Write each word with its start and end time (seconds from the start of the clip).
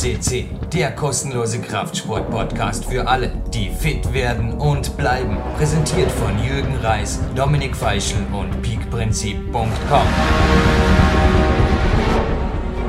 QSCC, 0.00 0.46
der 0.72 0.92
kostenlose 0.92 1.60
Kraftsport-Podcast 1.60 2.86
für 2.86 3.06
alle, 3.06 3.30
die 3.52 3.68
fit 3.68 4.14
werden 4.14 4.54
und 4.54 4.96
bleiben. 4.96 5.36
Präsentiert 5.58 6.10
von 6.10 6.42
Jürgen 6.42 6.74
Reis, 6.76 7.20
Dominik 7.36 7.76
Feischl 7.76 8.16
und 8.32 8.62
peakprinzip.com. 8.62 10.06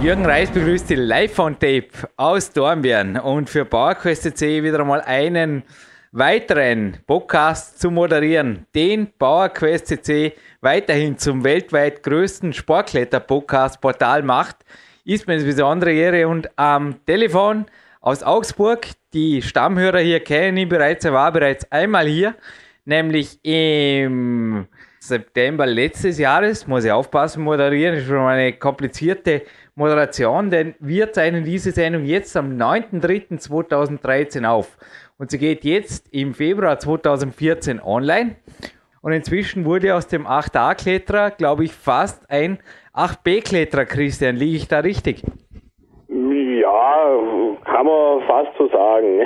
Jürgen 0.01 0.25
Reis 0.25 0.51
begrüßt 0.51 0.87
Sie 0.87 0.95
live 0.95 1.37
on 1.39 1.59
Tape 1.59 1.89
aus 2.15 2.49
Dornbirn 2.53 3.17
und 3.17 3.49
für 3.49 3.65
PowerQuest.cc 3.65 4.63
wieder 4.63 4.79
einmal 4.79 5.01
einen 5.01 5.63
weiteren 6.13 6.97
Podcast 7.07 7.81
zu 7.81 7.91
moderieren. 7.91 8.67
Den 8.73 9.11
PowerQuest.cc 9.19 10.31
weiterhin 10.61 11.17
zum 11.17 11.43
weltweit 11.43 12.03
größten 12.03 12.53
Sportkletter-Podcast-Portal 12.53 14.23
macht 14.23 14.63
ist 15.05 15.27
mir 15.27 15.33
eine 15.33 15.43
besondere 15.43 15.93
Ehre 15.93 16.27
und 16.27 16.49
am 16.57 17.05
Telefon 17.05 17.65
aus 18.01 18.23
Augsburg, 18.23 18.87
die 19.13 19.41
Stammhörer 19.41 19.99
hier 19.99 20.19
kennen 20.21 20.57
ihn 20.57 20.69
bereits, 20.69 21.05
er 21.05 21.13
war 21.13 21.31
bereits 21.31 21.71
einmal 21.71 22.07
hier, 22.07 22.35
nämlich 22.85 23.39
im 23.43 24.67
September 24.99 25.65
letztes 25.65 26.19
Jahres, 26.19 26.67
muss 26.67 26.83
ich 26.83 26.91
aufpassen, 26.91 27.43
moderieren, 27.43 27.95
ist 27.95 28.05
schon 28.05 28.19
eine 28.19 28.53
komplizierte 28.53 29.43
Moderation, 29.73 30.49
denn 30.51 30.75
wir 30.79 31.11
zeichnen 31.11 31.43
diese 31.43 31.71
Sendung 31.71 32.05
jetzt 32.05 32.37
am 32.37 32.55
9.3.2013 32.57 34.45
auf. 34.45 34.77
Und 35.17 35.31
sie 35.31 35.39
geht 35.39 35.63
jetzt 35.63 36.07
im 36.11 36.35
Februar 36.35 36.77
2014 36.77 37.81
online. 37.81 38.35
Und 39.01 39.13
inzwischen 39.13 39.65
wurde 39.65 39.95
aus 39.95 40.07
dem 40.07 40.27
8a-Kletterer, 40.27 41.31
glaube 41.31 41.63
ich, 41.63 41.73
fast 41.73 42.29
ein 42.29 42.59
8b-Kletterer, 42.93 43.85
Christian. 43.85 44.35
Liege 44.35 44.57
ich 44.57 44.67
da 44.67 44.79
richtig? 44.79 45.23
Ja, 46.09 47.05
kann 47.63 47.85
man 47.85 48.21
fast 48.27 48.57
so 48.57 48.67
sagen. 48.67 49.21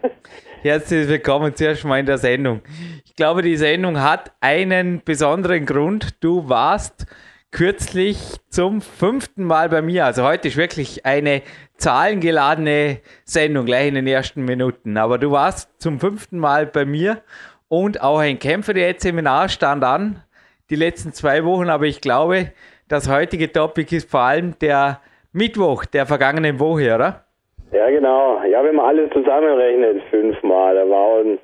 Herzlich 0.62 1.08
willkommen 1.08 1.54
zuerst 1.54 1.84
mal 1.84 1.98
in 1.98 2.06
der 2.06 2.18
Sendung. 2.18 2.60
Ich 3.04 3.16
glaube, 3.16 3.42
die 3.42 3.56
Sendung 3.56 4.00
hat 4.00 4.32
einen 4.40 5.02
besonderen 5.04 5.66
Grund. 5.66 6.22
Du 6.22 6.48
warst 6.48 7.06
kürzlich 7.50 8.36
zum 8.48 8.80
fünften 8.80 9.42
Mal 9.42 9.68
bei 9.68 9.82
mir. 9.82 10.04
Also 10.04 10.22
heute 10.22 10.46
ist 10.46 10.56
wirklich 10.56 11.04
eine 11.04 11.42
zahlengeladene 11.78 13.00
Sendung 13.24 13.66
gleich 13.66 13.88
in 13.88 13.96
den 13.96 14.06
ersten 14.06 14.44
Minuten. 14.44 14.96
Aber 14.96 15.18
du 15.18 15.32
warst 15.32 15.68
zum 15.80 15.98
fünften 15.98 16.38
Mal 16.38 16.66
bei 16.66 16.84
mir 16.84 17.22
und 17.66 18.02
auch 18.02 18.18
ein 18.18 18.38
Kämpfer-Seminar 18.38 19.48
stand 19.48 19.82
an, 19.82 20.22
die 20.70 20.76
letzten 20.76 21.12
zwei 21.12 21.44
Wochen, 21.44 21.68
aber 21.68 21.86
ich 21.86 22.00
glaube, 22.00 22.52
das 22.90 23.08
heutige 23.08 23.50
Topic 23.50 23.94
ist 23.94 24.10
vor 24.10 24.20
allem 24.20 24.58
der 24.58 25.00
Mittwoch 25.32 25.84
der 25.84 26.06
vergangenen 26.06 26.58
Woche, 26.58 26.94
oder? 26.94 27.24
Ja, 27.72 27.88
genau. 27.88 28.42
Ja, 28.44 28.64
wenn 28.64 28.74
man 28.74 28.86
alles 28.86 29.10
zusammenrechnet, 29.12 30.02
fünfmal, 30.10 30.74
da 30.74 30.88
war 30.88 31.20
ein 31.20 31.38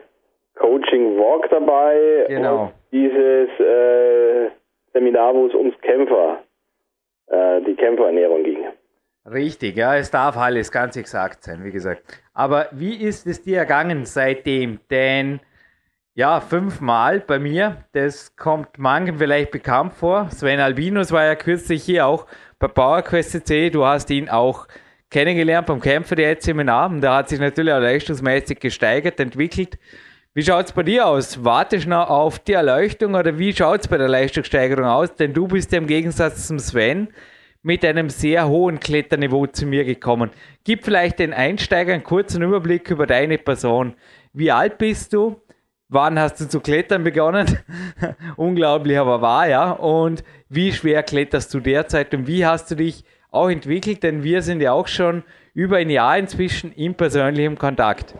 Coaching 0.56 1.17
Walk 1.17 1.48
dabei. 1.50 2.24
Genau. 2.28 2.62
Und 2.64 2.72
dieses 2.91 3.48
äh, 3.61 4.50
Seminar, 4.92 5.34
wo 5.34 5.47
es 5.47 5.55
ums 5.55 5.78
Kämpfer, 5.83 6.42
äh, 7.28 7.61
die 7.62 7.77
Kämpferernährung 7.77 8.42
ging. 8.42 8.64
Richtig, 9.30 9.77
ja, 9.77 9.97
es 9.97 10.11
darf 10.11 10.36
alles 10.36 10.70
ganz 10.72 10.97
exakt 10.97 11.44
sein, 11.44 11.64
wie 11.64 11.72
gesagt. 11.72 12.02
Aber 12.34 12.67
wie 12.72 12.97
ist 12.97 13.27
es 13.27 13.42
dir 13.42 13.58
ergangen 13.58 14.05
seitdem? 14.05 14.80
Denn 14.91 15.41
ja, 16.17 16.41
fünfmal 16.41 17.20
bei 17.20 17.39
mir. 17.39 17.84
Das 17.92 18.34
kommt 18.36 18.78
manchen 18.78 19.19
vielleicht 19.19 19.50
bekannt 19.50 19.92
vor. 19.92 20.31
Sven 20.31 20.61
Albinus 20.61 21.12
war 21.12 21.27
ja 21.27 21.34
kürzlich 21.34 21.84
hier 21.84 22.06
auch 22.06 22.27
bei 22.58 22.69
PowerQuest.c. 22.69 23.69
Du 23.69 23.84
hast 23.84 24.08
ihn 24.08 24.31
auch 24.31 24.67
kennengelernt 25.11 25.67
beim 25.67 25.79
Kämpfer 25.79 26.17
der 26.17 26.40
Seminar. 26.40 26.89
Und 26.89 27.02
da 27.02 27.18
hat 27.18 27.29
sich 27.29 27.39
natürlich 27.39 27.70
auch 27.70 27.80
leistungsmäßig 27.80 28.61
gesteigert, 28.61 29.20
entwickelt. 29.20 29.79
Wie 30.33 30.42
schaut 30.42 30.64
es 30.64 30.73
bei 30.73 30.85
dir 30.85 31.07
aus? 31.07 31.45
Wartest 31.45 31.85
du 31.85 31.90
noch 31.90 32.08
auf 32.08 32.39
die 32.39 32.55
Erleuchtung 32.55 33.14
oder 33.14 33.39
wie 33.39 33.55
schaut 33.55 33.83
es 33.83 33.89
bei 33.89 33.98
der 33.98 34.08
Leistungssteigerung 34.08 34.86
aus? 34.86 35.14
Denn 35.17 35.35
du 35.35 35.46
bist 35.46 35.70
ja 35.73 35.79
im 35.79 35.86
Gegensatz 35.86 36.46
zum 36.46 36.58
Sven 36.58 37.08
mit 37.63 37.85
einem 37.85 38.08
sehr 38.08 38.48
hohen 38.48 38.80
Kletterniveau 38.80 39.48
zu 39.48 39.67
mir 39.67 39.85
gekommen. 39.85 40.30
Gib 40.64 40.83
vielleicht 40.83 41.19
den 41.19 41.35
Einsteigern 41.35 41.96
einen 41.96 42.05
kurzen 42.05 42.40
Überblick 42.40 42.90
über 42.90 43.07
deine 43.07 43.36
Person. 43.36 43.96
Wie 44.33 44.51
alt 44.51 44.79
bist 44.79 45.13
du? 45.13 45.42
Wann 45.89 46.19
hast 46.19 46.41
du 46.41 46.48
zu 46.48 46.61
klettern 46.61 47.05
begonnen? 47.05 47.47
Unglaublich, 48.36 48.98
aber 48.98 49.23
wahr, 49.23 49.48
ja. 49.48 49.70
Und 49.70 50.24
wie 50.51 50.73
schwer 50.73 51.05
kletterst 51.05 51.55
du 51.55 51.61
derzeit 51.61 52.13
und 52.13 52.27
wie 52.27 52.45
hast 52.45 52.73
du 52.73 52.74
dich 52.74 53.05
auch 53.30 53.48
entwickelt? 53.48 54.02
Denn 54.02 54.25
wir 54.25 54.42
sind 54.42 54.61
ja 54.61 54.73
auch 54.73 54.89
schon 54.89 55.23
über 55.55 55.77
ein 55.77 55.89
Jahr 55.89 56.19
inzwischen 56.19 56.73
in 56.73 56.96
persönlichem 56.96 57.57
Kontakt. 57.57 58.17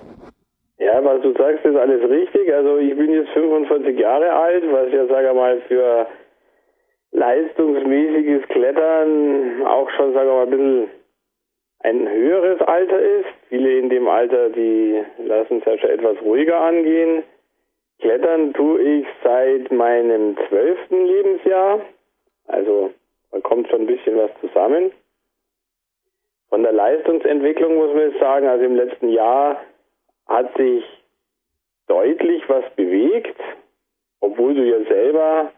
Ja, 0.79 1.05
was 1.05 1.21
du 1.23 1.33
sagst, 1.33 1.65
ist 1.65 1.77
alles 1.77 2.09
richtig. 2.09 2.55
Also 2.55 2.79
ich 2.79 2.97
bin 2.97 3.11
jetzt 3.11 3.31
45 3.31 3.99
Jahre 3.99 4.33
alt, 4.33 4.63
was 4.71 4.93
ja, 4.93 5.07
sage 5.09 5.35
mal, 5.35 5.61
für 5.67 6.07
leistungsmäßiges 7.11 8.47
Klettern 8.49 9.67
auch 9.67 9.91
schon, 9.91 10.15
sagen 10.15 10.29
wir 10.29 10.35
mal, 10.35 10.43
ein 10.45 10.51
bisschen 10.51 10.89
ein 11.81 12.09
höheres 12.09 12.61
Alter 12.61 13.01
ist. 13.01 13.27
Viele 13.49 13.79
in 13.79 13.91
dem 13.91 14.07
Alter, 14.07 14.51
die 14.51 15.03
lassen 15.19 15.59
es 15.59 15.65
ja 15.65 15.79
schon 15.79 15.91
etwas 15.91 16.23
ruhiger 16.23 16.61
angehen. 16.61 17.25
Klettern 17.99 18.53
tue 18.53 18.81
ich 18.81 19.07
seit 19.23 19.73
meinem 19.73 20.37
zwölften 20.49 21.07
Lebensjahr. 21.07 21.81
Also 22.47 22.93
da 23.33 23.41
kommt 23.41 23.69
schon 23.69 23.83
ein 23.83 23.87
bisschen 23.87 24.17
was 24.17 24.31
zusammen. 24.41 24.93
Von 26.49 26.63
der 26.63 26.73
Leistungsentwicklung 26.73 27.77
muss 27.77 27.95
man 27.95 28.13
sagen, 28.21 28.47
also 28.47 28.65
im 28.65 28.77
letzten 28.77 29.09
Jahr 29.09 29.61
hat 30.27 30.57
sich 30.57 30.85
deutlich 31.87 32.43
was 32.49 32.65
bewegt, 32.77 33.39
obwohl 34.21 34.55
du 34.55 34.63
ja 34.63 34.85
selber 34.85 35.53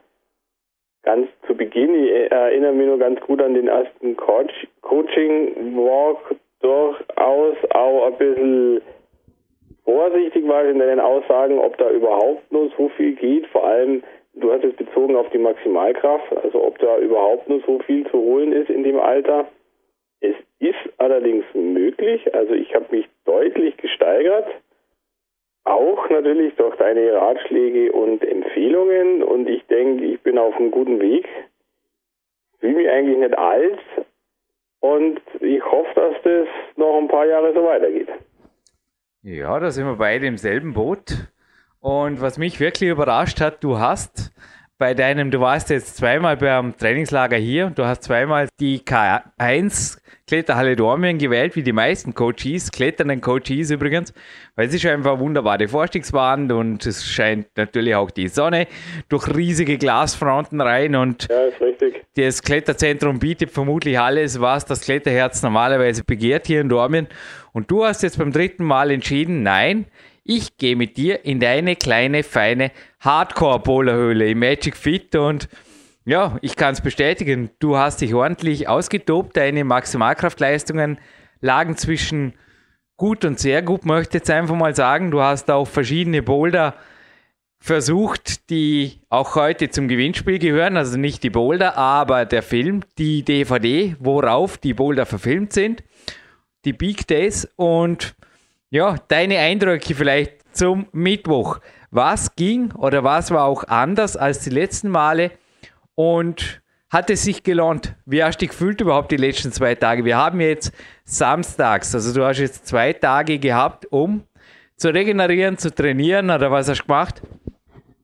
ganz 1.03 1.28
zu 1.47 1.55
Beginn, 1.55 2.05
ich 2.05 2.31
erinnere 2.31 2.72
mich 2.72 2.87
nur 2.87 2.99
ganz 2.99 3.20
gut 3.20 3.41
an 3.41 3.55
den 3.55 3.69
ersten 3.69 4.16
Coaching-Walk, 4.16 6.37
durchaus 6.60 7.56
auch 7.70 8.06
ein 8.06 8.19
bisschen 8.19 8.82
vorsichtig 9.88 10.47
war 10.47 10.66
in 10.66 10.78
deinen 10.78 11.00
Aussagen, 11.00 11.59
ob 11.59 11.78
da 11.78 11.91
überhaupt 11.91 12.53
nur 12.53 12.71
so 12.76 12.91
viel 12.91 13.15
geht. 13.15 13.47
Vor 13.47 13.65
allem, 13.65 14.03
du 14.34 14.53
hast 14.53 14.62
es 14.62 14.76
bezogen 14.76 15.16
auf 15.16 15.31
die 15.31 15.38
Maximalkraft, 15.38 16.31
also 16.37 16.62
ob 16.62 16.78
da 16.78 16.99
überhaupt 16.99 17.49
nur 17.49 17.62
so 17.66 17.78
viel 17.78 18.06
zu 18.10 18.19
holen 18.19 18.53
ist 18.53 18.69
in 18.69 18.82
dem 18.82 19.00
Alter. 19.00 19.49
Es 20.21 20.34
ist 20.59 20.76
allerdings 20.99 21.47
möglich, 21.54 22.34
also 22.34 22.53
ich 22.53 22.75
habe 22.75 22.84
mich 22.91 23.09
deutlich 23.25 23.78
gesteigert, 23.78 24.47
auch 25.65 26.10
natürlich 26.10 26.55
durch 26.56 26.76
deine 26.76 27.15
Ratschläge 27.15 27.91
und 27.93 28.22
Empfehlungen 28.22 29.22
und 29.22 29.49
ich 29.49 29.65
denke, 29.69 30.05
ich 30.05 30.20
bin 30.20 30.37
auf 30.37 30.55
einem 30.56 30.70
guten 30.70 31.00
Weg. 31.00 31.26
Fühle 32.60 32.76
mich 32.76 32.91
eigentlich 32.91 33.16
nicht 33.16 33.38
alt 33.38 33.78
und 34.81 35.22
ich 35.41 35.65
hoffe, 35.65 35.94
dass 35.94 36.15
das 36.25 36.49
noch 36.76 36.99
ein 36.99 37.09
paar 37.09 37.25
Jahre 37.25 37.55
so 37.55 37.65
weitergeht. 37.65 38.09
Ja, 39.23 39.59
da 39.59 39.71
sind 39.71 39.87
wir 39.87 39.97
beide 39.97 40.27
im 40.27 40.39
selben 40.39 40.75
Boot. 40.75 41.29
Und 41.81 42.21
was 42.21 42.39
mich 42.39 42.61
wirklich 42.61 42.91
überrascht 42.91 43.41
hat, 43.41 43.62
du 43.65 43.79
hast 43.79 44.33
bei 44.78 44.94
deinem, 44.94 45.31
du 45.33 45.41
warst 45.41 45.71
jetzt 45.71 45.97
zweimal 45.97 46.37
beim 46.37 46.77
Trainingslager 46.77 47.37
hier 47.37 47.66
und 47.66 47.78
du 47.78 47.84
hast 47.84 48.05
zweimal 48.05 48.49
die 48.61 48.81
K1 48.81 49.99
Kletterhalle 50.28 50.77
Dormien 50.77 51.16
gewählt, 51.16 51.56
wie 51.56 51.62
die 51.62 51.72
meisten 51.72 52.15
Coaches, 52.15 52.71
kletternden 52.71 53.22
Coaches 53.22 53.71
übrigens, 53.71 54.12
weil 54.56 54.69
es 54.69 54.75
ist 54.75 54.84
einfach 54.84 55.12
eine 55.12 55.21
wunderbare 55.21 55.67
Vorstiegswand 55.69 56.53
und 56.53 56.84
es 56.84 57.06
scheint 57.06 57.47
natürlich 57.56 57.94
auch 57.94 58.11
die 58.11 58.28
Sonne 58.28 58.67
durch 59.08 59.26
riesige 59.35 59.79
Glasfronten 59.79 60.61
rein 60.61 60.94
und 60.97 61.29
ja, 61.31 61.49
das 62.14 62.43
Kletterzentrum 62.43 63.19
bietet 63.19 63.50
vermutlich 63.50 63.99
alles, 63.99 64.38
was 64.38 64.67
das 64.67 64.82
Kletterherz 64.82 65.43
normalerweise 65.43 66.05
begehrt 66.05 66.47
hier 66.47 66.61
in 66.61 66.69
Dormien. 66.69 67.06
Und 67.53 67.70
du 67.70 67.85
hast 67.85 68.03
jetzt 68.03 68.19
beim 68.19 68.32
dritten 68.32 68.64
Mal 68.64 68.91
entschieden, 68.91 69.43
nein, 69.43 69.87
ich 70.25 70.58
gehe 70.58 70.76
mit 70.76 70.99
dir 70.99 71.25
in 71.25 71.41
deine 71.41 71.75
kleine, 71.75 72.23
feine 72.23 72.70
Hardcore-Bowlerhöhle 73.00 74.31
im 74.31 74.39
Magic 74.39 74.77
Fit 74.77 75.15
und 75.15 75.49
ja, 76.05 76.39
ich 76.41 76.56
kann 76.56 76.73
es 76.73 76.81
bestätigen, 76.81 77.50
du 77.59 77.77
hast 77.77 78.00
dich 78.00 78.15
ordentlich 78.15 78.69
ausgetobt, 78.69 79.37
deine 79.37 79.65
Maximalkraftleistungen 79.65 80.99
lagen 81.41 81.77
zwischen 81.77 82.33
gut 82.97 83.25
und 83.25 83.39
sehr 83.39 83.62
gut, 83.62 83.85
möchte 83.85 84.17
ich 84.17 84.23
jetzt 84.23 84.31
einfach 84.31 84.56
mal 84.56 84.75
sagen. 84.75 85.11
Du 85.11 85.21
hast 85.21 85.50
auch 85.50 85.67
verschiedene 85.67 86.23
Boulder 86.23 86.75
versucht, 87.61 88.50
die 88.50 89.01
auch 89.09 89.35
heute 89.35 89.71
zum 89.71 89.89
Gewinnspiel 89.89 90.39
gehören, 90.39 90.77
also 90.77 90.97
nicht 90.97 91.23
die 91.23 91.31
Boulder, 91.31 91.77
aber 91.77 92.25
der 92.25 92.43
Film, 92.43 92.83
die 92.99 93.25
DVD, 93.25 93.97
worauf 93.99 94.59
die 94.59 94.75
Boulder 94.75 95.06
verfilmt 95.06 95.53
sind, 95.53 95.83
die 96.65 96.73
Big 96.73 97.06
Days 97.06 97.49
und 97.56 98.15
ja, 98.71 98.97
deine 99.09 99.39
Eindrücke 99.39 99.94
vielleicht 99.94 100.56
zum 100.56 100.87
Mittwoch. 100.93 101.61
Was 101.90 102.37
ging 102.37 102.73
oder 102.79 103.02
was 103.02 103.31
war 103.31 103.44
auch 103.44 103.64
anders 103.64 104.17
als 104.17 104.44
die 104.44 104.50
letzten 104.50 104.90
Male? 104.90 105.31
Und 105.94 106.61
hat 106.93 107.11
es 107.11 107.25
sich 107.25 107.43
gelohnt? 107.43 107.94
Wie 108.06 108.23
hast 108.23 108.37
du 108.37 108.44
dich 108.44 108.50
gefühlt 108.50 108.81
überhaupt 108.81 109.11
die 109.11 109.17
letzten 109.17 109.52
zwei 109.52 109.75
Tage? 109.75 110.05
Wir 110.05 110.17
haben 110.17 110.40
jetzt 110.40 110.73
samstags, 111.05 111.94
also 111.94 112.19
du 112.19 112.26
hast 112.26 112.40
jetzt 112.40 112.67
zwei 112.67 112.93
Tage 112.93 113.38
gehabt, 113.38 113.87
um 113.90 114.23
zu 114.76 114.88
regenerieren, 114.88 115.56
zu 115.56 115.75
trainieren 115.75 116.31
oder 116.31 116.50
was 116.50 116.69
hast 116.69 116.81
du 116.81 116.87
gemacht? 116.87 117.23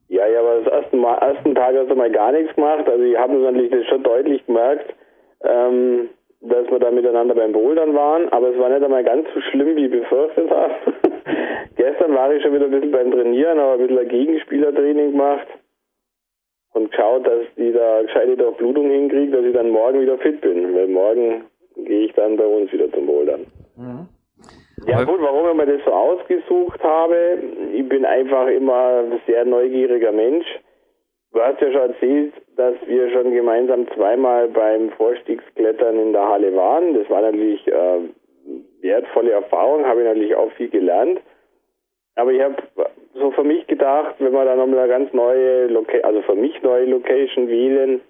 Ja, 0.09 0.27
ja, 0.27 0.39
aber 0.39 0.61
das 0.61 0.73
ersten, 0.73 0.99
mal, 0.99 1.17
ersten 1.17 1.55
Tag 1.55 1.75
hast 1.75 1.89
du 1.89 1.95
mal 1.95 2.11
gar 2.11 2.31
nichts 2.31 2.55
gemacht. 2.55 2.87
Also 2.87 3.03
ich 3.03 3.17
habe 3.17 3.33
natürlich 3.33 3.71
das 3.71 3.85
schon 3.85 4.03
deutlich 4.03 4.45
gemerkt, 4.45 4.93
ähm, 5.43 6.09
dass 6.41 6.69
wir 6.69 6.79
da 6.79 6.91
miteinander 6.91 7.35
beim 7.35 7.53
Bouldern 7.53 7.95
waren, 7.95 8.29
aber 8.29 8.49
es 8.49 8.59
war 8.59 8.69
nicht 8.69 8.83
einmal 8.83 9.03
ganz 9.03 9.27
so 9.33 9.41
schlimm, 9.41 9.75
wie 9.75 9.85
ich 9.85 9.91
befürchtet 9.91 10.49
habe. 10.49 10.73
Gestern 11.75 12.13
war 12.13 12.33
ich 12.33 12.41
schon 12.41 12.53
wieder 12.53 12.65
ein 12.65 12.71
bisschen 12.71 12.91
beim 12.91 13.11
Trainieren, 13.11 13.59
aber 13.59 13.73
ein 13.73 13.79
bisschen 13.79 13.99
ein 13.99 14.07
Gegenspielertraining 14.07 15.11
gemacht 15.11 15.47
und 16.73 16.91
geschaut, 16.91 17.25
dass 17.25 17.43
die 17.57 17.71
da 17.71 18.01
gescheite 18.03 18.37
Durchblutung 18.37 18.89
hinkriegt, 18.89 19.33
dass 19.33 19.45
ich 19.45 19.53
dann 19.53 19.69
morgen 19.69 20.01
wieder 20.01 20.17
fit 20.19 20.41
bin. 20.41 20.75
Weil 20.75 20.87
morgen 20.87 21.45
gehe 21.75 22.05
ich 22.05 22.13
dann 22.13 22.37
bei 22.37 22.45
uns 22.45 22.71
wieder 22.71 22.91
zum 22.91 23.07
Bouldern. 23.07 23.45
Mhm. 23.75 24.07
Ja 24.87 25.03
gut, 25.03 25.19
warum 25.19 25.49
ich 25.49 25.55
mir 25.55 25.77
das 25.77 25.83
so 25.85 25.91
ausgesucht 25.91 26.83
habe, 26.83 27.39
ich 27.73 27.87
bin 27.89 28.05
einfach 28.05 28.47
immer 28.47 29.03
ein 29.03 29.19
sehr 29.25 29.43
neugieriger 29.45 30.11
Mensch. 30.11 30.45
Du 31.33 31.41
hast 31.41 31.59
ja 31.59 31.71
schon 31.71 31.91
erzählt, 31.91 32.33
dass 32.55 32.75
wir 32.85 33.09
schon 33.09 33.33
gemeinsam 33.33 33.87
zweimal 33.95 34.47
beim 34.49 34.91
Vorstiegsklettern 34.91 35.99
in 35.99 36.13
der 36.13 36.29
Halle 36.29 36.55
waren. 36.55 36.93
Das 36.93 37.09
war 37.09 37.21
natürlich 37.21 37.65
äh, 37.67 37.99
wertvolle 38.81 39.31
Erfahrung, 39.31 39.85
habe 39.85 40.01
ich 40.01 40.07
natürlich 40.07 40.35
auch 40.35 40.51
viel 40.53 40.69
gelernt. 40.69 41.19
Aber 42.15 42.31
ich 42.31 42.41
habe 42.41 42.55
so 43.13 43.31
für 43.31 43.43
mich 43.43 43.67
gedacht, 43.67 44.15
wenn 44.19 44.31
wir 44.31 44.45
da 44.45 44.55
nochmal 44.55 44.79
eine 44.79 44.87
ganz 44.87 45.13
neue, 45.13 45.67
Loca 45.67 45.97
also 46.03 46.21
für 46.21 46.35
mich 46.35 46.61
neue 46.61 46.85
Location 46.85 47.47
wählen, 47.47 48.01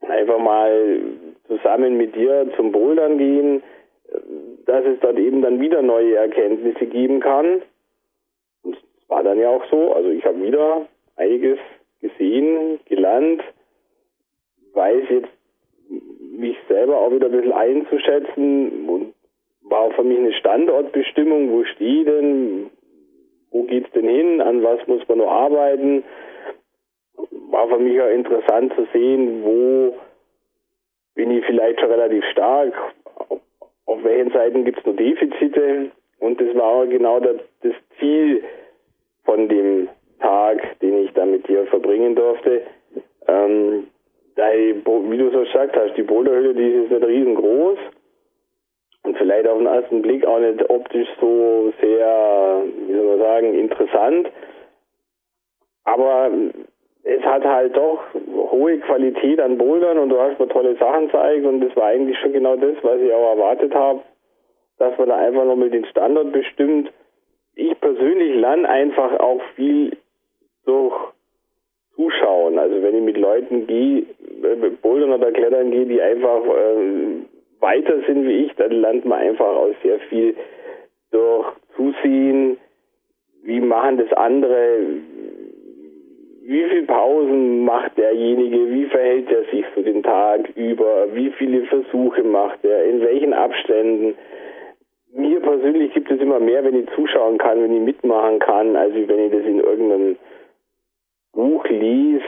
einfach 0.00 0.38
mal 0.38 1.00
zusammen 1.48 1.96
mit 1.96 2.14
dir 2.14 2.46
zum 2.56 2.72
Bouldern 2.72 3.18
gehen, 3.18 3.62
dass 4.66 4.84
es 4.84 5.00
dort 5.00 5.18
eben 5.18 5.42
dann 5.42 5.60
wieder 5.60 5.82
neue 5.82 6.16
Erkenntnisse 6.16 6.86
geben 6.86 7.20
kann. 7.20 7.62
Und 8.62 8.76
es 8.76 9.08
war 9.08 9.22
dann 9.22 9.38
ja 9.38 9.48
auch 9.48 9.64
so. 9.70 9.92
Also 9.92 10.10
ich 10.10 10.24
habe 10.24 10.40
wieder 10.42 10.86
einiges 11.16 11.58
gesehen, 12.00 12.78
gelernt, 12.86 13.42
weiß 14.74 15.04
jetzt 15.10 15.28
mich 16.20 16.56
selber 16.68 16.98
auch 16.98 17.12
wieder 17.12 17.26
ein 17.26 17.32
bisschen 17.32 17.52
einzuschätzen 17.52 18.88
und 18.88 19.13
war 19.64 19.90
für 19.92 20.04
mich 20.04 20.18
eine 20.18 20.32
Standortbestimmung, 20.34 21.50
wo 21.50 21.64
stehe 21.64 22.04
denn, 22.04 22.70
wo 23.50 23.62
geht's 23.64 23.90
denn 23.92 24.06
hin, 24.06 24.40
an 24.40 24.62
was 24.62 24.86
muss 24.86 25.06
man 25.08 25.18
noch 25.18 25.30
arbeiten. 25.30 26.04
War 27.50 27.68
für 27.68 27.78
mich 27.78 28.00
auch 28.00 28.10
interessant 28.10 28.74
zu 28.74 28.86
sehen, 28.92 29.42
wo 29.42 29.96
bin 31.14 31.30
ich 31.30 31.44
vielleicht 31.46 31.80
schon 31.80 31.90
relativ 31.90 32.24
stark, 32.26 32.74
auf 33.86 34.04
welchen 34.04 34.32
Seiten 34.32 34.64
gibt 34.64 34.80
es 34.80 34.86
noch 34.86 34.96
Defizite. 34.96 35.90
Und 36.18 36.40
das 36.40 36.54
war 36.56 36.86
genau 36.86 37.20
das, 37.20 37.36
das 37.62 37.74
Ziel 37.98 38.42
von 39.24 39.48
dem 39.48 39.88
Tag, 40.20 40.78
den 40.80 41.04
ich 41.04 41.12
da 41.12 41.24
mit 41.24 41.46
dir 41.48 41.66
verbringen 41.66 42.14
durfte. 42.14 42.62
Ähm, 43.28 43.86
wie 44.36 45.16
du 45.16 45.30
so 45.30 45.40
gesagt 45.40 45.76
hast, 45.76 45.96
die 45.96 46.02
Boulderhöhle, 46.02 46.54
die 46.54 46.68
ist 46.68 46.90
nicht 46.90 47.06
riesengroß 47.06 47.78
und 49.04 49.16
vielleicht 49.18 49.46
auf 49.46 49.58
den 49.58 49.66
ersten 49.66 50.02
Blick 50.02 50.26
auch 50.26 50.40
nicht 50.40 50.68
optisch 50.70 51.08
so 51.20 51.72
sehr, 51.80 52.62
wie 52.86 52.94
soll 52.94 53.04
man 53.04 53.18
sagen, 53.18 53.54
interessant. 53.54 54.30
Aber 55.84 56.30
es 57.04 57.22
hat 57.22 57.44
halt 57.44 57.76
doch 57.76 58.00
hohe 58.50 58.78
Qualität 58.78 59.38
an 59.40 59.58
Bouldern 59.58 59.98
und 59.98 60.08
du 60.08 60.18
hast 60.18 60.40
mir 60.40 60.48
tolle 60.48 60.74
Sachen 60.76 61.06
gezeigt 61.06 61.44
und 61.44 61.60
das 61.60 61.76
war 61.76 61.86
eigentlich 61.86 62.18
schon 62.18 62.32
genau 62.32 62.56
das, 62.56 62.76
was 62.82 63.00
ich 63.00 63.12
auch 63.12 63.36
erwartet 63.36 63.74
habe, 63.74 64.00
dass 64.78 64.96
man 64.98 65.08
da 65.10 65.16
einfach 65.16 65.44
nochmal 65.44 65.70
den 65.70 65.84
Standard 65.84 66.32
bestimmt. 66.32 66.90
Ich 67.54 67.78
persönlich 67.80 68.34
lerne 68.36 68.68
einfach 68.68 69.20
auch 69.20 69.40
viel 69.54 69.96
durch 70.64 70.94
Zuschauen. 71.94 72.58
Also 72.58 72.82
wenn 72.82 72.96
ich 72.96 73.02
mit 73.02 73.18
Leuten 73.18 73.66
gehe, 73.66 74.06
äh, 74.42 74.70
Bouldern 74.80 75.12
oder 75.12 75.30
Klettern 75.30 75.70
gehe, 75.70 75.84
die 75.84 76.00
einfach 76.00 76.42
äh, 76.46 77.33
weiter 77.60 78.00
sind 78.06 78.26
wie 78.26 78.46
ich, 78.46 78.54
dann 78.56 78.72
lernt 78.72 79.04
man 79.04 79.20
einfach 79.20 79.46
auch 79.46 79.74
sehr 79.82 79.98
viel 80.08 80.34
durch 81.10 81.46
Zusehen, 81.76 82.56
wie 83.42 83.60
machen 83.60 83.98
das 83.98 84.12
andere, 84.14 84.78
wie 86.42 86.64
viele 86.64 86.82
Pausen 86.82 87.64
macht 87.64 87.96
derjenige, 87.96 88.70
wie 88.70 88.86
verhält 88.86 89.30
er 89.30 89.44
sich 89.44 89.64
so 89.74 89.82
den 89.82 90.02
Tag 90.02 90.48
über, 90.56 91.06
wie 91.14 91.30
viele 91.30 91.64
Versuche 91.64 92.22
macht 92.22 92.64
er, 92.64 92.84
in 92.84 93.00
welchen 93.00 93.32
Abständen. 93.32 94.14
Mir 95.12 95.40
persönlich 95.40 95.92
gibt 95.94 96.10
es 96.10 96.20
immer 96.20 96.40
mehr, 96.40 96.64
wenn 96.64 96.78
ich 96.78 96.90
zuschauen 96.94 97.38
kann, 97.38 97.62
wenn 97.62 97.76
ich 97.76 97.82
mitmachen 97.82 98.40
kann, 98.40 98.76
als 98.76 98.94
wenn 98.94 99.26
ich 99.26 99.32
das 99.32 99.44
in 99.44 99.60
irgendeinem 99.60 100.16
Buch 101.32 101.64
lese, 101.68 102.24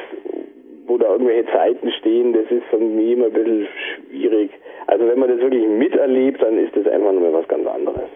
wo 0.87 0.99
da 0.99 1.09
irgendwelche 1.09 1.51
Zeiten 1.53 1.91
stehen. 1.99 2.33
Das 2.33 2.51
ist 2.51 2.65
für 2.71 2.79
mich 2.79 3.13
immer 3.13 3.27
ein 3.27 3.33
bisschen 3.33 3.67
schwierig. 4.09 4.51
Also 4.87 5.07
wenn 5.07 5.19
man 5.19 5.29
das 5.29 5.41
wirklich 5.41 5.67
miterlebt, 5.67 6.43
dann 6.43 6.59
ist 6.59 6.77
das 6.77 6.87
einfach 6.87 7.13
nur 7.13 7.33
was 7.33 7.49
ganz 7.49 7.67
anderes. 7.67 8.09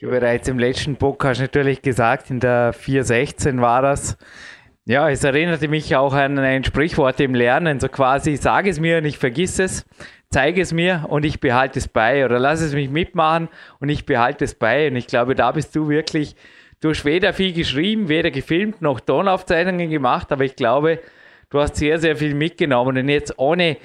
Du 0.00 0.10
bereits 0.10 0.48
im 0.48 0.58
letzten 0.58 0.96
Book 0.96 1.24
hast 1.24 1.40
natürlich 1.40 1.80
gesagt, 1.80 2.30
in 2.30 2.40
der 2.40 2.72
416 2.72 3.60
war 3.60 3.82
das, 3.82 4.18
ja, 4.84 5.08
es 5.10 5.24
erinnerte 5.24 5.68
mich 5.68 5.96
auch 5.96 6.12
an 6.12 6.38
ein 6.38 6.64
Sprichwort 6.64 7.18
im 7.20 7.34
Lernen, 7.34 7.80
so 7.80 7.88
quasi, 7.88 8.36
sag 8.36 8.66
es 8.66 8.78
mir 8.78 8.98
und 8.98 9.04
ich 9.04 9.18
vergiss 9.18 9.58
es, 9.58 9.84
zeige 10.30 10.60
es 10.60 10.72
mir 10.72 11.06
und 11.08 11.24
ich 11.24 11.40
behalte 11.40 11.78
es 11.78 11.88
bei 11.88 12.24
oder 12.24 12.38
lass 12.38 12.60
es 12.60 12.74
mich 12.74 12.90
mitmachen 12.90 13.48
und 13.80 13.88
ich 13.88 14.06
behalte 14.06 14.44
es 14.44 14.54
bei. 14.54 14.88
Und 14.88 14.96
ich 14.96 15.06
glaube, 15.06 15.34
da 15.34 15.50
bist 15.50 15.74
du 15.74 15.88
wirklich, 15.88 16.36
du 16.80 16.90
hast 16.90 17.04
weder 17.04 17.32
viel 17.32 17.52
geschrieben, 17.52 18.08
weder 18.08 18.30
gefilmt 18.30 18.82
noch 18.82 19.00
Tonaufzeichnungen 19.00 19.90
gemacht, 19.90 20.30
aber 20.30 20.44
ich 20.44 20.56
glaube, 20.56 21.00
du 21.50 21.60
hast 21.60 21.76
sehr, 21.76 21.98
sehr 21.98 22.16
viel 22.16 22.34
mitgenommen 22.34 22.96
und 22.98 23.08
jetzt 23.08 23.38
ohne 23.38 23.76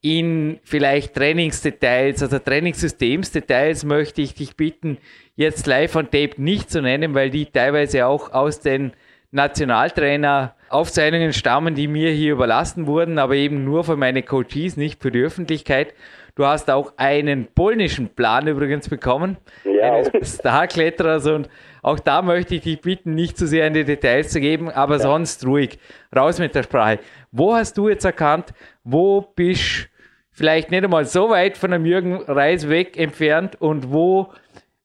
in 0.00 0.58
vielleicht 0.62 1.14
Trainingsdetails, 1.14 2.22
also 2.22 2.38
Trainingssystemsdetails 2.38 3.84
möchte 3.84 4.22
ich 4.22 4.34
dich 4.34 4.56
bitten, 4.56 4.98
jetzt 5.36 5.66
live 5.66 5.96
on 5.96 6.06
tape 6.06 6.34
nicht 6.36 6.70
zu 6.70 6.82
nennen, 6.82 7.14
weil 7.14 7.30
die 7.30 7.46
teilweise 7.46 8.06
auch 8.06 8.32
aus 8.32 8.60
den 8.60 8.92
Nationaltrainer 9.32 10.56
Aufzeichnungen 10.68 11.32
stammen, 11.32 11.74
die 11.74 11.88
mir 11.88 12.10
hier 12.10 12.32
überlassen 12.32 12.86
wurden, 12.86 13.18
aber 13.18 13.34
eben 13.34 13.64
nur 13.64 13.84
für 13.84 13.96
meine 13.96 14.22
Coaches, 14.22 14.76
nicht 14.76 15.02
für 15.02 15.10
die 15.10 15.20
Öffentlichkeit. 15.20 15.94
Du 16.34 16.46
hast 16.46 16.70
auch 16.70 16.92
einen 16.96 17.48
polnischen 17.54 18.08
Plan 18.08 18.46
übrigens 18.46 18.88
bekommen, 18.88 19.36
ja. 19.64 19.94
eines 19.94 20.36
Starkletterers 20.36 21.26
und 21.26 21.48
auch 21.82 21.98
da 21.98 22.22
möchte 22.22 22.56
ich 22.56 22.62
dich 22.62 22.80
bitten, 22.80 23.14
nicht 23.14 23.38
zu 23.38 23.46
sehr 23.46 23.66
in 23.66 23.74
die 23.74 23.84
Details 23.84 24.30
zu 24.30 24.40
geben, 24.40 24.70
aber 24.70 24.96
ja. 24.96 25.00
sonst 25.00 25.44
ruhig, 25.46 25.78
raus 26.14 26.38
mit 26.38 26.54
der 26.54 26.62
Sprache. 26.62 26.98
Wo 27.32 27.54
hast 27.54 27.76
du 27.78 27.88
jetzt 27.88 28.04
erkannt, 28.04 28.52
wo 28.84 29.22
bist 29.22 29.88
vielleicht 30.30 30.70
nicht 30.70 30.84
einmal 30.84 31.04
so 31.04 31.30
weit 31.30 31.56
von 31.56 31.70
dem 31.70 31.84
Jürgen 31.84 32.16
Reis 32.16 32.68
weg 32.68 32.96
entfernt 32.96 33.60
und 33.60 33.92
wo, 33.92 34.32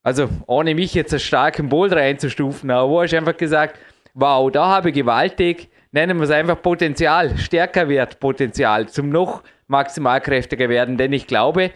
also 0.03 0.29
ohne 0.47 0.75
mich 0.75 0.93
jetzt 0.93 1.13
als 1.13 1.23
starken 1.23 1.69
Boulder 1.69 1.97
einzustufen, 1.97 2.71
aber 2.71 2.89
wo 2.89 3.01
hast 3.01 3.11
du 3.11 3.17
einfach 3.17 3.37
gesagt, 3.37 3.79
wow, 4.13 4.49
da 4.51 4.67
habe 4.67 4.89
ich 4.89 4.95
gewaltig, 4.95 5.69
nennen 5.91 6.17
wir 6.17 6.23
es 6.23 6.31
einfach 6.31 6.61
Potenzial, 6.61 7.37
stärker 7.37 7.87
wird 7.89 8.19
Potenzial 8.19 8.87
zum 8.87 9.09
noch 9.09 9.43
maximalkräftiger 9.67 10.69
werden. 10.69 10.97
Denn 10.97 11.13
ich 11.13 11.27
glaube, 11.27 11.71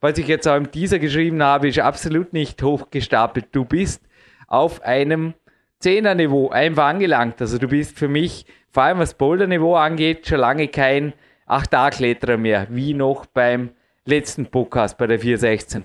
was 0.00 0.18
ich 0.18 0.28
jetzt 0.28 0.46
auch 0.46 0.56
im 0.56 0.70
Teaser 0.70 0.98
geschrieben 0.98 1.42
habe, 1.42 1.68
ist 1.68 1.78
absolut 1.78 2.32
nicht 2.32 2.62
hochgestapelt. 2.62 3.46
Du 3.52 3.64
bist 3.64 4.02
auf 4.46 4.82
einem 4.82 5.34
Zehner-Niveau 5.80 6.50
einfach 6.50 6.86
angelangt. 6.86 7.40
Also 7.40 7.58
du 7.58 7.68
bist 7.68 7.98
für 7.98 8.08
mich, 8.08 8.46
vor 8.70 8.84
allem 8.84 8.98
was 8.98 9.14
Boulder-Niveau 9.14 9.74
angeht, 9.74 10.26
schon 10.26 10.38
lange 10.38 10.68
kein 10.68 11.12
8A-Kletterer 11.46 12.36
mehr, 12.36 12.66
wie 12.70 12.94
noch 12.94 13.26
beim 13.26 13.70
letzten 14.04 14.46
Podcast 14.46 14.98
bei 14.98 15.06
der 15.06 15.18
416. 15.18 15.84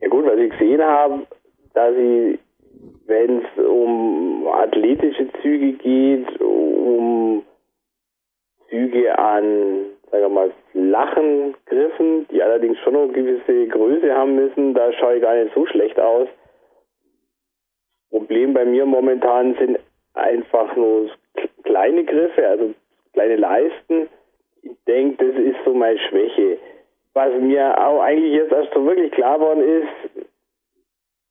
Ja 0.00 0.08
gut, 0.08 0.26
was 0.26 0.38
ich 0.38 0.50
gesehen 0.50 0.82
habe, 0.82 1.26
dass 1.74 1.94
ich 1.96 2.38
wenn 3.06 3.42
es 3.42 3.64
um 3.64 4.46
athletische 4.48 5.28
Züge 5.42 5.72
geht, 5.72 6.40
um 6.40 7.42
Züge 8.68 9.18
an, 9.18 9.86
sagen 10.12 10.24
wir 10.24 10.28
mal, 10.28 10.50
flachen 10.72 11.54
Griffen, 11.66 12.28
die 12.28 12.42
allerdings 12.42 12.78
schon 12.80 12.94
eine 12.94 13.08
gewisse 13.08 13.66
Größe 13.68 14.14
haben 14.14 14.34
müssen, 14.36 14.74
da 14.74 14.92
schaue 14.92 15.16
ich 15.16 15.22
gar 15.22 15.34
nicht 15.34 15.54
so 15.54 15.64
schlecht 15.66 15.98
aus. 15.98 16.28
Problem 18.10 18.52
bei 18.52 18.66
mir 18.66 18.84
momentan 18.84 19.54
sind 19.54 19.78
einfach 20.12 20.76
nur 20.76 21.08
kleine 21.62 22.04
Griffe, 22.04 22.46
also 22.46 22.74
kleine 23.14 23.36
Leisten. 23.36 24.10
Ich 24.62 24.76
denke, 24.86 25.24
das 25.24 25.42
ist 25.42 25.56
so 25.64 25.72
meine 25.72 25.98
Schwäche. 25.98 26.58
Was 27.14 27.32
mir 27.40 27.78
auch 27.78 28.00
eigentlich 28.02 28.34
jetzt 28.34 28.52
erst 28.52 28.74
so 28.74 28.84
wirklich 28.84 29.12
klar 29.12 29.38
geworden 29.38 29.62
ist, 29.62 30.26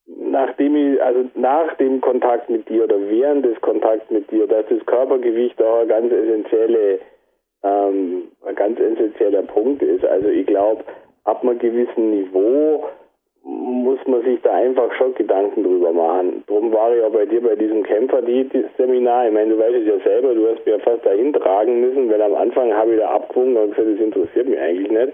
nachdem 0.08 0.76
ich, 0.76 1.02
also 1.02 1.30
nach 1.36 1.76
dem 1.76 2.02
Kontakt 2.02 2.50
mit 2.50 2.68
dir 2.68 2.86
oder 2.86 3.00
während 3.10 3.46
des 3.46 3.62
Kontakts 3.62 4.10
mit 4.10 4.30
dir, 4.32 4.48
dass 4.48 4.66
das 4.70 4.84
Körpergewicht 4.88 5.62
auch 5.62 5.82
eine 5.82 5.88
ganz 5.88 6.12
essentielle 6.12 7.00
ähm, 7.63 8.24
ein 8.46 8.56
ganz 8.56 8.80
essentieller 8.80 9.44
Punkt 9.44 9.82
ist. 9.82 10.06
Also 10.06 10.30
ich 10.30 10.46
glaube, 10.46 10.84
ab 11.24 11.44
einem 11.44 11.60
gewissen 11.60 12.12
Niveau 12.12 12.86
muss 13.44 14.00
man 14.06 14.22
sich 14.24 14.39
da 14.41 14.53
einfach 14.53 14.94
schon 14.94 15.15
Gedanken 15.15 15.63
drüber 15.63 15.91
machen. 15.91 16.44
Darum 16.48 16.72
war 16.72 16.96
ich 16.96 17.03
auch 17.03 17.12
bei 17.12 17.25
dir 17.25 17.41
bei 17.41 17.56
diesem 17.56 17.84
Kämpfer-Seminar. 17.84 19.27
Ich 19.27 19.34
meine, 19.34 19.53
du 19.53 19.60
weißt 19.60 19.75
es 19.75 19.88
ja 19.88 20.00
selber, 20.03 20.36
du 20.36 20.48
hast 20.48 20.65
mir 20.65 20.80
fast 20.80 21.06
dahin 21.06 21.34
tragen 21.34 21.82
müssen, 21.82 22.10
weil 22.12 22.22
am 22.22 22.36
Anfang 22.36 22.72
habe 22.74 22.94
ich 22.94 23.00
da 23.00 23.10
abgewunken 23.10 23.58
und 23.58 23.75
gesagt, 23.75 23.94
das 23.94 24.00
interessiert 24.00 24.48
mich 24.48 24.60
eigentlich 24.60 24.91
nicht. 24.91 25.13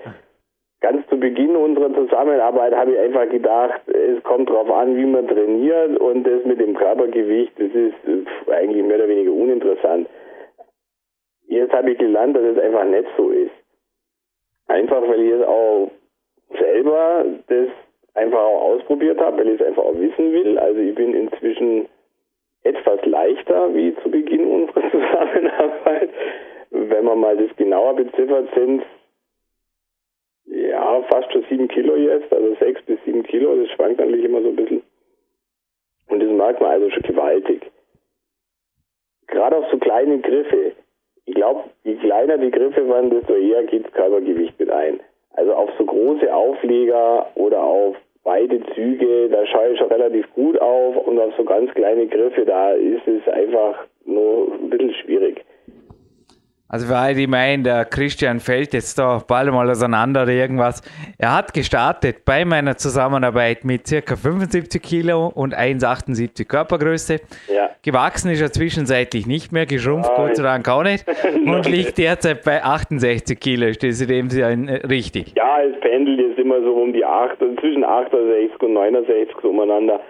Ganz 0.81 1.07
zu 1.07 1.17
Beginn 1.17 1.55
unserer 1.55 1.91
Zusammenarbeit 1.93 2.75
habe 2.75 2.91
ich 2.91 2.99
einfach 2.99 3.27
gedacht, 3.29 3.81
es 3.87 4.21
kommt 4.23 4.49
darauf 4.49 4.71
an, 4.71 4.95
wie 4.95 5.05
man 5.05 5.27
trainiert 5.27 5.97
und 5.99 6.23
das 6.23 6.45
mit 6.45 6.59
dem 6.59 6.75
Körpergewicht, 6.75 7.53
das 7.57 7.71
ist 7.73 8.51
eigentlich 8.51 8.85
mehr 8.85 8.97
oder 8.97 9.07
weniger 9.07 9.31
uninteressant. 9.31 10.07
Jetzt 11.47 11.73
habe 11.73 11.91
ich 11.91 11.97
gelernt, 11.97 12.35
dass 12.35 12.43
es 12.43 12.59
einfach 12.59 12.85
nicht 12.85 13.07
so 13.17 13.29
ist. 13.29 13.51
Einfach, 14.67 15.01
weil 15.07 15.21
ich 15.21 15.31
es 15.31 15.47
auch 15.47 15.91
selber 16.57 17.25
das 17.47 17.69
einfach 18.13 18.39
auch 18.39 18.73
ausprobiert 18.73 19.19
habe, 19.19 19.37
weil 19.37 19.49
ich 19.49 19.61
es 19.61 19.67
einfach 19.67 19.83
auch 19.83 19.97
wissen 19.97 20.33
will. 20.33 20.57
Also 20.57 20.79
ich 20.79 20.93
bin 20.95 21.13
inzwischen 21.13 21.87
etwas 22.63 23.03
leichter 23.05 23.73
wie 23.73 23.95
zu 24.03 24.09
Beginn 24.09 24.45
unserer 24.51 24.91
Zusammenarbeit. 24.91 26.09
Wenn 26.69 27.05
man 27.05 27.19
mal 27.19 27.37
das 27.37 27.55
genauer 27.55 27.95
beziffert, 27.95 28.49
sind 28.53 28.83
ja 30.45 31.01
fast 31.03 31.31
schon 31.31 31.45
sieben 31.49 31.67
Kilo 31.69 31.95
jetzt, 31.95 32.31
also 32.33 32.55
sechs 32.55 32.81
bis 32.83 32.99
sieben 33.05 33.23
Kilo. 33.23 33.55
Das 33.55 33.69
schwankt 33.71 33.99
natürlich 33.99 34.25
immer 34.25 34.41
so 34.41 34.49
ein 34.49 34.55
bisschen. 34.55 34.83
Und 36.09 36.19
das 36.21 36.29
merkt 36.29 36.59
man 36.59 36.71
also 36.71 36.89
schon 36.89 37.03
gewaltig. 37.03 37.71
Gerade 39.27 39.57
auf 39.57 39.65
so 39.71 39.77
kleine 39.77 40.19
Griffe. 40.19 40.73
Ich 41.27 41.35
glaube, 41.35 41.65
je 41.83 41.95
kleiner 41.95 42.37
die 42.37 42.51
Griffe 42.51 42.87
waren, 42.87 43.09
desto 43.09 43.35
eher 43.35 43.63
geht 43.65 43.93
Körpergewicht 43.93 44.57
mit 44.57 44.71
ein. 44.71 45.01
Also 45.33 45.53
auf 45.53 45.69
so 45.77 45.85
große 45.85 46.33
Aufleger 46.33 47.27
oder 47.35 47.61
auf 47.61 47.97
beide 48.23 48.61
Züge, 48.73 49.27
da 49.29 49.45
schaue 49.45 49.73
ich 49.73 49.77
schon 49.77 49.89
relativ 49.89 50.25
gut 50.33 50.59
auf 50.61 50.95
und 51.05 51.19
auf 51.19 51.33
so 51.35 51.43
ganz 51.43 51.69
kleine 51.73 52.07
Griffe, 52.07 52.45
da 52.45 52.71
ist 52.71 53.05
es 53.07 53.27
einfach 53.27 53.85
nur 54.05 54.53
ein 54.53 54.69
bisschen 54.69 54.93
schwierig. 54.93 55.43
Also 56.69 56.87
für 56.87 56.97
alle, 56.97 57.15
die 57.15 57.27
meinen, 57.27 57.63
der 57.63 57.85
Christian 57.85 58.41
fällt 58.41 58.73
jetzt 58.73 58.99
da 58.99 59.23
bald 59.25 59.51
mal 59.51 59.69
auseinander 59.69 60.23
oder 60.23 60.33
irgendwas. 60.33 60.81
Er 61.17 61.33
hat 61.33 61.53
gestartet 61.53 62.25
bei 62.25 62.43
meiner 62.43 62.75
Zusammenarbeit 62.75 63.63
mit 63.63 63.87
circa 63.87 64.17
75 64.17 64.81
Kilo 64.81 65.27
und 65.27 65.57
1,78 65.57 66.45
Körpergröße. 66.45 67.21
Ja. 67.53 67.69
Gewachsen 67.83 68.31
ist 68.31 68.41
er 68.41 68.51
zwischenzeitlich 68.51 69.27
nicht 69.27 69.53
mehr, 69.53 69.65
geschrumpft 69.65 70.11
Gott 70.17 70.35
sei 70.35 70.43
Dank 70.43 70.67
auch 70.67 70.83
nicht 70.83 71.05
und 71.45 71.65
liegt 71.69 71.97
derzeit 71.97 72.43
bei 72.43 72.61
68 72.61 73.39
Kilo. 73.39 73.67
Ist 73.67 73.83
das 73.83 74.01
in 74.01 74.07
dem 74.09 74.29
Sinne 74.29 74.81
richtig? 74.89 75.33
Ja, 75.37 75.61
es 75.61 75.79
pendelt 75.79 76.19
jetzt 76.19 76.37
immer 76.37 76.61
so 76.61 76.73
um 76.73 76.91
die 76.91 77.05
8, 77.05 77.37
zwischen 77.61 77.85
68 77.85 78.61
und 78.61 78.73
69 78.73 79.43
umeinander. 79.45 80.01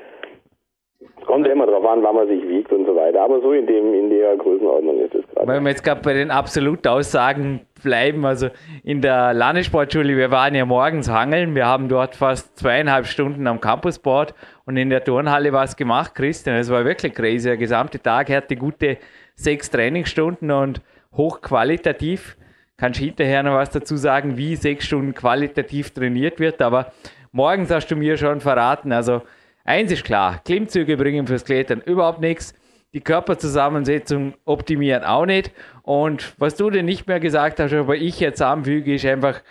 Kommt 1.28 1.46
ja 1.46 1.54
immer 1.54 1.68
darauf 1.68 1.86
an, 1.86 2.02
wann 2.02 2.16
man 2.16 2.28
sich 2.28 2.42
wiegt 2.48 2.72
und 2.72 2.86
so 2.86 2.96
weiter. 2.96 3.22
Aber 3.22 3.40
so 3.42 3.52
in, 3.52 3.68
dem, 3.68 3.94
in 3.94 4.10
der 4.10 4.36
Größenordnung 4.38 5.00
ist 5.00 5.14
es 5.14 5.28
gerade. 5.28 5.48
Wenn 5.48 5.64
wir 5.64 5.70
jetzt 5.70 5.84
gerade 5.84 6.02
bei 6.02 6.14
den 6.14 6.32
Absolutaussagen 6.32 7.60
bleiben, 7.84 8.26
also 8.26 8.48
in 8.84 9.02
der 9.02 9.34
Landessportschule, 9.34 10.18
wir 10.18 10.32
waren 10.32 10.56
ja 10.56 10.66
morgens 10.66 11.10
hangeln, 11.10 11.54
wir 11.54 11.68
haben 11.68 11.88
dort 11.88 12.16
fast 12.16 12.58
zweieinhalb 12.58 13.06
Stunden 13.06 13.46
am 13.46 13.62
Campusboard 13.62 14.34
und 14.66 14.78
in 14.78 14.90
der 14.90 15.04
Turnhalle 15.04 15.54
was 15.54 15.76
gemacht, 15.76 16.16
Christian. 16.16 16.56
Es 16.56 16.72
war 16.72 16.84
wirklich 16.84 17.14
crazy. 17.14 17.50
Der 17.50 17.58
gesamte 17.58 18.02
Tag 18.02 18.30
hatte 18.32 18.56
gute 18.56 18.98
sechs 19.36 19.70
Trainingsstunden 19.70 20.50
und 20.50 20.82
hochqualitativ. 21.16 22.38
Kannst 22.78 23.00
du 23.00 23.06
hinterher 23.06 23.44
noch 23.44 23.56
was 23.56 23.70
dazu 23.70 23.98
sagen, 23.98 24.38
wie 24.38 24.56
sechs 24.56 24.86
Stunden 24.86 25.14
qualitativ 25.14 25.92
trainiert 25.92 26.40
wird, 26.40 26.62
aber 26.62 26.92
morgens 27.32 27.70
hast 27.70 27.88
du 27.92 27.96
mir 27.96 28.18
schon 28.18 28.40
verraten, 28.40 28.92
also 28.92 29.22
Eins 29.70 29.92
ist 29.92 30.06
klar, 30.06 30.40
Klimmzüge 30.46 30.96
bringen 30.96 31.28
fürs 31.28 31.44
Klettern 31.44 31.82
überhaupt 31.86 32.22
nichts. 32.22 32.54
Die 32.94 33.02
Körperzusammensetzung 33.02 34.34
optimieren 34.46 35.04
auch 35.04 35.26
nicht. 35.26 35.52
Und 35.84 36.40
was 36.40 36.56
du 36.56 36.70
denn 36.70 36.86
nicht 36.86 37.06
mehr 37.06 37.20
gesagt 37.20 37.60
hast, 37.60 37.74
aber 37.74 37.96
ich 37.96 38.22
jetzt 38.22 38.42
anfüge, 38.42 38.94
ist 38.94 39.06
einfach, 39.06 39.42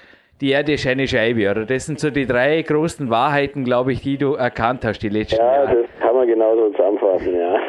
die 0.40 0.52
Erde 0.52 0.72
ist 0.72 0.86
eine 0.86 1.06
Scheibe. 1.06 1.50
Oder 1.50 1.66
das 1.66 1.84
sind 1.84 2.00
so 2.00 2.08
die 2.08 2.26
drei 2.26 2.62
großen 2.62 3.10
Wahrheiten, 3.10 3.62
glaube 3.62 3.92
ich, 3.92 4.00
die 4.00 4.16
du 4.16 4.32
erkannt 4.32 4.86
hast 4.86 5.00
die 5.00 5.10
letzten 5.10 5.36
ja, 5.36 5.52
Jahre. 5.52 5.68
Ja, 5.68 5.82
das 5.82 6.00
kann 6.00 6.16
man 6.16 6.26
genauso 6.26 6.70
zusammenfassen, 6.70 7.38
ja. 7.38 7.60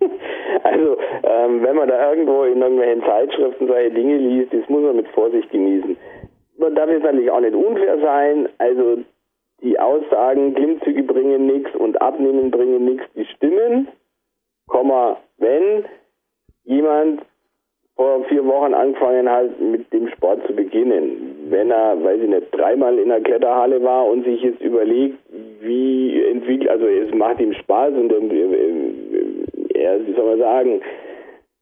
also, 0.64 0.98
ähm, 1.22 1.62
wenn 1.64 1.76
man 1.76 1.88
da 1.88 2.10
irgendwo 2.12 2.44
in 2.44 2.60
irgendwelchen 2.60 3.02
Zeitschriften 3.04 3.68
solche 3.68 3.90
Dinge 3.92 4.18
liest, 4.18 4.52
das 4.52 4.68
muss 4.68 4.82
man 4.82 4.96
mit 4.96 5.08
Vorsicht 5.08 5.50
genießen. 5.50 5.96
Man 6.58 6.74
darf 6.74 6.90
jetzt 6.90 7.04
natürlich 7.04 7.30
auch 7.30 7.40
nicht 7.40 7.54
unfair 7.54 7.98
sein. 8.02 8.50
Also, 8.58 8.98
die 9.62 9.78
Aussagen, 9.78 10.54
Klimmzüge 10.54 11.02
bringen 11.02 11.46
nichts 11.46 11.74
und 11.74 12.00
Abnehmen 12.00 12.50
bringen 12.50 12.84
nichts, 12.84 13.06
die 13.14 13.24
stimmen, 13.24 13.88
Komma, 14.68 15.18
wenn 15.38 15.84
jemand 16.64 17.22
vor 17.96 18.24
vier 18.24 18.44
Wochen 18.44 18.74
angefangen 18.74 19.30
hat, 19.30 19.58
mit 19.60 19.90
dem 19.92 20.08
Sport 20.08 20.46
zu 20.46 20.54
beginnen. 20.54 21.46
Wenn 21.48 21.70
er, 21.70 22.02
weiß 22.02 22.20
ich 22.20 22.28
nicht, 22.28 22.52
dreimal 22.52 22.98
in 22.98 23.08
der 23.08 23.22
Kletterhalle 23.22 23.82
war 23.82 24.06
und 24.06 24.24
sich 24.24 24.42
jetzt 24.42 24.60
überlegt, 24.60 25.18
wie 25.60 26.22
entwickelt, 26.24 26.68
also 26.68 26.86
es 26.86 27.14
macht 27.14 27.40
ihm 27.40 27.54
Spaß 27.54 27.94
und 27.94 28.12
er, 28.12 30.06
wie 30.06 30.12
soll 30.12 30.36
man 30.36 30.38
sagen, 30.38 30.80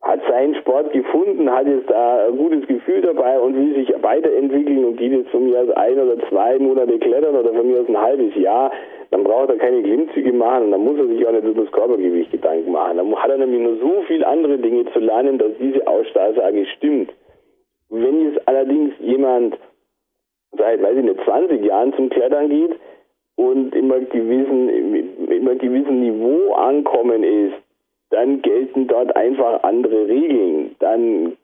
hat 0.03 0.21
seinen 0.29 0.55
Sport 0.57 0.93
gefunden, 0.93 1.51
hat 1.51 1.67
jetzt 1.67 1.89
da 1.89 2.27
ein 2.27 2.37
gutes 2.37 2.67
Gefühl 2.67 3.01
dabei 3.01 3.39
und 3.39 3.57
will 3.57 3.75
sich 3.75 3.94
weiterentwickeln 4.05 4.85
und 4.85 4.97
geht 4.97 5.13
jetzt 5.13 5.31
von 5.31 5.47
mir 5.49 5.61
aus 5.61 5.71
ein 5.71 5.99
oder 5.99 6.17
zwei 6.29 6.59
Monate 6.59 6.99
klettern 6.99 7.35
oder 7.35 7.53
von 7.53 7.67
mir 7.67 7.81
aus 7.81 7.89
ein 7.89 8.01
halbes 8.01 8.37
Jahr, 8.37 8.71
dann 9.11 9.25
braucht 9.25 9.49
er 9.49 9.57
keine 9.57 9.83
Klimmzüge 9.83 10.33
machen 10.33 10.65
und 10.65 10.71
dann 10.73 10.85
muss 10.85 10.99
er 10.99 11.07
sich 11.07 11.27
auch 11.27 11.33
nicht 11.33 11.45
über 11.45 11.63
das 11.63 11.73
Körpergewicht 11.73 12.31
Gedanken 12.31 12.73
machen. 12.73 12.99
Dann 12.99 13.17
hat 13.17 13.31
er 13.31 13.39
nämlich 13.39 13.61
nur 13.61 13.77
so 13.79 14.03
viele 14.07 14.27
andere 14.27 14.59
Dinge 14.59 14.85
zu 14.93 15.01
lernen, 15.01 15.39
dass 15.39 15.53
diese 15.59 15.87
Aussage 15.87 16.67
stimmt. 16.77 17.13
Wenn 17.89 18.29
jetzt 18.29 18.47
allerdings 18.47 18.93
jemand 19.01 19.57
seit, 20.57 20.83
weiß 20.83 20.97
ich 20.97 21.05
nicht, 21.05 21.21
20 21.25 21.65
Jahren 21.65 21.93
zum 21.95 22.11
Klettern 22.11 22.49
geht 22.49 22.73
und 23.37 23.75
immer 23.75 24.01
gewissen, 24.01 25.29
immer 25.29 25.55
gewissen 25.57 26.01
Niveau 26.01 26.53
ankommen 26.55 27.25
ist, 27.25 27.55
dann 28.11 28.43
gelten 28.43 28.87
dort 28.87 29.15
einfach 29.17 29.63
andere 29.63 30.07
Regeln. 30.09 30.77
Dann 30.79 31.37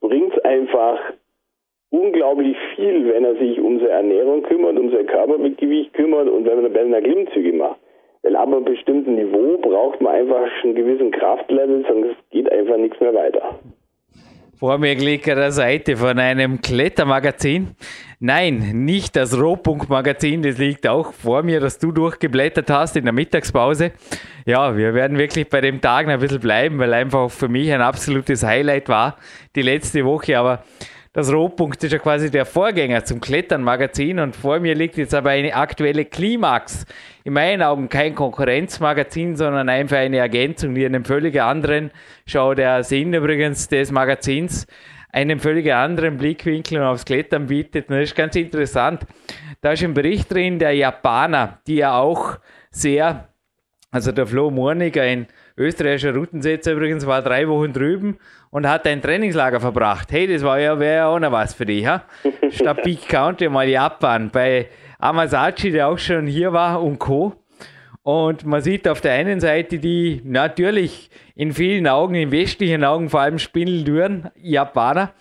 bringt 0.00 0.36
es 0.36 0.44
einfach 0.44 0.98
unglaublich 1.90 2.56
viel, 2.74 3.12
wenn 3.12 3.24
er 3.24 3.36
sich 3.36 3.60
um 3.60 3.78
seine 3.78 3.90
Ernährung 3.90 4.42
kümmert, 4.42 4.78
um 4.78 4.90
sein 4.90 5.06
Körpergewicht 5.06 5.92
kümmert 5.94 6.28
und 6.28 6.46
wenn 6.46 6.62
man 6.62 6.72
Berliner 6.72 7.00
Klimmzüge 7.00 7.52
macht. 7.52 7.80
Weil 8.22 8.36
ab 8.36 8.48
einem 8.48 8.64
bestimmten 8.64 9.14
Niveau 9.14 9.58
braucht 9.58 10.00
man 10.00 10.14
einfach 10.14 10.48
einen 10.62 10.74
gewissen 10.74 11.10
Kraftlevel, 11.12 11.84
sonst 11.88 12.16
geht 12.30 12.50
einfach 12.50 12.76
nichts 12.76 13.00
mehr 13.00 13.14
weiter 13.14 13.58
vor 14.58 14.76
mir 14.78 14.96
liegt 14.96 15.28
eine 15.28 15.52
Seite 15.52 15.96
von 15.96 16.18
einem 16.18 16.60
Klettermagazin. 16.60 17.76
Nein, 18.18 18.84
nicht 18.84 19.14
das 19.14 19.38
Rohpunkt-Magazin, 19.38 20.42
das 20.42 20.58
liegt 20.58 20.88
auch 20.88 21.12
vor 21.12 21.44
mir, 21.44 21.60
das 21.60 21.78
du 21.78 21.92
durchgeblättert 21.92 22.68
hast 22.68 22.96
in 22.96 23.04
der 23.04 23.12
Mittagspause. 23.12 23.92
Ja, 24.46 24.76
wir 24.76 24.94
werden 24.94 25.16
wirklich 25.16 25.48
bei 25.48 25.60
dem 25.60 25.80
Tag 25.80 26.08
ein 26.08 26.18
bisschen 26.18 26.40
bleiben, 26.40 26.80
weil 26.80 26.92
einfach 26.92 27.30
für 27.30 27.48
mich 27.48 27.72
ein 27.72 27.80
absolutes 27.80 28.42
Highlight 28.42 28.88
war 28.88 29.16
die 29.54 29.62
letzte 29.62 30.04
Woche. 30.04 30.36
Aber 30.36 30.64
das 31.12 31.32
Rohpunkt 31.32 31.82
ist 31.82 31.92
ja 31.92 31.98
quasi 31.98 32.30
der 32.30 32.44
Vorgänger 32.44 33.04
zum 33.04 33.20
Klettern-Magazin 33.20 34.18
und 34.18 34.36
vor 34.36 34.60
mir 34.60 34.74
liegt 34.74 34.96
jetzt 34.98 35.14
aber 35.14 35.30
eine 35.30 35.54
aktuelle 35.54 36.04
Klimax. 36.04 36.84
In 37.24 37.32
meinen 37.32 37.62
Augen 37.62 37.88
kein 37.88 38.14
Konkurrenzmagazin, 38.14 39.36
sondern 39.36 39.68
einfach 39.68 39.96
eine 39.96 40.18
Ergänzung, 40.18 40.74
die 40.74 40.84
einem 40.84 41.04
völlig 41.04 41.40
anderen, 41.40 41.90
schau 42.26 42.54
der 42.54 42.84
Sinn 42.84 43.14
übrigens 43.14 43.68
des 43.68 43.90
Magazins, 43.90 44.66
einen 45.10 45.40
völlig 45.40 45.72
anderen 45.72 46.18
Blickwinkel 46.18 46.82
aufs 46.82 47.04
Klettern 47.04 47.46
bietet. 47.46 47.88
Und 47.88 47.96
das 47.96 48.10
ist 48.10 48.16
ganz 48.16 48.36
interessant. 48.36 49.06
Da 49.60 49.72
ist 49.72 49.82
ein 49.82 49.94
Bericht 49.94 50.32
drin 50.32 50.58
der 50.58 50.72
Japaner, 50.72 51.58
die 51.66 51.76
ja 51.76 51.98
auch 51.98 52.38
sehr, 52.70 53.28
also 53.90 54.12
der 54.12 54.26
Flo 54.26 54.50
Murnig, 54.50 54.98
ein 55.00 55.26
österreichischer 55.58 56.14
Routensetzer 56.14 56.72
übrigens, 56.72 57.06
war 57.06 57.20
drei 57.22 57.48
Wochen 57.48 57.72
drüben 57.72 58.18
und 58.50 58.66
hat 58.66 58.86
ein 58.86 59.02
Trainingslager 59.02 59.60
verbracht. 59.60 60.10
Hey, 60.10 60.26
das 60.26 60.42
war 60.42 60.58
ja, 60.58 60.78
wäre 60.78 60.96
ja 60.96 61.06
auch 61.08 61.18
noch 61.18 61.32
was 61.32 61.54
für 61.54 61.66
dich. 61.66 61.86
Ha? 61.86 62.04
Statt 62.50 62.82
Peak 62.82 63.08
County 63.08 63.48
mal 63.48 63.68
Japan 63.68 64.30
bei 64.30 64.68
Amasachi, 64.98 65.70
der 65.70 65.88
auch 65.88 65.98
schon 65.98 66.26
hier 66.26 66.52
war 66.52 66.82
und 66.82 66.98
Co. 66.98 67.34
Und 68.02 68.46
man 68.46 68.62
sieht 68.62 68.88
auf 68.88 69.02
der 69.02 69.12
einen 69.12 69.38
Seite 69.38 69.78
die 69.78 70.22
natürlich 70.24 71.10
in 71.34 71.52
vielen 71.52 71.86
Augen, 71.86 72.14
in 72.14 72.30
westlichen 72.30 72.82
Augen 72.82 73.10
vor 73.10 73.20
allem 73.20 73.38
Spindeldüren, 73.38 74.30
Japaner. 74.36 75.12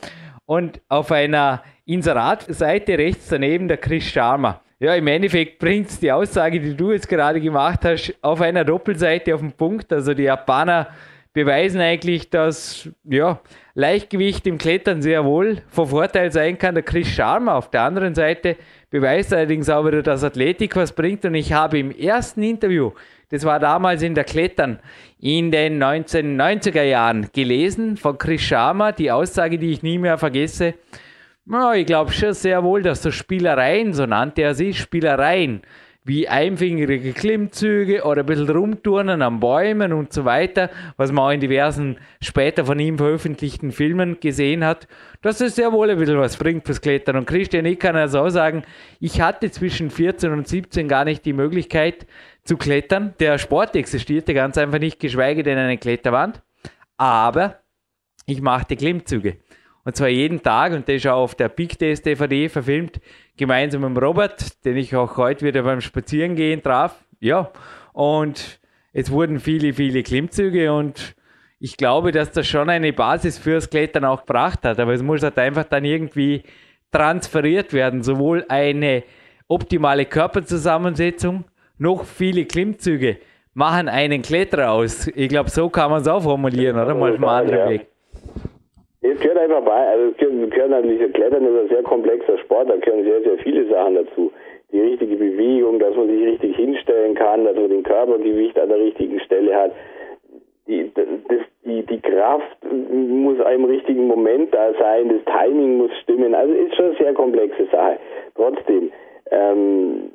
Und 0.46 0.80
auf 0.88 1.12
einer 1.12 1.64
Inserat-Seite 1.86 2.98
rechts 2.98 3.28
daneben 3.28 3.68
der 3.68 3.78
Chris 3.78 4.06
Sharma. 4.06 4.62
Ja, 4.80 4.94
im 4.94 5.08
Endeffekt 5.08 5.58
bringt 5.58 6.00
die 6.04 6.12
Aussage, 6.12 6.60
die 6.60 6.76
du 6.76 6.92
jetzt 6.92 7.10
gerade 7.10 7.42
gemacht 7.42 7.80
hast, 7.84 8.14
auf 8.22 8.42
einer 8.42 8.64
Doppelseite 8.64 9.34
auf 9.34 9.42
den 9.42 9.52
Punkt. 9.52 9.92
Also 9.92 10.14
die 10.14 10.24
Japaner 10.24 10.90
beweisen 11.34 11.82
eigentlich, 11.82 12.30
dass 12.30 12.88
ja, 13.04 13.40
Leichtgewicht 13.74 14.46
im 14.46 14.60
Klettern 14.60 15.02
sehr 15.02 15.26
wohl 15.26 15.64
von 15.70 15.88
Vorteil 15.88 16.32
sein 16.32 16.60
kann. 16.60 16.76
Der 16.76 16.84
Chris 16.84 17.08
Sharma 17.08 17.56
auf 17.56 17.72
der 17.72 17.82
anderen 17.82 18.14
Seite 18.14 18.56
beweist 18.92 19.34
allerdings 19.34 19.68
auch 19.68 19.84
wieder, 19.84 20.04
dass 20.04 20.24
Athletik 20.24 20.76
was 20.76 20.92
bringt. 20.92 21.26
Und 21.26 21.34
ich 21.34 21.54
habe 21.54 21.80
im 21.80 21.90
ersten 21.90 22.44
Interview, 22.44 22.92
das 23.30 23.46
war 23.46 23.60
damals 23.60 24.04
in 24.04 24.14
der 24.14 24.26
Klettern 24.26 24.80
in 25.20 25.50
den 25.50 25.82
1990er 25.82 26.84
Jahren, 26.84 27.30
gelesen 27.34 27.98
von 27.98 28.20
Chris 28.20 28.42
Sharma, 28.42 28.92
die 28.92 29.12
Aussage, 29.12 29.58
die 29.58 29.72
ich 29.72 29.82
nie 29.82 29.98
mehr 29.98 30.20
vergesse. 30.20 30.76
Ja, 31.50 31.74
ich 31.74 31.86
glaube 31.86 32.12
schon 32.12 32.34
sehr 32.34 32.62
wohl, 32.62 32.82
dass 32.82 33.02
so 33.02 33.10
Spielereien, 33.10 33.94
so 33.94 34.06
nannte 34.06 34.42
er 34.42 34.54
sie, 34.54 34.74
Spielereien, 34.74 35.62
wie 36.04 36.28
einfingerige 36.28 37.14
Klimmzüge 37.14 38.04
oder 38.04 38.24
ein 38.24 38.26
bisschen 38.26 38.50
rumturnen 38.50 39.22
an 39.22 39.40
Bäumen 39.40 39.94
und 39.94 40.12
so 40.12 40.26
weiter, 40.26 40.70
was 40.98 41.14
man 41.14 41.24
auch 41.24 41.32
in 41.32 41.40
diversen 41.40 42.00
später 42.22 42.66
von 42.66 42.78
ihm 42.80 42.98
veröffentlichten 42.98 43.72
Filmen 43.72 44.20
gesehen 44.20 44.66
hat, 44.66 44.90
dass 45.22 45.40
es 45.40 45.56
sehr 45.56 45.72
wohl 45.72 45.90
ein 45.90 45.98
bisschen 45.98 46.20
was 46.20 46.36
bringt 46.36 46.66
fürs 46.66 46.82
Klettern. 46.82 47.16
Und 47.16 47.28
Christian, 47.28 47.66
ich 47.66 47.80
kann 47.80 47.96
also 47.96 48.20
auch 48.20 48.30
sagen, 48.30 48.64
ich 49.00 49.22
hatte 49.22 49.50
zwischen 49.50 49.90
14 49.90 50.34
und 50.34 50.50
17 50.50 50.90
gar 50.90 51.06
nicht 51.06 51.24
die 51.24 51.34
Möglichkeit 51.34 52.08
zu 52.44 52.58
klettern. 52.58 53.14
Der 53.22 53.38
Sport 53.38 53.74
existierte 53.78 54.34
ganz 54.34 54.58
einfach 54.58 54.80
nicht, 54.80 55.00
geschweige 55.00 55.44
denn 55.44 55.58
eine 55.58 55.78
Kletterwand. 55.78 56.42
Aber 56.98 57.60
ich 58.26 58.42
machte 58.42 58.76
Klimmzüge. 58.76 59.38
Und 59.88 59.96
zwar 59.96 60.10
jeden 60.10 60.44
Tag, 60.44 60.74
und 60.74 60.90
das 60.90 60.96
ist 60.96 61.08
auch 61.08 61.24
auf 61.24 61.36
der 61.36 61.48
Big 61.48 61.80
Days 61.80 62.02
DVD 62.02 62.50
verfilmt, 62.50 63.00
gemeinsam 63.38 63.94
mit 63.94 64.04
Robert, 64.04 64.66
den 64.66 64.76
ich 64.76 64.94
auch 64.94 65.16
heute 65.16 65.46
wieder 65.46 65.64
beim 65.64 65.80
Spazierengehen 65.80 66.62
traf. 66.62 67.06
Ja, 67.22 67.52
und 67.94 68.60
es 68.92 69.12
wurden 69.12 69.40
viele, 69.40 69.72
viele 69.72 70.04
Klimmzüge 70.04 70.74
und 70.74 71.16
ich 71.62 71.78
glaube, 71.78 72.12
dass 72.12 72.34
das 72.34 72.46
schon 72.48 72.70
eine 72.70 72.92
Basis 72.92 73.38
fürs 73.38 73.70
Klettern 73.70 74.04
auch 74.04 74.26
gebracht 74.26 74.66
hat. 74.66 74.78
Aber 74.78 74.94
es 74.94 75.02
muss 75.02 75.24
halt 75.24 75.40
einfach 75.40 75.64
dann 75.64 75.86
irgendwie 75.86 76.44
transferiert 76.92 77.72
werden. 77.72 78.04
Sowohl 78.04 78.44
eine 78.50 79.06
optimale 79.48 80.04
Körperzusammensetzung, 80.04 81.46
noch 81.78 82.04
viele 82.04 82.44
Klimmzüge 82.44 83.20
machen 83.54 83.88
einen 83.88 84.22
Kletterer 84.22 84.70
aus. 84.70 85.08
Ich 85.08 85.30
glaube, 85.30 85.50
so 85.50 85.70
kann 85.70 85.92
man 85.92 86.02
es 86.02 86.10
auch 86.10 86.24
formulieren, 86.24 86.78
oder? 86.78 86.94
Mal 86.94 87.16
vom 87.16 87.24
anderen 87.24 87.70
Weg. 87.70 87.88
Es 89.10 89.20
gehört 89.22 89.38
einfach 89.38 89.62
bei, 89.62 89.72
also 89.72 90.12
es 90.12 90.18
gehört, 90.18 90.52
gehört 90.52 90.70
natürlich, 90.70 91.14
Klettern 91.14 91.46
ist 91.46 91.62
ein 91.62 91.70
sehr 91.70 91.84
komplexer 91.84 92.38
Sport, 92.40 92.70
da 92.70 92.76
gehören 92.76 93.06
sehr, 93.06 93.22
sehr 93.22 93.38
viele 93.38 93.66
Sachen 93.68 93.96
dazu. 93.96 94.32
Die 94.74 94.82
richtige 94.82 95.16
Bewegung, 95.16 95.80
dass 95.80 95.96
man 95.96 96.10
sich 96.10 96.26
richtig 96.26 96.58
hinstellen 96.58 97.16
kann, 97.16 97.46
dass 97.46 97.56
man 97.56 97.70
den 97.70 97.84
Körpergewicht 97.84 98.60
an 98.60 98.68
der 98.68 98.80
richtigen 98.80 99.20
Stelle 99.22 99.56
hat. 99.56 99.72
Die, 100.68 100.92
das, 100.94 101.40
die, 101.64 101.84
die 101.84 102.02
Kraft 102.02 102.58
muss 102.70 103.38
im 103.40 103.64
richtigen 103.64 104.08
Moment 104.08 104.54
da 104.54 104.74
sein, 104.78 105.08
das 105.08 105.34
Timing 105.34 105.78
muss 105.78 105.92
stimmen. 106.04 106.36
Also 106.36 106.54
ist 106.54 106.76
schon 106.76 106.88
eine 106.88 106.96
sehr 106.96 107.14
komplexe 107.14 107.66
Sache. 107.72 108.00
Trotzdem, 108.36 108.92
ähm, 109.32 110.12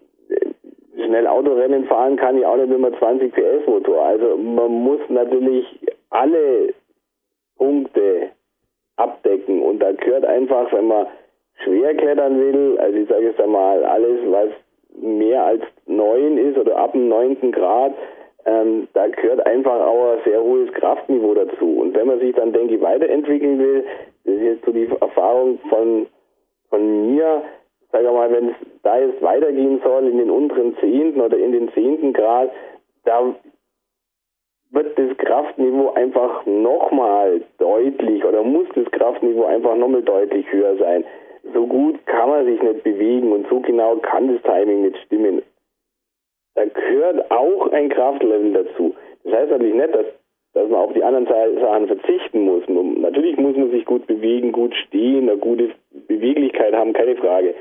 schnell 0.96 1.26
Autorennen 1.26 1.86
fahren 1.86 2.16
kann 2.16 2.36
ich 2.36 2.44
auch 2.44 2.56
nicht 2.56 2.68
mit 2.68 2.84
einem 2.84 2.98
20 2.98 3.32
PS 3.32 3.66
Motor. 3.66 4.04
Also 4.04 4.36
man 4.36 4.70
muss 4.70 5.00
natürlich 5.08 5.64
alle 6.10 6.74
Punkte 7.56 8.32
abdecken. 9.02 9.62
Und 9.62 9.80
da 9.80 9.92
gehört 9.92 10.24
einfach, 10.24 10.72
wenn 10.72 10.86
man 10.86 11.06
schwer 11.64 11.94
klettern 11.94 12.38
will, 12.40 12.78
also 12.78 12.96
ich 12.98 13.08
sage 13.08 13.26
jetzt 13.26 13.40
einmal, 13.40 13.84
alles, 13.84 14.18
was 14.26 14.48
mehr 15.00 15.44
als 15.44 15.62
neun 15.86 16.38
ist 16.38 16.58
oder 16.58 16.76
ab 16.76 16.92
dem 16.92 17.08
neunten 17.08 17.52
Grad, 17.52 17.94
ähm, 18.44 18.88
da 18.94 19.06
gehört 19.08 19.46
einfach 19.46 19.86
auch 19.86 20.12
ein 20.12 20.18
sehr 20.24 20.42
hohes 20.42 20.72
Kraftniveau 20.72 21.34
dazu. 21.34 21.80
Und 21.80 21.94
wenn 21.94 22.08
man 22.08 22.18
sich 22.20 22.34
dann, 22.34 22.52
denke 22.52 22.74
ich, 22.74 22.82
weiterentwickeln 22.82 23.58
will, 23.58 23.84
das 24.24 24.34
ist 24.34 24.42
jetzt 24.42 24.64
so 24.64 24.72
die 24.72 24.88
Erfahrung 25.00 25.58
von, 25.68 26.06
von 26.70 27.14
mir, 27.14 27.42
sage 27.92 28.10
mal, 28.10 28.32
wenn 28.32 28.48
es 28.48 28.56
da 28.82 28.98
jetzt 28.98 29.22
weitergehen 29.22 29.80
soll 29.84 30.08
in 30.08 30.18
den 30.18 30.30
unteren 30.30 30.76
zehnten 30.80 31.20
oder 31.20 31.36
in 31.36 31.52
den 31.52 31.70
zehnten 31.72 32.12
Grad, 32.12 32.50
da 33.04 33.34
wird 34.72 34.98
das 34.98 35.16
Kraftniveau 35.18 35.92
einfach 35.92 36.44
nochmal 36.46 37.42
deutlich 37.58 38.24
oder 38.24 38.42
muss 38.42 38.66
das 38.74 38.90
Kraftniveau 38.90 39.44
einfach 39.44 39.76
nochmal 39.76 40.02
deutlich 40.02 40.50
höher 40.50 40.76
sein. 40.76 41.04
So 41.52 41.66
gut 41.66 42.04
kann 42.06 42.30
man 42.30 42.46
sich 42.46 42.60
nicht 42.60 42.82
bewegen 42.82 43.32
und 43.32 43.46
so 43.48 43.60
genau 43.60 43.96
kann 43.96 44.32
das 44.32 44.42
Timing 44.42 44.82
nicht 44.82 44.96
stimmen. 45.06 45.42
Da 46.54 46.64
gehört 46.64 47.30
auch 47.30 47.70
ein 47.72 47.90
Kraftlevel 47.90 48.52
dazu. 48.52 48.94
Das 49.24 49.34
heißt 49.34 49.50
natürlich 49.50 49.74
nicht, 49.74 49.94
dass, 49.94 50.06
dass 50.54 50.68
man 50.68 50.80
auf 50.80 50.92
die 50.94 51.04
anderen 51.04 51.26
Sachen 51.26 51.86
verzichten 51.86 52.40
muss. 52.40 52.62
Natürlich 52.68 53.36
muss 53.36 53.56
man 53.56 53.70
sich 53.70 53.84
gut 53.84 54.06
bewegen, 54.06 54.52
gut 54.52 54.74
stehen, 54.86 55.28
eine 55.28 55.38
gute 55.38 55.70
Beweglichkeit 56.08 56.74
haben, 56.74 56.92
keine 56.92 57.16
Frage. 57.16 57.54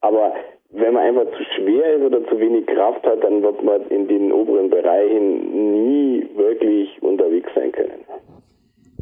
Aber 0.00 0.34
wenn 0.70 0.94
man 0.94 1.02
einfach 1.02 1.26
zu 1.36 1.44
schwer 1.56 1.96
ist 1.96 2.02
oder 2.02 2.26
zu 2.28 2.38
wenig 2.38 2.66
Kraft 2.66 3.06
hat, 3.06 3.22
dann 3.22 3.42
wird 3.42 3.62
man 3.62 3.82
in 3.88 4.08
den 4.08 4.32
oberen 4.32 4.70
Bereichen 4.70 5.84
nie 5.84 6.26
wirklich 6.34 7.02
unterwegs 7.02 7.48
sein 7.54 7.72
können. 7.72 8.04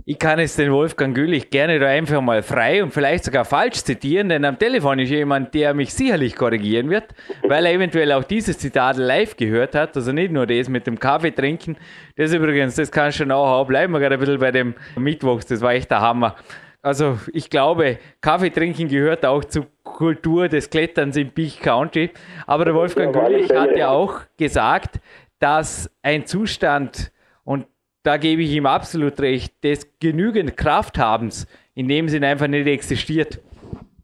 Ich 0.07 0.18
kann 0.18 0.38
es 0.38 0.55
den 0.57 0.70
Wolfgang 0.70 1.14
Gülich 1.14 1.48
gerne 1.48 1.79
da 1.79 1.87
einfach 1.87 2.20
mal 2.20 2.42
frei 2.42 2.83
und 2.83 2.92
vielleicht 2.92 3.24
sogar 3.24 3.46
falsch 3.46 3.85
zitieren, 3.85 4.29
denn 4.29 4.44
am 4.44 4.59
Telefon 4.59 4.98
ist 4.98 5.09
jemand, 5.09 5.55
der 5.55 5.72
mich 5.72 5.94
sicherlich 5.94 6.37
korrigieren 6.37 6.90
wird, 6.90 7.05
weil 7.48 7.64
er 7.64 7.72
eventuell 7.72 8.12
auch 8.12 8.24
dieses 8.24 8.59
Zitat 8.59 8.98
live 8.98 9.35
gehört 9.35 9.74
hat, 9.74 9.96
also 9.96 10.12
nicht 10.12 10.31
nur 10.31 10.46
das 10.46 10.68
mit 10.68 10.87
dem 10.87 10.98
Kaffee 10.98 11.31
trinken. 11.31 11.79
Das 12.16 12.35
übrigens, 12.35 12.77
das 12.77 12.92
kann 12.92 13.12
schon 13.12 13.31
auch 13.33 13.66
bleiben 13.66 13.94
wir 13.94 14.00
gerade 14.00 14.16
ein 14.16 14.20
bisschen 14.20 14.38
bei 14.38 14.50
dem 14.50 14.74
Mittwochs, 14.98 15.46
das 15.46 15.62
war 15.62 15.72
echt 15.72 15.90
der 15.90 16.03
Hammer. 16.03 16.37
Also 16.85 17.16
ich 17.33 17.49
glaube, 17.49 17.97
Kaffee 18.20 18.51
trinken 18.51 18.88
gehört 18.88 19.25
auch 19.25 19.42
zur 19.42 19.66
Kultur 19.85 20.49
des 20.49 20.68
Kletterns 20.68 21.16
im 21.16 21.31
Peak 21.31 21.62
County. 21.62 22.11
Aber 22.47 22.66
der 22.66 22.75
Wolfgang 22.75 23.14
Güllich 23.14 23.51
hat 23.55 23.75
ja 23.75 23.88
auch 23.88 24.20
gesagt, 24.37 25.01
dass 25.40 25.90
ein 26.03 26.27
Zustand, 26.27 27.11
und 27.44 27.66
da 28.03 28.18
gebe 28.18 28.42
ich 28.42 28.55
ihm 28.55 28.66
absolut 28.66 29.18
recht, 29.20 29.64
des 29.64 29.99
genügend 29.99 30.59
Krafthabens 30.59 31.47
in 31.75 31.88
dem 31.88 32.07
Sinn 32.09 32.23
einfach 32.23 32.49
nicht 32.49 32.66
existiert. 32.66 33.40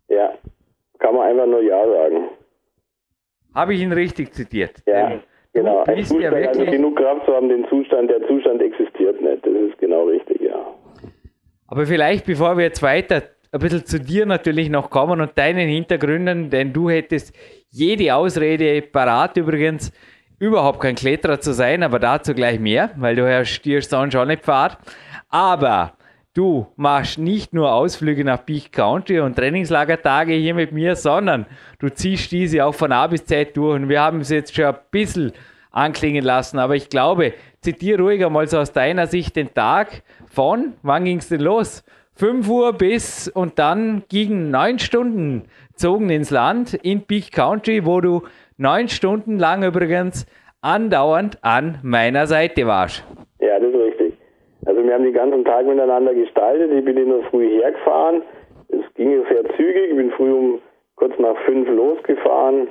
Ja, 0.09 0.33
kann 0.99 1.15
man 1.15 1.29
einfach 1.29 1.47
nur 1.47 1.61
Ja 1.61 1.87
sagen. 1.87 2.31
Habe 3.55 3.75
ich 3.75 3.83
ihn 3.83 3.93
richtig 3.93 4.33
zitiert? 4.33 4.83
Ja, 4.87 5.21
genau. 5.53 5.85
Ein 5.85 6.03
Zustand, 6.03 6.35
ja 6.35 6.49
also 6.49 6.65
genug 6.65 6.97
Kraft 6.97 7.27
zu 7.27 7.35
haben, 7.35 7.51
den 7.51 7.69
Zustand, 7.69 8.09
der 8.09 8.27
Zustand 8.27 8.63
existiert 8.63 9.21
nicht. 9.21 9.45
Das 9.45 9.53
ist 9.53 9.77
genau 9.79 10.05
richtig. 10.05 10.40
Aber 11.71 11.87
vielleicht, 11.87 12.27
bevor 12.27 12.57
wir 12.57 12.65
jetzt 12.65 12.83
weiter 12.83 13.23
ein 13.53 13.61
bisschen 13.61 13.87
zu 13.87 14.01
dir 14.01 14.27
natürlich 14.27 14.69
noch 14.69 14.91
kommen 14.91 15.21
und 15.21 15.39
deinen 15.39 15.69
Hintergründen, 15.69 16.51
denn 16.51 16.73
du 16.73 16.91
hättest 16.91 17.33
jede 17.71 18.13
Ausrede 18.15 18.83
parat 18.83 19.37
übrigens, 19.37 19.93
überhaupt 20.41 20.81
kein 20.81 20.97
Kletterer 20.97 21.41
zu 21.41 21.53
sein, 21.53 21.85
aber 21.85 22.01
dazu 22.01 22.35
gleich 22.35 22.59
mehr, 22.59 22.91
weil 22.97 23.15
du 23.15 23.45
stierst 23.45 23.91
sonst 23.91 24.15
schon 24.15 24.27
nicht 24.27 24.43
Pfad. 24.43 24.79
Aber 25.29 25.93
du 26.35 26.67
machst 26.75 27.19
nicht 27.19 27.53
nur 27.53 27.73
Ausflüge 27.73 28.25
nach 28.25 28.45
Peak 28.45 28.73
Country 28.73 29.21
und 29.21 29.37
Trainingslagertage 29.37 30.33
hier 30.35 30.55
mit 30.55 30.73
mir, 30.73 30.97
sondern 30.97 31.47
du 31.79 31.89
ziehst 31.89 32.33
diese 32.33 32.65
auch 32.65 32.75
von 32.75 32.91
A 32.91 33.07
bis 33.07 33.25
Z 33.27 33.57
durch 33.57 33.77
und 33.77 33.89
wir 33.89 34.01
haben 34.01 34.21
es 34.21 34.31
jetzt 34.31 34.55
schon 34.55 34.65
ein 34.65 34.77
bisschen 34.91 35.33
anklingen 35.71 36.25
lassen, 36.25 36.59
aber 36.59 36.75
ich 36.75 36.89
glaube, 36.89 37.33
zitiere 37.61 38.03
ruhig 38.03 38.25
einmal 38.25 38.47
so 38.47 38.59
aus 38.59 38.73
deiner 38.73 39.07
Sicht 39.07 39.37
den 39.37 39.53
Tag 39.55 40.03
von, 40.29 40.75
wann 40.83 41.05
ging 41.05 41.19
es 41.19 41.29
denn 41.29 41.41
los? 41.41 41.85
5 42.15 42.49
Uhr 42.49 42.73
bis 42.75 43.29
und 43.29 43.59
dann 43.59 44.03
gingen 44.09 44.51
neun 44.51 44.79
Stunden 44.79 45.45
zogen 45.75 46.11
ins 46.11 46.31
Land 46.31 46.75
in 46.75 47.07
Peak 47.07 47.33
Country, 47.33 47.87
wo 47.87 48.01
du 48.01 48.23
neun 48.59 48.89
Stunden 48.89 49.39
lang 49.39 49.63
übrigens 49.63 50.27
andauernd 50.61 51.39
an 51.43 51.79
meiner 51.83 52.27
Seite 52.27 52.67
warst. 52.67 53.03
Ja, 53.41 53.59
das 53.59 53.71
ist 53.71 53.81
richtig. 53.81 54.15
Also 54.67 54.85
wir 54.85 54.93
haben 54.93 55.05
den 55.05 55.15
ganzen 55.15 55.45
Tag 55.45 55.67
miteinander 55.67 56.15
gestaltet. 56.15 56.71
Ich 56.71 56.85
bin 56.85 56.99
in 56.99 57.09
der 57.09 57.23
Früh 57.31 57.49
hergefahren. 57.49 58.23
Es 58.69 58.95
ging 58.95 59.25
sehr 59.31 59.45
zügig. 59.57 59.91
Ich 59.91 59.97
bin 59.97 60.11
früh 60.11 60.31
um 60.31 60.61
kurz 60.97 61.19
nach 61.19 61.37
fünf 61.47 61.67
losgefahren. 61.69 62.69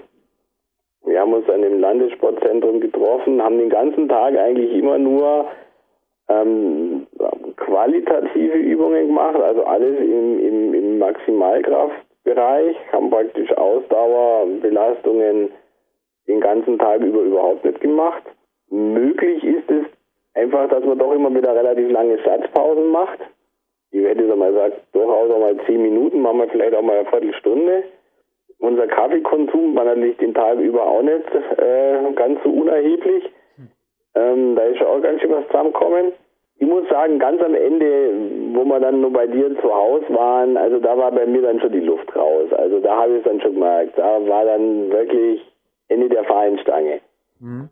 Wir 1.06 1.22
haben 1.22 1.34
uns 1.34 1.46
dann 1.48 1.64
im 1.64 1.80
Landessportzentrum 1.80 2.82
getroffen, 2.82 3.42
haben 3.42 3.58
den 3.58 3.70
ganzen 3.70 4.10
Tag 4.10 4.38
eigentlich 4.38 4.74
immer 4.74 4.98
nur 4.98 5.48
ähm, 6.28 7.08
qualitative 7.56 8.58
Übungen 8.58 9.08
gemacht, 9.08 9.42
also 9.42 9.64
alles 9.64 10.00
im, 10.00 10.40
im, 10.40 10.74
im 10.74 11.00
Maximalkraftbereich, 11.00 12.76
haben 12.92 13.10
praktisch 13.10 13.52
Ausdauerbelastungen 13.58 15.52
den 16.28 16.40
ganzen 16.42 16.78
Tag 16.78 17.02
über 17.02 17.22
überhaupt 17.22 17.66
nicht 17.66 17.82
gemacht. 17.82 18.24
Möglich 18.70 19.44
ist 19.44 19.70
es 19.70 19.86
einfach, 20.36 20.70
dass 20.70 20.84
man 20.84 21.00
doch 21.00 21.12
immer 21.14 21.34
wieder 21.34 21.56
relativ 21.56 21.92
lange 21.92 22.20
Satzpausen 22.24 22.92
macht. 22.92 23.20
Ich 23.92 24.04
hätte 24.04 24.24
jetzt 24.24 24.38
mal 24.38 24.52
gesagt, 24.52 24.82
durchaus 24.94 25.32
auch 25.32 25.40
mal 25.40 25.58
zehn 25.66 25.82
Minuten, 25.82 26.22
machen 26.22 26.40
wir 26.40 26.50
vielleicht 26.50 26.76
auch 26.76 26.84
mal 26.84 27.00
eine 27.00 27.10
Viertelstunde. 27.10 27.84
Unser 28.60 28.88
Kaffeekonsum 28.88 29.76
war 29.76 29.86
natürlich 29.86 30.17
den 30.17 30.34
Tag 30.34 30.60
über 30.60 30.86
auch 30.86 31.02
nicht 31.02 31.24
äh, 31.58 32.12
ganz 32.15 32.39
so 32.43 32.50
unerheblich. 32.50 33.24
Ähm, 34.15 34.56
da 34.56 34.63
ist 34.63 34.78
schon 34.78 34.88
auch 34.88 35.02
ganz 35.02 35.22
schön 35.22 35.32
was 35.32 35.45
zusammengekommen. 35.48 36.12
ich 36.58 36.67
muss 36.67 36.88
sagen, 36.89 37.19
ganz 37.19 37.41
am 37.41 37.56
Ende, 37.56 38.12
wo 38.54 38.65
wir 38.65 38.80
dann 38.82 39.00
nur 39.00 39.13
bei 39.13 39.28
dir 39.28 39.56
zu 39.62 39.74
Hause 39.74 40.06
waren, 40.10 40.58
also 40.58 40.80
da 40.80 40.98
war 40.98 41.12
bei 41.12 41.26
mir 41.26 41.41
dann 41.41 41.60
schon 41.62 41.72
die 41.72 41.80
Luft 41.80 42.13
raus. 42.15 42.52
Also 42.52 42.82
da 42.82 42.98
habe 43.02 43.13
ich 43.13 43.17
es 43.19 43.24
dann 43.24 43.39
schon 43.39 43.54
gemerkt. 43.54 43.98
Da 43.98 44.28
war 44.28 44.43
dann 44.43 44.91
wirklich 44.91 45.41
Ende 45.88 46.10
der 46.10 46.26
Fahnenstange. 46.26 47.00
Mhm. 47.39 47.69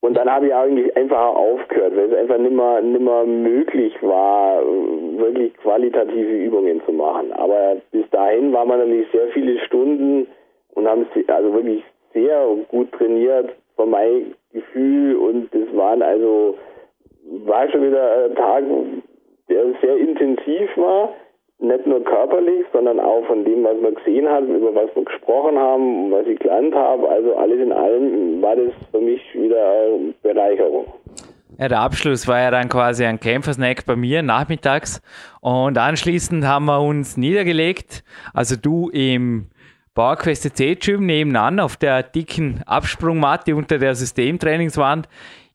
Und 0.00 0.16
dann 0.16 0.30
habe 0.30 0.46
ich 0.46 0.54
eigentlich 0.54 0.96
einfach 0.96 1.34
aufgehört, 1.34 1.96
weil 1.96 2.12
es 2.12 2.18
einfach 2.18 2.38
nimmer, 2.38 2.80
nimmer 2.80 3.24
möglich 3.24 3.94
war, 4.00 4.62
wirklich 4.62 5.52
qualitative 5.54 6.44
Übungen 6.44 6.80
zu 6.86 6.92
machen. 6.92 7.32
Aber 7.32 7.76
bis 7.90 8.08
dahin 8.10 8.52
waren 8.52 8.68
wir 8.68 8.76
natürlich 8.76 9.10
sehr 9.10 9.28
viele 9.28 9.58
Stunden 9.60 10.28
und 10.74 10.88
haben 10.88 11.06
also 11.26 11.52
wirklich 11.52 11.82
sehr 12.12 12.46
gut 12.68 12.92
trainiert 12.92 13.54
von 13.74 13.90
meinem 13.90 14.34
Gefühl 14.52 15.16
und 15.16 15.52
das 15.52 15.76
waren 15.76 16.02
also 16.02 16.56
war 17.44 17.68
schon 17.70 17.82
wieder 17.82 18.24
ein 18.24 18.34
Tag, 18.34 18.64
der 19.48 19.64
sehr 19.82 19.96
intensiv 19.96 20.76
war, 20.76 21.12
nicht 21.58 21.86
nur 21.86 22.02
körperlich, 22.04 22.64
sondern 22.72 23.00
auch 23.00 23.24
von 23.26 23.44
dem, 23.44 23.64
was 23.64 23.80
man 23.80 23.94
gesehen 23.94 24.28
hat, 24.28 24.44
über 24.44 24.74
was 24.74 24.94
wir 24.94 25.04
gesprochen 25.04 25.58
haben, 25.58 26.10
was 26.10 26.26
ich 26.26 26.38
gelernt 26.38 26.74
habe. 26.74 27.08
Also 27.08 27.36
alles 27.36 27.60
in 27.60 27.72
allem 27.72 28.40
war 28.40 28.56
das 28.56 28.72
für 28.90 29.00
mich 29.00 29.20
wieder 29.34 29.62
eine 29.70 30.14
Bereicherung. 30.22 30.86
Ja, 31.58 31.66
der 31.66 31.80
Abschluss 31.80 32.28
war 32.28 32.40
ja 32.40 32.52
dann 32.52 32.68
quasi 32.68 33.04
ein 33.04 33.18
Kämpfersnack 33.18 33.84
bei 33.84 33.96
mir 33.96 34.22
nachmittags 34.22 35.02
und 35.40 35.76
anschließend 35.76 36.46
haben 36.46 36.66
wir 36.66 36.80
uns 36.80 37.16
niedergelegt, 37.16 38.04
also 38.32 38.54
du 38.54 38.90
im 38.90 39.48
PowerQuest 39.94 40.56
C-Gym 40.56 41.04
nebenan 41.04 41.58
auf 41.58 41.76
der 41.76 42.04
dicken 42.04 42.62
Absprungmatte 42.66 43.56
unter 43.56 43.78
der 43.78 43.96
Systemtrainingswand 43.96 45.08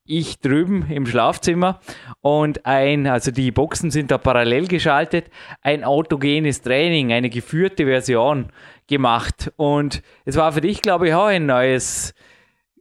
ich 0.06 0.39
drüben 0.39 0.89
im 0.89 1.06
Schlafzimmer 1.06 1.80
und 2.22 2.66
ein, 2.66 3.08
also 3.08 3.32
die 3.32 3.52
Boxen 3.52 3.89
sind 3.89 4.12
da 4.12 4.18
parallel 4.18 4.68
geschaltet, 4.68 5.28
ein 5.62 5.84
autogenes 5.84 6.62
Training, 6.62 7.13
eine 7.13 7.30
geführte 7.30 7.86
Version 7.86 8.48
gemacht. 8.88 9.52
Und 9.56 10.04
es 10.26 10.36
war 10.36 10.52
für 10.52 10.62
dich, 10.62 10.82
glaube 10.82 11.08
ich, 11.08 11.13
auch 11.13 11.28
ein 11.28 11.46
neues 11.46 12.13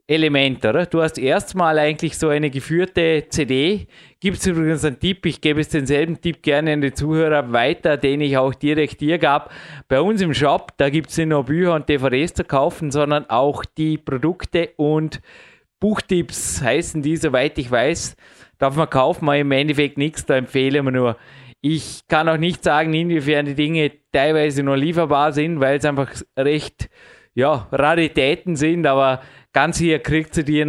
Element, 0.05 0.65
oder? 0.65 0.85
Du 0.85 1.01
hast 1.01 1.17
erstmal 1.17 1.79
eigentlich 1.79 2.17
so 2.17 2.27
eine 2.27 2.49
geführte 2.49 3.25
CD. 3.29 3.87
Gibt 4.19 4.37
es 4.37 4.45
übrigens 4.45 4.83
einen 4.83 4.99
Tipp, 4.99 5.25
ich 5.25 5.39
gebe 5.39 5.61
es 5.61 5.69
denselben 5.69 6.19
Tipp 6.19 6.43
gerne 6.43 6.73
an 6.73 6.81
die 6.81 6.93
Zuhörer 6.93 7.53
weiter, 7.53 7.95
den 7.95 8.19
ich 8.19 8.37
auch 8.37 8.53
direkt 8.53 8.99
dir 8.99 9.17
gab. 9.17 9.53
Bei 9.87 10.01
uns 10.01 10.21
im 10.21 10.33
Shop, 10.33 10.73
da 10.75 10.89
gibt 10.89 11.09
es 11.09 11.17
nicht 11.17 11.29
nur 11.29 11.45
Bücher 11.45 11.73
und 11.73 11.87
DVDs 11.87 12.33
zu 12.33 12.43
kaufen, 12.43 12.91
sondern 12.91 13.29
auch 13.29 13.63
die 13.63 13.97
Produkte 13.97 14.71
und 14.75 15.21
Buchtipps 15.83 16.61
heißen 16.61 17.01
die, 17.01 17.17
soweit 17.17 17.57
ich 17.57 17.69
weiß. 17.69 18.15
Darf 18.57 18.77
man 18.77 18.89
kaufen, 18.89 19.25
aber 19.25 19.37
im 19.37 19.51
Endeffekt 19.51 19.97
nichts, 19.97 20.25
da 20.25 20.37
empfehle 20.37 20.81
mir 20.81 20.93
nur. 20.93 21.17
Ich 21.59 22.07
kann 22.07 22.29
auch 22.29 22.37
nicht 22.37 22.63
sagen, 22.63 22.93
inwiefern 22.93 23.47
die 23.47 23.53
Dinge 23.53 23.91
teilweise 24.13 24.63
nur 24.63 24.77
lieferbar 24.77 25.33
sind, 25.33 25.59
weil 25.59 25.79
es 25.79 25.83
einfach 25.83 26.09
recht, 26.39 26.89
ja, 27.33 27.67
Raritäten 27.69 28.55
sind, 28.55 28.87
aber 28.87 29.23
ganz 29.51 29.77
hier 29.77 29.99
kriegt 29.99 30.33
sie 30.33 30.45
die 30.45 30.65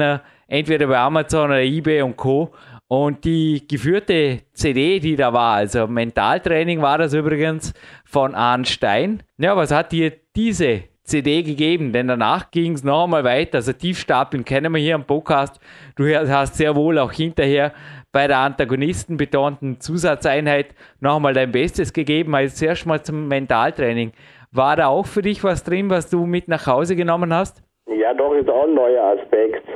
entweder 0.48 0.88
bei 0.88 0.98
Amazon 0.98 1.50
oder 1.50 1.62
eBay 1.62 2.02
und 2.02 2.16
Co. 2.16 2.52
Und 2.88 3.24
die 3.24 3.68
geführte 3.68 4.40
CD, 4.52 4.98
die 4.98 5.14
da 5.14 5.32
war, 5.32 5.54
also 5.54 5.86
Mentaltraining 5.86 6.82
war 6.82 6.98
das 6.98 7.14
übrigens 7.14 7.72
von 8.04 8.34
Arne 8.34 8.64
Stein. 8.64 9.22
Ja, 9.38 9.56
was 9.56 9.70
hat 9.70 9.92
dir 9.92 10.12
diese 10.34 10.82
CD 11.04 11.42
gegeben, 11.42 11.92
denn 11.92 12.08
danach 12.08 12.50
ging 12.50 12.72
es 12.72 12.82
noch 12.82 13.04
einmal 13.04 13.24
weiter. 13.24 13.58
Also 13.58 13.72
Tiefstapeln 13.72 14.44
kennen 14.44 14.72
wir 14.72 14.80
hier 14.80 14.94
am 14.94 15.04
Podcast. 15.04 15.60
Du 15.96 16.04
hast 16.06 16.56
sehr 16.56 16.74
wohl 16.74 16.98
auch 16.98 17.12
hinterher 17.12 17.72
bei 18.10 18.26
der 18.26 18.38
Antagonisten 18.38 19.18
betonten 19.18 19.80
Zusatzeinheit 19.80 20.74
noch 21.00 21.16
einmal 21.16 21.34
dein 21.34 21.52
Bestes 21.52 21.92
gegeben. 21.92 22.34
Also 22.34 22.56
zuerst 22.56 22.86
mal 22.86 23.02
zum 23.02 23.28
Mentaltraining. 23.28 24.12
War 24.50 24.76
da 24.76 24.86
auch 24.86 25.04
für 25.04 25.20
dich 25.20 25.44
was 25.44 25.62
drin, 25.62 25.90
was 25.90 26.08
du 26.10 26.24
mit 26.24 26.48
nach 26.48 26.66
Hause 26.66 26.96
genommen 26.96 27.34
hast? 27.34 27.62
Ja, 27.86 28.14
doch, 28.14 28.32
ist 28.34 28.48
auch 28.48 28.64
ein 28.64 28.74
neuer 28.74 29.18
Aspekt. 29.18 29.66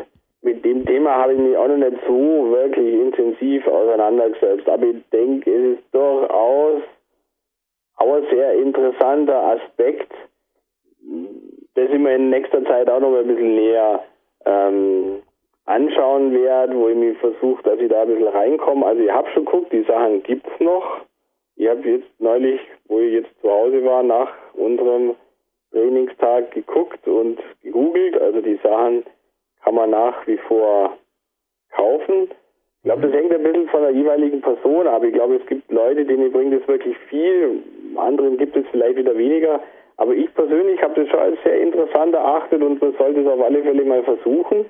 Mit 0.41 0.65
dem 0.65 0.87
Thema 0.87 1.15
habe 1.17 1.35
ich 1.35 1.41
mich 1.41 1.57
auch 1.57 1.69
noch 1.69 1.77
nicht 1.77 1.99
so 2.07 2.53
wirklich 2.53 2.95
intensiv 2.95 3.67
auseinandergesetzt. 3.67 4.67
Aber 4.69 4.87
ich 4.87 5.05
denke, 5.13 5.51
es 5.53 5.79
ist 5.79 5.85
durchaus 5.93 6.83
auch 7.97 8.15
ein 8.15 8.25
sehr 8.31 8.55
interessanter 8.55 9.59
Aspekt, 9.59 10.13
das 11.75 11.89
ich 11.91 11.99
mir 11.99 12.17
in 12.17 12.31
nächster 12.31 12.65
Zeit 12.65 12.91
auch 12.91 13.01
noch 13.01 13.17
ein 13.17 13.27
bisschen 13.27 13.55
näher 13.55 14.03
ähm, 14.45 15.23
anschauen 15.65 16.33
werde, 16.33 16.75
wo 16.75 16.89
ich 16.89 16.97
mich 16.97 17.19
versuche, 17.19 17.63
dass 17.63 17.79
ich 17.79 17.89
da 17.89 18.03
ein 18.03 18.09
bisschen 18.09 18.29
reinkomme. 18.29 18.87
Also 18.87 19.03
ich 19.03 19.11
habe 19.11 19.29
schon 19.31 19.45
geguckt, 19.45 19.73
die 19.73 19.83
Sachen 19.85 20.23
gibt 20.23 20.47
es 20.47 20.61
noch. 20.61 21.03
Ich 21.57 21.69
habe 21.69 21.89
jetzt 21.89 22.09
neulich, 22.19 22.61
wo 22.87 23.01
ich 23.01 23.13
jetzt 23.13 23.41
zu 23.41 23.51
Hause 23.51 23.85
war, 23.85 24.03
nach 24.03 24.33
unserem 24.55 25.15
Trainingstag 25.73 26.53
geguckt 26.53 27.07
und 27.07 27.39
gegoogelt. 27.63 28.21
Also 28.21 28.41
die 28.41 28.59
Sachen 28.63 29.05
kann 29.63 29.75
man 29.75 29.91
nach 29.91 30.27
wie 30.27 30.39
vor 30.39 30.97
kaufen. 31.71 32.29
Ich 32.79 32.85
glaube, 32.85 33.03
das 33.03 33.13
hängt 33.13 33.33
ein 33.33 33.43
bisschen 33.43 33.69
von 33.69 33.83
der 33.83 33.91
jeweiligen 33.91 34.41
Person 34.41 34.87
ab. 34.87 35.05
Ich 35.05 35.13
glaube, 35.13 35.37
es 35.37 35.47
gibt 35.47 35.71
Leute, 35.71 36.05
denen 36.05 36.33
bringt 36.33 36.55
es 36.55 36.67
wirklich 36.67 36.97
viel, 37.11 37.63
anderen 37.97 38.39
gibt 38.39 38.57
es 38.57 38.65
vielleicht 38.71 38.97
wieder 38.97 39.17
weniger. 39.17 39.61
Aber 39.99 40.15
ich 40.15 40.33
persönlich 40.33 40.81
habe 40.81 40.95
das 40.95 41.11
schon 41.11 41.19
als 41.19 41.43
sehr 41.43 41.61
interessant 41.61 42.15
erachtet 42.15 42.63
und 42.63 42.81
man 42.81 42.95
sollte 42.97 43.21
es 43.21 43.27
auf 43.27 43.43
alle 43.43 43.63
Fälle 43.63 43.85
mal 43.85 44.03
versuchen. 44.05 44.65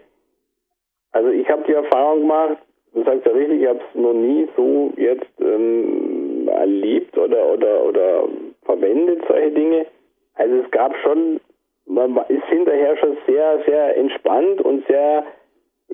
Also 1.13 1.29
ich 1.31 1.49
habe 1.51 1.63
die 1.69 1.75
Erfahrung 1.75 2.21
gemacht, 2.21 2.57
du 2.95 3.05
sagst 3.05 3.27
ja 3.27 3.33
richtig, 3.33 3.61
ich 3.61 3.69
habe 3.69 3.79
es 3.79 4.01
noch 4.01 4.15
nie 4.15 4.49
so 4.57 4.91
jetzt 4.97 5.29
ähm, 5.41 6.49
erlebt 6.49 7.17
oder, 7.19 7.53
oder, 7.53 7.85
oder 7.85 8.25
verwendet, 8.65 9.23
solche 9.29 9.51
Dinge. 9.51 9.87
Also 10.35 10.57
es 10.65 10.71
gab 10.71 10.97
schon, 10.99 11.41
man 11.87 12.17
ist 12.29 12.45
hinterher 12.47 12.97
schon 12.97 13.19
sehr, 13.27 13.61
sehr 13.67 13.99
entspannt 13.99 14.63
und 14.63 14.87
sehr 14.87 15.25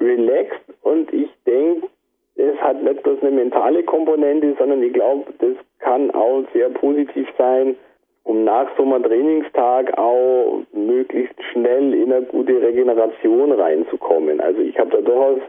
relaxed 0.00 0.62
und 0.82 1.12
ich 1.12 1.28
denke, 1.44 1.88
es 2.36 2.56
hat 2.60 2.80
nicht 2.82 3.02
bloß 3.02 3.20
eine 3.22 3.32
mentale 3.32 3.82
Komponente, 3.82 4.54
sondern 4.58 4.82
ich 4.82 4.92
glaube, 4.92 5.24
das 5.38 5.54
kann 5.80 6.12
auch 6.12 6.44
sehr 6.52 6.68
positiv 6.70 7.28
sein, 7.36 7.76
um 8.24 8.44
nach 8.44 8.68
so 8.76 8.82
einem 8.82 9.02
Trainingstag 9.02 9.96
auch 9.98 10.62
möglichst 10.72 11.40
schnell 11.52 11.92
in 11.94 12.12
eine 12.12 12.26
gute 12.26 12.60
Regeneration 12.60 13.52
reinzukommen. 13.52 14.40
Also 14.40 14.60
ich 14.60 14.78
habe 14.78 14.90
da 14.90 15.00
durchaus 15.02 15.40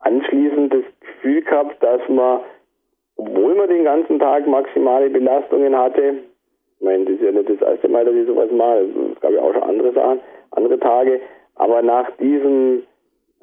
anschließend 0.00 0.74
das 0.74 0.84
Gefühl 1.00 1.42
gehabt, 1.42 1.82
dass 1.82 2.00
man, 2.08 2.40
obwohl 3.16 3.54
man 3.54 3.68
den 3.68 3.84
ganzen 3.84 4.18
Tag 4.18 4.46
maximale 4.46 5.08
Belastungen 5.08 5.76
hatte, 5.76 6.18
ich 6.78 6.84
meine, 6.84 7.04
das 7.04 7.14
ist 7.14 7.22
ja 7.22 7.30
nicht 7.30 7.48
das 7.48 7.60
erste 7.60 7.88
Mal, 7.88 8.04
dass 8.04 8.14
ich 8.14 8.26
sowas 8.26 8.50
mache, 8.50 8.88
es 9.14 9.20
gab 9.20 9.30
ja 9.30 9.40
auch 9.40 9.52
schon 9.52 9.62
andere 9.62 9.92
Sachen, 9.92 10.20
andere 10.50 10.80
Tage, 10.80 11.20
aber 11.54 11.80
nach 11.80 12.10
diesem, 12.16 12.82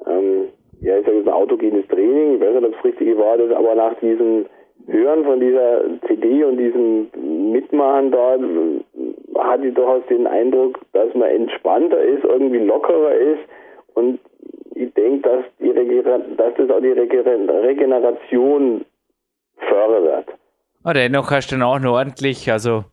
ähm, 0.06 0.48
ja, 0.82 0.98
ich 0.98 1.06
sage 1.06 1.16
jetzt 1.16 1.26
ein 1.26 1.32
autogenes 1.32 1.86
Training, 1.88 2.34
ich 2.34 2.40
weiß 2.42 2.54
nicht, 2.54 2.66
ob 2.66 2.74
das 2.74 2.84
richtige 2.84 3.16
Wort 3.16 3.40
ist, 3.40 3.54
aber 3.54 3.74
nach 3.74 3.94
diesem 4.00 4.44
Hören 4.90 5.24
von 5.24 5.40
dieser 5.40 5.82
CD 6.06 6.44
und 6.44 6.56
diesem 6.56 7.08
Mitmachen 7.52 8.10
dort 8.10 8.40
hatte 9.38 9.68
ich 9.68 9.74
durchaus 9.74 10.02
den 10.08 10.26
Eindruck, 10.26 10.80
dass 10.92 11.14
man 11.14 11.28
entspannter 11.28 12.00
ist, 12.00 12.24
irgendwie 12.24 12.58
lockerer 12.58 13.14
ist 13.14 13.40
und 13.94 14.18
ich 14.74 14.92
denke, 14.94 15.28
dass, 15.28 15.44
dass 16.36 16.54
das 16.56 16.70
auch 16.70 16.80
die 16.80 16.92
Regeneration 16.92 18.84
fördert. 19.68 20.28
Oh, 20.84 20.92
dennoch 20.94 21.30
hast 21.30 21.50
du 21.50 21.56
dann 21.56 21.62
auch 21.62 21.78
noch 21.78 21.92
ordentlich, 21.92 22.50
also 22.50 22.84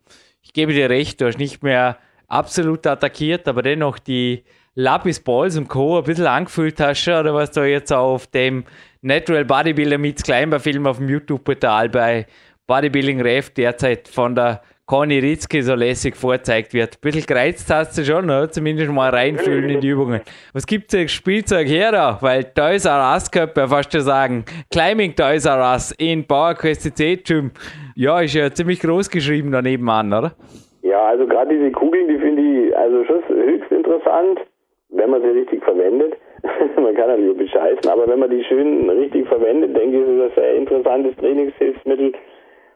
ich 0.44 0.54
gebe 0.54 0.74
dir 0.74 0.90
recht, 0.90 1.22
du 1.22 1.26
hast 1.26 1.40
nicht 1.40 1.64
mehr 1.64 1.98
absolut 2.28 2.86
attackiert, 2.86 3.48
aber 3.48 3.62
dennoch 3.62 4.00
die 4.00 4.44
Lapis 4.76 5.20
Balls 5.22 5.58
und 5.58 5.70
Co. 5.70 5.98
ein 5.98 6.04
bisschen 6.04 6.28
angefühlt 6.28 6.80
hast, 6.80 7.08
oder 7.08 7.34
was 7.34 7.52
du 7.52 7.62
jetzt 7.62 7.92
auf 7.92 8.28
dem 8.28 8.66
Natural 9.08 9.46
Bodybuilder 9.46 9.98
Meets 9.98 10.22
Climber 10.22 10.60
Film 10.60 10.86
auf 10.86 10.98
dem 10.98 11.08
YouTube-Portal 11.08 11.88
bei 11.88 12.26
Bodybuilding 12.68 13.22
Ref 13.22 13.50
derzeit 13.52 14.10
von 14.10 14.36
der 14.36 14.62
Conny 14.86 15.20
Ritzke 15.20 15.64
so 15.64 15.76
lässig 15.76 16.18
vorzeigt 16.18 16.74
wird. 16.74 16.96
Ein 16.96 17.00
bisschen 17.02 17.26
gereizt 17.26 17.74
hast 17.74 17.98
du 17.98 18.04
schon, 18.04 18.26
oder? 18.26 18.52
zumindest 18.52 18.92
mal 18.92 19.10
reinfühlen 19.10 19.70
in 19.70 19.80
die 19.80 19.88
Übungen. 19.88 20.20
Was 20.52 20.66
gibt 20.66 20.94
es 20.94 21.10
Spielzeug 21.14 21.70
her 21.70 21.94
da? 21.94 22.18
Weil 22.20 22.44
Toys 22.44 22.84
R 22.84 23.14
Us 23.14 23.32
könnte 23.32 23.62
man 23.62 23.70
fast 23.70 23.94
schon 23.94 24.02
sagen. 24.02 24.44
Climbing 24.72 25.16
Toys 25.16 25.46
R 25.46 25.60
Us 25.74 25.94
in 25.98 26.28
PowerQuest 26.28 26.98
C 26.98 27.16
Gym. 27.16 27.52
Ja, 27.96 28.20
ist 28.20 28.34
ja 28.34 28.52
ziemlich 28.52 28.82
groß 28.82 29.10
geschrieben 29.10 29.54
daneben 29.54 29.90
an, 29.90 30.12
oder? 30.12 30.34
Ja, 30.82 31.06
also 31.06 31.26
gerade 31.26 31.56
diese 31.56 31.72
Kugeln, 31.72 32.10
die 32.10 32.18
finde 32.18 32.42
ich 32.42 32.78
also 32.78 33.06
schon 33.06 33.24
höchst 33.30 33.72
interessant, 33.72 34.40
wenn 34.90 35.10
man 35.10 35.22
sie 35.22 35.30
richtig 35.30 35.64
verwendet. 35.64 36.14
man 36.76 36.96
kann 36.96 37.10
natürlich 37.10 37.38
bescheißen, 37.38 37.90
aber 37.90 38.08
wenn 38.08 38.20
man 38.20 38.30
die 38.30 38.44
schön 38.44 38.90
richtig 38.90 39.28
verwendet, 39.28 39.76
denke 39.76 39.98
ich, 39.98 40.08
ist 40.08 40.20
das 40.20 40.32
ein 40.32 40.36
sehr 40.36 40.56
interessantes 40.56 41.16
Trainingshilfsmittel. 41.18 42.14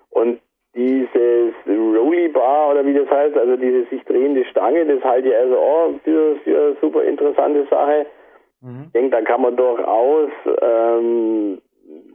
Und 0.09 0.39
dieses 0.75 1.53
Rolly 1.67 2.29
Bar 2.29 2.71
oder 2.71 2.85
wie 2.85 2.93
das 2.93 3.09
heißt, 3.09 3.37
also 3.37 3.57
diese 3.57 3.85
sich 3.85 4.03
drehende 4.05 4.45
Stange, 4.45 4.85
das 4.85 5.03
halte 5.03 5.29
ich 5.29 5.35
also 5.35 5.57
auch 5.57 5.93
für, 6.03 6.35
für 6.43 6.57
eine 6.57 6.75
super 6.81 7.03
interessante 7.03 7.65
Sache. 7.69 8.05
Mhm. 8.61 8.83
Ich 8.87 8.91
denke, 8.93 9.09
da 9.11 9.21
kann 9.21 9.41
man 9.41 9.55
durchaus 9.55 10.29
ähm, 10.61 11.61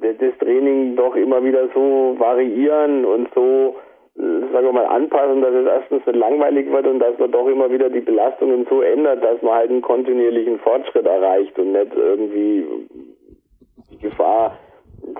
das 0.00 0.38
Training 0.38 0.96
doch 0.96 1.16
immer 1.16 1.44
wieder 1.44 1.68
so 1.74 2.16
variieren 2.18 3.04
und 3.04 3.28
so, 3.34 3.76
sagen 4.16 4.66
wir 4.66 4.72
mal, 4.72 4.86
anpassen, 4.86 5.42
dass 5.42 5.54
es 5.54 5.66
erstens 5.66 6.06
nicht 6.06 6.16
langweilig 6.16 6.70
wird 6.70 6.86
und 6.86 6.98
dass 7.00 7.18
man 7.18 7.30
doch 7.30 7.46
immer 7.46 7.70
wieder 7.70 7.90
die 7.90 8.00
Belastungen 8.00 8.66
so 8.70 8.80
ändert, 8.82 9.22
dass 9.22 9.40
man 9.42 9.54
halt 9.54 9.70
einen 9.70 9.82
kontinuierlichen 9.82 10.58
Fortschritt 10.60 11.06
erreicht 11.06 11.58
und 11.58 11.72
nicht 11.72 11.94
irgendwie 11.94 12.64
die 13.90 13.98
Gefahr, 13.98 14.56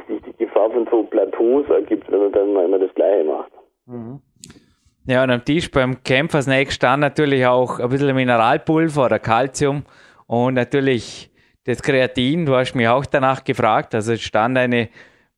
sich 0.09 0.23
die 0.23 0.45
Gefahr 0.45 0.71
von 0.71 0.87
so 0.91 1.03
Plateaus 1.03 1.69
ergibt, 1.69 2.11
wenn 2.11 2.21
man 2.21 2.33
dann 2.33 2.57
immer 2.57 2.79
das 2.79 2.95
Gleiche 2.95 3.25
macht. 3.25 3.53
Mhm. 3.87 4.21
Ja, 5.09 5.23
und 5.23 5.31
am 5.31 5.45
Tisch 5.45 5.71
beim 5.71 6.03
Campers 6.03 6.47
Next 6.49 6.75
stand 6.75 7.01
natürlich 7.01 7.47
auch 7.47 7.79
ein 7.79 7.89
bisschen 7.91 8.15
Mineralpulver 8.15 9.05
oder 9.05 9.19
Calcium 9.21 9.85
und 10.27 10.55
natürlich 10.55 11.31
das 11.65 11.83
Kreatin. 11.83 12.47
Du 12.47 12.55
hast 12.57 12.75
mich 12.75 12.89
auch 12.89 13.07
danach 13.07 13.45
gefragt. 13.45 13.95
Also 13.95 14.15
es 14.15 14.23
stand 14.23 14.59
eine, 14.59 14.89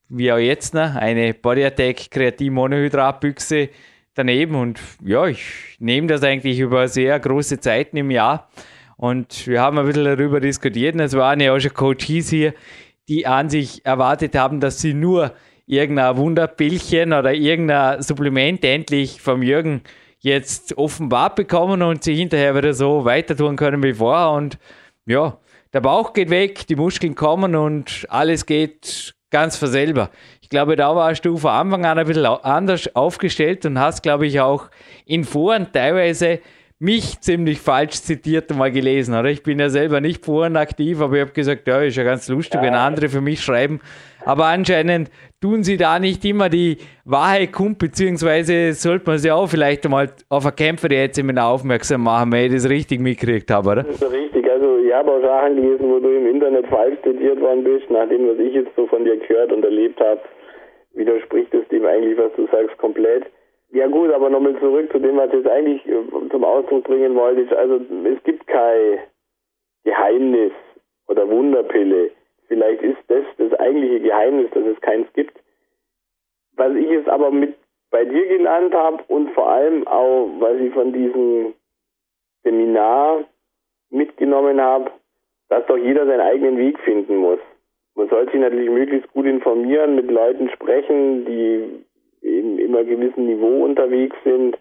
wie 0.09 0.33
auch 0.33 0.39
jetzt, 0.39 0.75
noch, 0.75 0.95
eine 0.95 1.35
Bodyattack 1.35 2.11
Kreatin 2.11 2.53
Monohydratbüchse 2.55 3.69
daneben 4.15 4.55
und 4.55 4.81
ja, 5.05 5.27
ich 5.27 5.77
nehme 5.79 6.09
das 6.09 6.23
eigentlich 6.23 6.59
über 6.59 6.89
sehr 6.89 7.19
große 7.21 7.61
Zeiten 7.61 7.97
im 7.97 8.11
Jahr. 8.11 8.49
Und 8.97 9.47
wir 9.47 9.61
haben 9.61 9.79
ein 9.79 9.87
bisschen 9.87 10.05
darüber 10.05 10.41
diskutiert 10.41 10.95
und 10.95 11.01
es 11.01 11.15
waren 11.15 11.39
ja 11.39 11.55
auch 11.55 11.61
schon 11.61 11.73
Coaches 11.73 12.31
hier, 12.31 12.53
die 13.09 13.27
an 13.27 13.49
sich 13.49 13.87
erwartet 13.87 14.35
haben, 14.35 14.59
dass 14.59 14.81
sie 14.81 14.93
nur 14.93 15.33
irgendein 15.67 16.17
Wunderpillchen 16.17 17.13
oder 17.13 17.33
irgendein 17.33 18.03
Supplement 18.03 18.65
endlich 18.65 19.21
vom 19.21 19.43
Jürgen 19.43 19.83
jetzt 20.19 20.77
offenbart 20.77 21.37
bekommen 21.37 21.83
und 21.83 22.03
sie 22.03 22.17
hinterher 22.17 22.57
wieder 22.57 22.75
so 22.75 23.05
weiter 23.05 23.37
tun 23.37 23.55
können 23.55 23.83
wie 23.85 23.95
vorher. 23.95 24.31
Und 24.31 24.59
ja, 25.07 25.39
der 25.73 25.81
Bauch 25.81 26.13
geht 26.13 26.31
weg, 26.31 26.67
die 26.67 26.75
Muskeln 26.77 27.15
kommen 27.15 27.55
und 27.55 28.05
alles 28.09 28.47
geht 28.47 29.15
ganz 29.31 29.57
von 29.57 29.69
selber. 29.69 30.11
Ich 30.41 30.49
glaube, 30.49 30.77
da 30.77 30.95
warst 30.95 31.25
du 31.25 31.37
von 31.37 31.51
Anfang 31.51 31.85
an 31.85 31.99
ein 31.99 32.07
bisschen 32.07 32.27
anders 32.27 32.95
aufgestellt 32.95 33.67
und 33.67 33.79
hast, 33.79 34.03
glaube 34.03 34.27
ich, 34.27 34.41
auch 34.41 34.71
in 35.05 35.25
Foren 35.25 35.69
teilweise 35.73 36.41
mich 36.81 37.21
ziemlich 37.21 37.61
falsch 37.61 38.03
zitiert 38.03 38.55
mal 38.55 38.71
gelesen, 38.71 39.15
oder? 39.15 39.29
Ich 39.31 39.43
bin 39.43 39.59
ja 39.59 39.69
selber 39.69 40.01
nicht 40.01 40.25
Foren 40.25 40.57
aktiv, 40.57 41.01
aber 41.01 41.17
ich 41.17 41.23
habe 41.23 41.33
gesagt, 41.33 41.67
ja, 41.67 41.81
ist 41.81 41.97
ja 41.97 42.05
ganz 42.05 42.29
lustig, 42.29 42.61
wenn 42.63 42.75
andere 42.75 43.09
für 43.09 43.21
mich 43.21 43.41
schreiben. 43.41 43.81
Aber 44.25 44.47
anscheinend 44.47 45.11
tun 45.41 45.65
sie 45.65 45.77
da 45.77 45.99
nicht 45.99 46.25
immer 46.25 46.49
die 46.49 46.79
Wahrheit 47.05 47.53
kund, 47.53 47.79
beziehungsweise 47.79 48.75
sollte 48.75 49.11
man 49.11 49.19
sie 49.19 49.33
auch 49.33 49.49
vielleicht 49.49 49.85
einmal 49.87 50.13
auf 50.29 50.47
ein 50.47 50.55
Kämpfer 50.55 50.91
jetzt 50.93 51.19
immer 51.19 51.45
aufmerksam 51.45 52.03
machen, 52.03 52.31
wenn 52.31 52.47
ich 52.47 52.63
das 52.63 52.71
richtig 52.71 53.01
mitgekriegt 53.01 53.51
habe, 53.51 53.71
oder? 53.71 53.83
Das 53.83 53.97
ist 53.97 54.13
richtig. 54.13 54.38
Ich 54.89 54.95
habe 54.95 55.13
auch 55.13 55.21
Sachen 55.21 55.57
gelesen, 55.57 55.93
wo 55.93 55.99
du 55.99 56.09
im 56.09 56.27
Internet 56.27 56.67
falsch 56.69 56.99
zitiert 57.03 57.39
worden 57.43 57.63
bist, 57.63 57.91
nach 57.91 58.09
dem, 58.09 58.27
was 58.27 58.39
ich 58.39 58.55
jetzt 58.55 58.75
so 58.75 58.87
von 58.87 59.05
dir 59.05 59.19
gehört 59.19 59.53
und 59.53 59.63
erlebt 59.63 60.01
habe, 60.01 60.23
widerspricht 60.95 61.53
es 61.53 61.69
dem 61.69 61.85
eigentlich, 61.85 62.17
was 62.17 62.33
du 62.37 62.47
sagst, 62.47 62.79
komplett. 62.79 63.27
Ja 63.71 63.87
gut, 63.87 64.11
aber 64.11 64.31
nochmal 64.31 64.59
zurück 64.59 64.91
zu 64.91 64.99
dem, 64.99 65.19
was 65.19 65.29
ich 65.29 65.45
jetzt 65.45 65.49
eigentlich 65.51 65.87
äh, 65.87 66.29
zum 66.31 66.43
Ausdruck 66.43 66.85
bringen 66.85 67.15
wollte. 67.17 67.55
Also 67.59 67.83
es 68.05 68.23
gibt 68.25 68.47
kein 68.47 69.01
Geheimnis 69.85 70.53
oder 71.07 71.29
Wunderpille. 71.29 72.11
Vielleicht 72.47 72.81
ist 72.81 72.97
das 73.09 73.25
das 73.37 73.53
eigentliche 73.61 74.01
Geheimnis, 74.01 74.51
dass 74.53 74.65
es 74.65 74.81
keins 74.81 75.07
gibt. 75.13 75.39
Was 76.57 76.75
ich 76.75 76.89
jetzt 76.89 77.11
aber 77.11 77.31
mit 77.31 77.57
bei 77.91 78.07
dir 78.07 78.27
gelernt 78.27 78.75
habe 78.75 79.05
und 79.09 79.33
vor 79.33 79.51
allem 79.51 79.87
auch, 79.87 80.31
was 80.39 80.59
ich 80.61 80.73
von 80.73 80.95
diesem 80.95 81.53
Seminar 82.43 83.27
mitgenommen 83.91 84.61
habe, 84.61 84.91
dass 85.49 85.67
doch 85.67 85.77
jeder 85.77 86.07
seinen 86.07 86.21
eigenen 86.21 86.59
Weg 86.59 86.79
finden 86.81 87.17
muss. 87.17 87.41
Man 87.95 88.09
sollte 88.09 88.33
sich 88.33 88.41
natürlich 88.41 88.71
möglichst 88.71 89.13
gut 89.13 89.27
informieren, 89.27 89.97
mit 89.97 90.11
Leuten 90.11 90.49
sprechen, 90.51 91.25
die 91.25 91.85
in 92.21 92.59
immer 92.59 92.85
gewissen 92.85 93.27
Niveau 93.27 93.65
unterwegs 93.65 94.17
sind. 94.25 94.57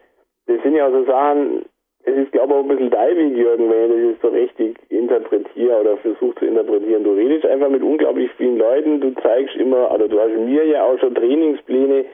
Das 0.48 0.62
sind 0.64 0.76
ja 0.76 0.90
so 0.90 1.04
Sachen, 1.06 1.66
es 2.04 2.16
ist 2.16 2.32
glaube 2.32 2.54
ich 2.54 2.60
auch 2.60 2.64
ein 2.64 2.68
bisschen 2.70 2.90
dein 2.90 3.18
Weg, 3.18 3.38
Jürgen, 3.38 3.70
wenn 3.70 3.84
ich 3.84 3.90
das 3.90 4.12
jetzt 4.12 4.22
so 4.22 4.28
richtig 4.30 4.78
interpretiere 4.90 5.82
oder 5.82 5.98
versuche 5.98 6.36
zu 6.36 6.46
interpretieren. 6.46 7.04
Du 7.04 7.12
redest 7.12 7.46
einfach 7.46 7.70
mit 7.70 7.84
unglaublich 7.84 8.32
vielen 8.38 8.58
Leuten, 8.58 9.02
du 9.02 9.14
zeigst 9.22 9.56
immer, 9.58 9.94
oder 9.94 10.08
du 10.08 10.20
hast 10.20 10.34
mir 10.34 10.66
ja 10.66 10.84
auch 10.84 10.98
schon 11.00 11.16
Trainingspläne 11.16 12.06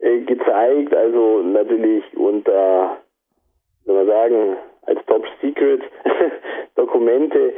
äh, 0.00 0.20
gezeigt, 0.20 0.94
also 0.94 1.42
natürlich 1.42 2.04
unter, 2.16 2.98
soll 3.86 3.96
man 3.96 4.06
sagen, 4.06 4.56
als 4.86 5.04
Top 5.06 5.24
Secret 5.40 5.82
Dokumente, 6.76 7.52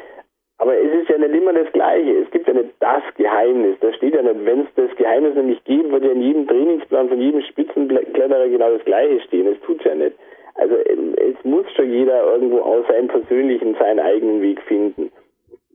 aber 0.62 0.78
es 0.78 0.92
ist 0.94 1.08
ja 1.08 1.18
nicht 1.18 1.34
immer 1.34 1.52
das 1.52 1.72
Gleiche. 1.72 2.18
Es 2.18 2.30
gibt 2.30 2.46
ja 2.46 2.54
nicht 2.54 2.70
das 2.78 3.02
Geheimnis. 3.16 3.76
Da 3.80 3.92
steht 3.94 4.14
ja 4.14 4.22
nicht, 4.22 4.44
wenn 4.44 4.60
es 4.60 4.68
das 4.76 4.94
Geheimnis 4.96 5.34
nämlich 5.34 5.62
gibt, 5.64 5.90
wird 5.90 6.04
ja 6.04 6.12
in 6.12 6.22
jedem 6.22 6.46
Trainingsplan 6.46 7.08
von 7.08 7.20
jedem 7.20 7.42
Spitzenkletterer 7.42 8.48
genau 8.48 8.70
das 8.70 8.84
Gleiche 8.84 9.20
stehen. 9.22 9.46
Das 9.46 9.60
tut 9.66 9.84
ja 9.84 9.96
nicht. 9.96 10.16
Also 10.54 10.76
es 10.76 11.34
muss 11.42 11.66
schon 11.74 11.90
jeder 11.90 12.32
irgendwo 12.34 12.60
aus 12.60 12.86
seinem 12.86 13.08
persönlichen, 13.08 13.74
seinen 13.74 13.98
eigenen 13.98 14.40
Weg 14.40 14.60
finden. 14.62 15.10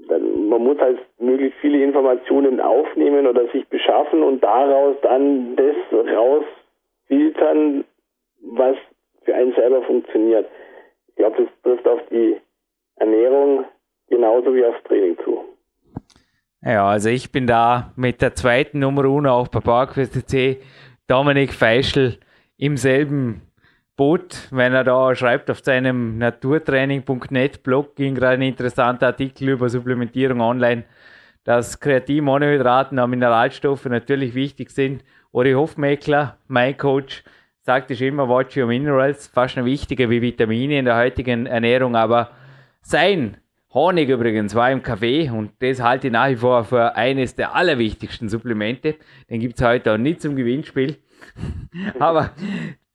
Man 0.07 0.63
muss 0.63 0.79
halt 0.79 0.99
möglichst 1.19 1.59
viele 1.59 1.83
Informationen 1.83 2.61
aufnehmen 2.61 3.27
oder 3.27 3.45
sich 3.47 3.67
beschaffen 3.67 4.23
und 4.23 4.41
daraus 4.41 4.95
dann 5.01 5.57
das 5.57 5.75
rausfiltern, 5.91 7.83
was 8.53 8.77
für 9.25 9.35
einen 9.35 9.53
selber 9.53 9.81
funktioniert. 9.81 10.45
Ich 11.17 11.23
glaube, 11.23 11.43
das 11.43 11.61
trifft 11.63 11.87
auf 11.87 11.99
die 12.11 12.37
Ernährung 12.97 13.65
genauso 14.07 14.53
wie 14.53 14.63
aufs 14.63 14.83
Training 14.83 15.17
zu. 15.23 15.43
Ja, 16.61 16.87
also 16.87 17.09
ich 17.09 17.31
bin 17.31 17.47
da 17.47 17.91
mit 17.95 18.21
der 18.21 18.35
zweiten 18.35 18.79
Nummer 18.79 19.03
1 19.03 19.25
auch 19.25 19.47
bei 19.47 19.59
PowerQuest 19.59 20.29
C, 20.29 20.61
Dominik 21.07 21.53
Feischl 21.53 22.19
im 22.57 22.77
selben 22.77 23.41
Boot, 23.95 24.47
wenn 24.51 24.73
er 24.73 24.83
da 24.83 25.15
schreibt 25.15 25.49
auf 25.49 25.63
seinem 25.63 26.19
naturtraining.net 26.19 27.63
Blog, 27.63 27.95
ging 27.95 28.13
gerade 28.13 28.35
ein 28.35 28.43
interessanter 28.43 29.07
Artikel 29.07 29.49
über 29.49 29.69
Supplementierung 29.69 30.39
online, 30.39 30.83
dass 31.43 31.79
Kreatin-Monohydraten 31.79 32.99
und 32.99 33.09
Mineralstoffe 33.09 33.85
natürlich 33.85 34.35
wichtig 34.35 34.69
sind. 34.69 35.03
Ori 35.31 35.53
Hofmeckler, 35.53 36.37
mein 36.47 36.77
Coach, 36.77 37.23
es 37.67 38.01
immer, 38.01 38.27
watch 38.27 38.57
your 38.57 38.67
minerals, 38.67 39.27
fast 39.27 39.57
noch 39.57 39.65
wichtiger 39.65 40.09
wie 40.09 40.21
Vitamine 40.21 40.79
in 40.79 40.85
der 40.85 40.97
heutigen 40.97 41.45
Ernährung, 41.45 41.95
aber 41.95 42.31
sein 42.81 43.37
Honig 43.73 44.09
übrigens 44.09 44.55
war 44.55 44.71
im 44.71 44.81
Kaffee 44.81 45.29
und 45.29 45.51
das 45.59 45.81
halte 45.81 46.07
ich 46.07 46.13
nach 46.13 46.29
wie 46.29 46.37
vor 46.37 46.63
für 46.63 46.95
eines 46.95 47.35
der 47.35 47.53
allerwichtigsten 47.53 48.29
Supplemente. 48.29 48.95
Den 49.29 49.41
gibt 49.41 49.59
es 49.59 49.65
heute 49.65 49.93
auch 49.93 49.97
nicht 49.97 50.21
zum 50.21 50.35
Gewinnspiel. 50.35 50.95
Aber 51.99 52.31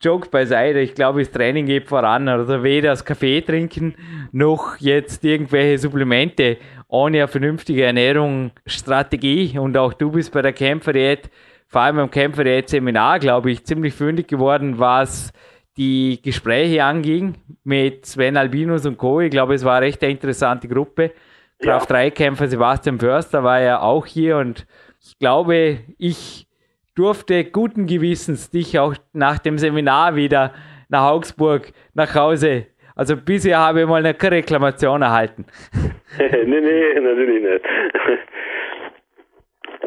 Joke 0.01 0.29
beiseite, 0.31 0.81
ich 0.81 0.95
glaube, 0.95 1.21
das 1.21 1.31
Training 1.31 1.67
geht 1.67 1.87
voran. 1.89 2.27
Also 2.29 2.65
weder 2.65 2.91
das 2.91 3.05
Kaffee 3.05 3.43
trinken 3.43 3.95
noch 4.33 4.77
jetzt 4.79 5.25
irgendwelche 5.25 5.79
Supplemente 5.79 6.57
ohne 6.89 7.19
eine 7.19 7.29
vernünftige 7.29 7.85
Ernährungsstrategie. 7.85 9.59
Und 9.59 9.77
auch 9.77 9.93
du 9.93 10.11
bist 10.11 10.33
bei 10.33 10.43
der 10.43 10.53
Kämpferdiät, 10.53 11.31
vor 11.73 11.81
allem 11.81 11.97
beim 11.97 12.11
Kämpferdiät-Seminar, 12.11 13.19
glaube 13.19 13.51
ich, 13.51 13.65
ziemlich 13.65 13.95
fündig 13.95 14.29
geworden, 14.29 14.79
was 14.79 15.33
die 15.79 16.21
Gespräche 16.23 16.85
anging 16.85 17.37
mit 17.65 18.05
Sven 18.05 18.37
Albinus 18.37 18.85
und 18.85 18.99
Co. 18.99 19.23
Ich 19.23 19.31
glaube, 19.31 19.55
es 19.55 19.65
war 19.65 19.77
eine 19.77 19.87
recht 19.87 20.03
interessante 20.03 20.69
Gruppe. 20.69 21.13
Kraft 21.63 21.91
3 21.91 22.11
Kämpfer 22.11 22.47
Sebastian 22.47 22.99
Förster 22.99 23.43
war 23.43 23.61
ja 23.63 23.81
auch 23.81 24.05
hier 24.05 24.37
und 24.37 24.67
ich 25.03 25.19
glaube, 25.19 25.79
ich 25.97 26.47
durfte 26.95 27.43
guten 27.45 27.87
Gewissens 27.87 28.51
dich 28.51 28.79
auch 28.79 28.95
nach 29.15 29.39
dem 29.39 29.57
Seminar 29.57 30.15
wieder 30.15 30.53
nach 30.91 31.05
Augsburg 31.05 31.73
nach 31.95 32.15
Hause. 32.15 32.67
Also 32.95 33.17
bisher 33.17 33.59
habe 33.59 33.81
ich 33.81 33.87
mal 33.87 34.05
eine 34.05 34.15
Reklamation 34.21 35.01
erhalten. 35.01 35.47
nee, 36.19 36.45
nee, 36.45 37.01
natürlich 37.01 37.43
nicht. 37.43 37.65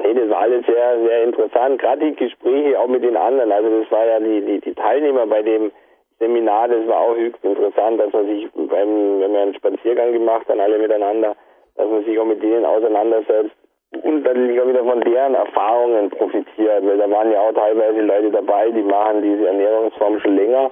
Nee, 0.05 0.13
das 0.13 0.29
war 0.29 0.41
alles 0.41 0.65
sehr, 0.65 0.99
sehr 1.03 1.23
interessant. 1.23 1.79
Gerade 1.79 2.05
die 2.05 2.15
Gespräche 2.15 2.79
auch 2.79 2.87
mit 2.87 3.03
den 3.03 3.17
anderen. 3.17 3.51
Also 3.51 3.81
das 3.81 3.91
war 3.91 4.05
ja 4.05 4.19
die, 4.19 4.41
die, 4.41 4.59
die 4.59 4.73
Teilnehmer 4.73 5.27
bei 5.27 5.41
dem 5.41 5.71
Seminar, 6.19 6.69
das 6.69 6.87
war 6.87 7.01
auch 7.01 7.15
höchst 7.15 7.43
interessant, 7.43 7.99
dass 7.99 8.13
man 8.13 8.25
sich 8.27 8.47
beim, 8.53 9.19
wenn 9.19 9.33
wir 9.33 9.41
einen 9.41 9.55
Spaziergang 9.55 10.13
gemacht 10.13 10.47
haben, 10.47 10.61
alle 10.61 10.79
miteinander, 10.79 11.35
dass 11.75 11.89
man 11.89 12.05
sich 12.05 12.17
auch 12.17 12.25
mit 12.25 12.41
denen 12.41 12.65
auseinandersetzt 12.65 13.55
und 14.03 14.23
natürlich 14.23 14.59
auch 14.61 14.67
wieder 14.67 14.83
von 14.83 15.01
deren 15.01 15.35
Erfahrungen 15.35 16.09
profitiert, 16.09 16.85
weil 16.85 16.97
da 16.97 17.09
waren 17.09 17.31
ja 17.31 17.41
auch 17.41 17.53
teilweise 17.53 18.01
Leute 18.01 18.31
dabei, 18.31 18.71
die 18.71 18.81
machen 18.81 19.21
diese 19.21 19.47
Ernährungsform 19.47 20.19
schon 20.19 20.37
länger, 20.37 20.69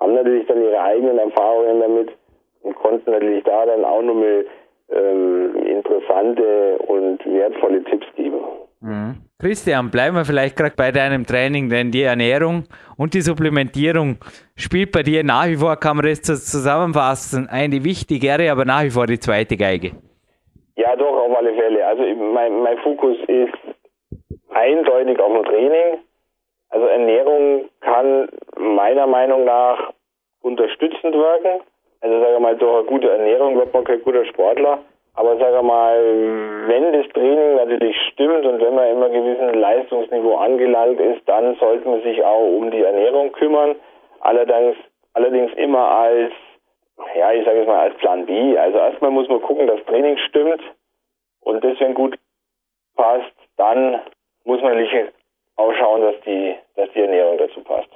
haben 0.00 0.14
natürlich 0.14 0.46
dann 0.46 0.62
ihre 0.62 0.80
eigenen 0.80 1.18
Erfahrungen 1.18 1.80
damit 1.80 2.10
und 2.62 2.74
konnten 2.74 3.10
natürlich 3.10 3.44
da 3.44 3.66
dann 3.66 3.84
auch 3.84 4.02
nochmal 4.02 4.46
ähm, 4.90 5.56
interessante 5.64 6.78
und 6.86 7.24
wertvolle 7.24 7.82
Tipps 7.84 8.06
geben. 8.16 8.40
Mhm. 8.82 9.14
Christian, 9.38 9.90
bleiben 9.90 10.16
wir 10.16 10.24
vielleicht 10.24 10.56
gerade 10.56 10.74
bei 10.76 10.90
deinem 10.90 11.24
Training, 11.24 11.68
denn 11.68 11.92
die 11.92 12.02
Ernährung 12.02 12.64
und 12.96 13.14
die 13.14 13.20
Supplementierung 13.20 14.18
spielt 14.56 14.90
bei 14.90 15.02
dir 15.02 15.22
nach 15.22 15.46
wie 15.46 15.56
vor, 15.56 15.76
kann 15.76 15.96
man 15.96 16.06
das 16.06 16.22
zusammenfassen, 16.22 17.48
eine 17.48 17.84
wichtigere, 17.84 18.50
aber 18.50 18.64
nach 18.64 18.82
wie 18.82 18.90
vor 18.90 19.06
die 19.06 19.20
zweite 19.20 19.56
Geige. 19.56 19.92
Ja, 20.76 20.96
doch, 20.96 21.16
auf 21.16 21.36
alle 21.36 21.54
Fälle. 21.54 21.86
Also 21.86 22.02
mein, 22.02 22.60
mein 22.62 22.78
Fokus 22.78 23.16
ist 23.28 23.54
eindeutig 24.50 25.18
auf 25.20 25.32
dem 25.32 25.44
Training. 25.44 25.98
Also 26.70 26.86
Ernährung 26.86 27.68
kann 27.80 28.28
meiner 28.56 29.06
Meinung 29.06 29.44
nach 29.44 29.92
unterstützend 30.40 31.14
wirken. 31.14 31.60
Also 32.00 32.20
sage 32.20 32.40
mal, 32.40 32.56
durch 32.56 32.78
eine 32.78 32.86
gute 32.86 33.10
Ernährung 33.10 33.56
wird 33.56 33.72
man 33.72 33.84
kein 33.84 34.02
guter 34.02 34.24
Sportler. 34.24 34.80
Aber 35.14 35.36
sage 35.36 35.62
mal, 35.62 35.98
wenn 36.68 36.92
das 36.92 37.06
Training 37.12 37.56
natürlich 37.56 37.96
stimmt 38.12 38.46
und 38.46 38.60
wenn 38.60 38.74
man 38.74 38.88
immer 38.88 39.10
gewissen 39.10 39.60
Leistungsniveau 39.60 40.36
angelangt 40.36 40.98
ist, 41.00 41.28
dann 41.28 41.54
sollte 41.56 41.86
man 41.86 42.02
sich 42.02 42.24
auch 42.24 42.48
um 42.56 42.70
die 42.70 42.82
Ernährung 42.82 43.30
kümmern. 43.32 43.76
Allerdings, 44.20 44.76
allerdings 45.12 45.52
immer 45.54 45.86
als, 45.86 46.32
ja, 47.14 47.32
ich 47.32 47.44
sage 47.44 47.60
es 47.60 47.66
mal 47.66 47.80
als 47.80 47.96
Plan 47.98 48.24
B. 48.24 48.56
Also 48.56 48.78
erstmal 48.78 49.10
muss 49.10 49.28
man 49.28 49.42
gucken, 49.42 49.66
dass 49.66 49.84
Training 49.84 50.16
stimmt 50.28 50.62
und 51.40 51.62
das, 51.62 51.78
wenn 51.80 51.92
gut 51.94 52.18
passt, 52.96 53.34
dann 53.56 54.00
muss 54.44 54.62
man 54.62 54.78
natürlich 54.78 55.10
auch 55.56 55.72
schauen, 55.74 56.02
dass 56.02 56.20
die, 56.22 56.56
dass 56.76 56.90
die 56.94 57.00
Ernährung 57.00 57.36
dazu 57.36 57.62
passt. 57.62 57.90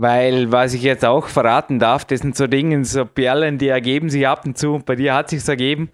Weil, 0.00 0.52
was 0.52 0.74
ich 0.74 0.82
jetzt 0.82 1.04
auch 1.04 1.26
verraten 1.26 1.80
darf, 1.80 2.04
das 2.04 2.20
sind 2.20 2.36
so 2.36 2.46
Dinge, 2.46 2.84
so 2.84 3.04
Perlen, 3.04 3.58
die 3.58 3.66
ergeben 3.66 4.10
sich 4.10 4.28
ab 4.28 4.46
und 4.46 4.56
zu. 4.56 4.80
Bei 4.86 4.94
dir 4.94 5.12
hat 5.12 5.28
sich 5.28 5.46
ergeben. 5.48 5.88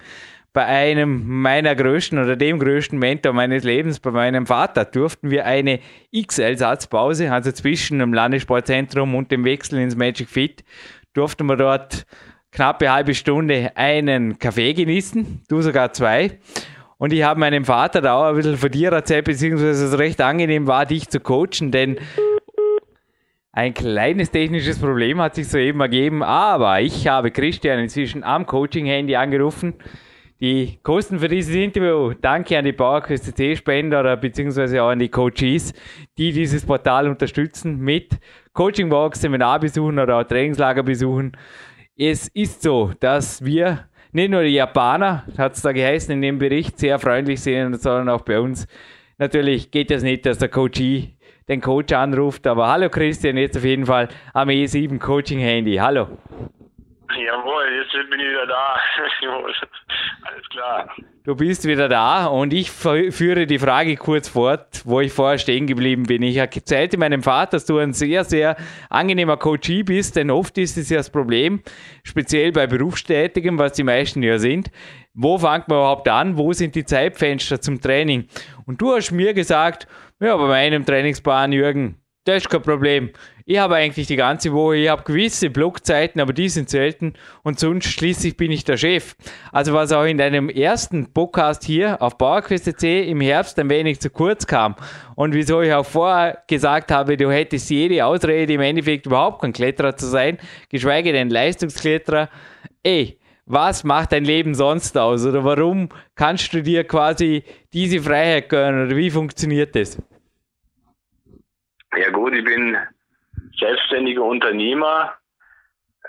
Bei 0.52 0.66
einem 0.66 1.26
meiner 1.40 1.74
größten 1.74 2.18
oder 2.18 2.36
dem 2.36 2.58
größten 2.58 2.98
Mentor 2.98 3.32
meines 3.32 3.64
Lebens, 3.64 4.00
bei 4.00 4.10
meinem 4.10 4.44
Vater, 4.44 4.84
durften 4.84 5.30
wir 5.30 5.46
eine 5.46 5.80
XL-Satzpause, 6.14 7.32
also 7.32 7.50
zwischen 7.52 7.98
dem 7.98 8.12
Landessportzentrum 8.12 9.14
und 9.14 9.30
dem 9.30 9.42
Wechsel 9.46 9.78
ins 9.78 9.96
Magic 9.96 10.28
Fit, 10.28 10.64
durften 11.14 11.46
wir 11.46 11.56
dort 11.56 12.04
knappe 12.52 12.92
halbe 12.92 13.14
Stunde 13.14 13.72
einen 13.74 14.38
Kaffee 14.38 14.74
genießen, 14.74 15.44
du 15.48 15.62
sogar 15.62 15.94
zwei. 15.94 16.38
Und 16.98 17.14
ich 17.14 17.22
habe 17.22 17.40
meinem 17.40 17.64
Vater 17.64 18.02
da 18.02 18.16
auch 18.16 18.24
ein 18.24 18.36
bisschen 18.36 18.58
von 18.58 18.70
dir 18.70 18.92
erzählt, 18.92 19.24
beziehungsweise 19.24 19.86
es 19.86 19.98
recht 19.98 20.20
angenehm 20.20 20.66
war, 20.66 20.84
dich 20.84 21.08
zu 21.08 21.20
coachen, 21.20 21.70
denn 21.70 21.96
ein 23.54 23.72
kleines 23.72 24.32
technisches 24.32 24.80
Problem 24.80 25.20
hat 25.20 25.36
sich 25.36 25.48
soeben 25.48 25.80
ergeben, 25.80 26.24
aber 26.24 26.80
ich 26.80 27.06
habe 27.06 27.30
Christian 27.30 27.78
inzwischen 27.78 28.24
am 28.24 28.46
Coaching-Handy 28.46 29.14
angerufen. 29.14 29.74
Die 30.40 30.80
Kosten 30.82 31.20
für 31.20 31.28
dieses 31.28 31.54
Interview, 31.54 32.14
danke 32.20 32.58
an 32.58 32.64
die 32.64 32.72
PowerQuest 32.72 33.24
CC-Spender 33.26 34.16
beziehungsweise 34.16 34.82
auch 34.82 34.88
an 34.88 34.98
die 34.98 35.08
Coaches, 35.08 35.72
die 36.18 36.32
dieses 36.32 36.66
Portal 36.66 37.08
unterstützen 37.08 37.78
mit 37.78 38.18
Coachingbox, 38.54 39.20
Seminarbesuchen 39.20 40.00
oder 40.00 40.18
auch 40.18 40.24
Trainingslagerbesuchen. 40.24 41.36
Es 41.96 42.26
ist 42.26 42.60
so, 42.60 42.90
dass 42.98 43.44
wir 43.44 43.84
nicht 44.10 44.30
nur 44.30 44.42
die 44.42 44.54
Japaner, 44.54 45.24
hat 45.38 45.54
es 45.54 45.62
da 45.62 45.70
geheißen 45.70 46.12
in 46.12 46.22
dem 46.22 46.38
Bericht, 46.38 46.80
sehr 46.80 46.98
freundlich 46.98 47.40
sind, 47.40 47.80
sondern 47.80 48.08
auch 48.08 48.22
bei 48.22 48.40
uns. 48.40 48.66
Natürlich 49.18 49.70
geht 49.70 49.92
es 49.92 49.98
das 49.98 50.02
nicht, 50.02 50.26
dass 50.26 50.38
der 50.38 50.48
Coachie 50.48 51.13
den 51.48 51.60
Coach 51.60 51.92
anruft. 51.92 52.46
Aber 52.46 52.68
hallo 52.68 52.88
Christian, 52.88 53.36
jetzt 53.36 53.56
auf 53.56 53.64
jeden 53.64 53.86
Fall 53.86 54.08
am 54.32 54.48
E7 54.48 54.98
Coaching 54.98 55.38
Handy. 55.38 55.76
Hallo. 55.76 56.08
Jawohl, 57.16 57.64
jetzt 57.76 58.10
bin 58.10 58.20
ich 58.20 58.26
wieder 58.26 58.46
da. 58.46 58.76
Alles 60.24 60.48
klar. 60.48 60.88
Du 61.26 61.34
bist 61.34 61.66
wieder 61.66 61.88
da 61.88 62.26
und 62.26 62.52
ich 62.52 62.70
führe 62.70 63.46
die 63.46 63.58
Frage 63.58 63.96
kurz 63.96 64.28
fort, 64.28 64.82
wo 64.84 65.00
ich 65.00 65.10
vorher 65.10 65.38
stehen 65.38 65.66
geblieben 65.66 66.02
bin. 66.02 66.22
Ich 66.22 66.36
erzählte 66.36 66.98
meinem 66.98 67.22
Vater, 67.22 67.52
dass 67.52 67.64
du 67.64 67.78
ein 67.78 67.94
sehr, 67.94 68.24
sehr 68.24 68.56
angenehmer 68.90 69.38
Coachie 69.38 69.84
bist, 69.84 70.16
denn 70.16 70.30
oft 70.30 70.58
ist 70.58 70.76
es 70.76 70.90
ja 70.90 70.98
das 70.98 71.08
Problem, 71.08 71.62
speziell 72.02 72.52
bei 72.52 72.66
Berufstätigen, 72.66 73.58
was 73.58 73.72
die 73.72 73.84
meisten 73.84 74.22
ja 74.22 74.38
sind. 74.38 74.70
Wo 75.14 75.38
fängt 75.38 75.68
man 75.68 75.78
überhaupt 75.78 76.08
an? 76.08 76.36
Wo 76.36 76.52
sind 76.52 76.74
die 76.74 76.84
Zeitfenster 76.84 77.60
zum 77.60 77.80
Training? 77.80 78.26
Und 78.66 78.80
du 78.80 78.92
hast 78.92 79.12
mir 79.12 79.32
gesagt, 79.32 79.86
ja, 80.20 80.36
bei 80.36 80.48
meinem 80.48 80.84
Trainingsplan, 80.84 81.52
Jürgen, 81.52 82.00
das 82.24 82.38
ist 82.38 82.50
kein 82.50 82.62
Problem. 82.62 83.10
Ich 83.44 83.58
habe 83.58 83.76
eigentlich 83.76 84.06
die 84.06 84.16
ganze 84.16 84.52
Woche, 84.54 84.76
ich 84.76 84.88
habe 84.88 85.02
gewisse 85.02 85.50
Blockzeiten, 85.50 86.20
aber 86.20 86.32
die 86.32 86.48
sind 86.48 86.70
selten 86.70 87.12
und 87.42 87.60
sonst 87.60 87.86
schließlich 87.86 88.38
bin 88.38 88.50
ich 88.50 88.64
der 88.64 88.78
Chef. 88.78 89.14
Also 89.52 89.74
was 89.74 89.92
auch 89.92 90.04
in 90.04 90.16
deinem 90.16 90.48
ersten 90.48 91.12
Podcast 91.12 91.62
hier 91.62 92.00
auf 92.00 92.16
PowerQuest.c 92.16 93.08
im 93.08 93.20
Herbst 93.20 93.58
ein 93.58 93.68
wenig 93.68 94.00
zu 94.00 94.08
kurz 94.08 94.46
kam 94.46 94.74
und 95.14 95.34
wieso 95.34 95.60
ich 95.60 95.74
auch 95.74 95.84
vorher 95.84 96.42
gesagt 96.48 96.90
habe, 96.90 97.18
du 97.18 97.30
hättest 97.30 97.68
jede 97.68 98.06
Ausrede 98.06 98.54
im 98.54 98.62
Endeffekt 98.62 99.04
überhaupt 99.04 99.42
kein 99.42 99.52
Kletterer 99.52 99.94
zu 99.94 100.06
sein, 100.06 100.38
geschweige 100.70 101.12
denn 101.12 101.28
Leistungskletterer. 101.28 102.30
Ey, 102.82 103.18
was 103.46 103.84
macht 103.84 104.12
dein 104.12 104.24
Leben 104.24 104.54
sonst 104.54 104.96
aus 104.96 105.26
oder 105.26 105.44
warum 105.44 105.88
kannst 106.14 106.52
du 106.54 106.62
dir 106.62 106.84
quasi 106.84 107.44
diese 107.72 108.00
Freiheit 108.02 108.48
gönnen 108.48 108.86
oder 108.86 108.96
wie 108.96 109.10
funktioniert 109.10 109.74
das? 109.76 110.00
Ja 111.96 112.10
gut, 112.10 112.34
ich 112.34 112.44
bin 112.44 112.76
selbstständiger 113.58 114.22
Unternehmer. 114.22 115.14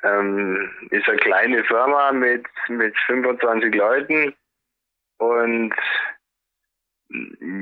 Ähm, 0.04 0.70
ist 0.92 1.08
eine 1.08 1.18
kleine 1.18 1.64
Firma 1.64 2.12
mit, 2.12 2.46
mit 2.68 2.96
25 3.08 3.74
Leuten 3.74 4.34
und 5.18 5.74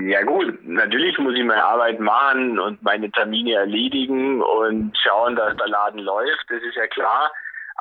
ja 0.07 0.23
gut, 0.23 0.65
natürlich 0.65 1.17
muss 1.19 1.35
ich 1.35 1.43
meine 1.43 1.63
Arbeit 1.63 1.99
machen 1.99 2.59
und 2.59 2.81
meine 2.81 3.11
Termine 3.11 3.53
erledigen 3.53 4.41
und 4.41 4.97
schauen, 4.97 5.35
dass 5.35 5.55
der 5.57 5.67
Laden 5.67 5.99
läuft, 5.99 6.45
das 6.49 6.61
ist 6.63 6.75
ja 6.75 6.87
klar. 6.87 7.31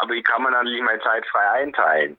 Aber 0.03 0.15
ich 0.15 0.25
kann 0.25 0.43
mir 0.43 0.51
natürlich 0.51 0.83
meine 0.83 1.01
Zeit 1.01 1.25
frei 1.27 1.49
einteilen. 1.63 2.17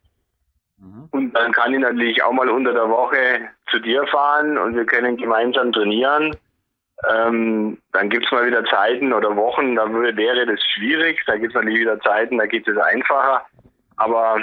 Mhm. 0.78 1.10
Und 1.12 1.34
dann 1.34 1.52
kann 1.52 1.74
ich 1.74 1.80
natürlich 1.80 2.24
auch 2.24 2.32
mal 2.32 2.50
unter 2.50 2.72
der 2.72 2.89
Woche 2.89 3.50
zu 3.69 3.80
dir 3.80 4.08
fahren 4.08 4.58
und 4.58 4.74
wir 4.74 4.86
können 4.86 5.17
gemeinsam 5.17 5.74
trainieren. 5.74 6.34
Ähm, 7.10 7.78
dann 7.91 8.10
gibt's 8.10 8.32
mal 8.32 8.48
wieder 8.48 8.63
Zeiten 8.63 9.12
oder 9.12 9.36
Wochen, 9.36 9.76
da 9.76 9.91
würde, 9.91 10.15
wäre 10.15 10.46
das 10.46 10.62
schwierig. 10.74 11.22
Da 11.26 11.36
gibt's 11.36 11.56
natürlich 11.56 11.82
wieder 11.82 12.00
Zeiten, 12.00 12.38
da 12.38 12.46
geht 12.46 12.65
es 12.69 12.78
einfacher. 12.78 13.46
Aber 13.98 14.39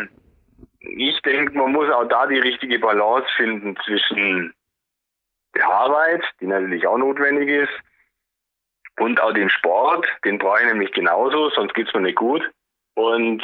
ich 0.80 1.18
denke, 1.22 1.56
man 1.56 1.72
muss 1.72 1.90
auch 1.90 2.04
da 2.08 2.26
die 2.26 2.40
richtige 2.40 2.78
Balance 2.78 3.26
finden 3.36 3.74
zwischen 3.86 4.52
der 5.56 5.66
Arbeit, 5.66 6.22
die 6.42 6.46
natürlich 6.46 6.86
auch 6.86 6.98
notwendig 6.98 7.48
ist, 7.48 7.72
und 8.98 9.18
auch 9.18 9.32
dem 9.32 9.48
Sport. 9.48 10.06
Den 10.26 10.36
brauche 10.36 10.60
ich 10.60 10.66
nämlich 10.66 10.92
genauso, 10.92 11.48
sonst 11.48 11.72
geht's 11.72 11.94
mir 11.94 12.02
nicht 12.02 12.16
gut. 12.16 12.42
Und 13.00 13.42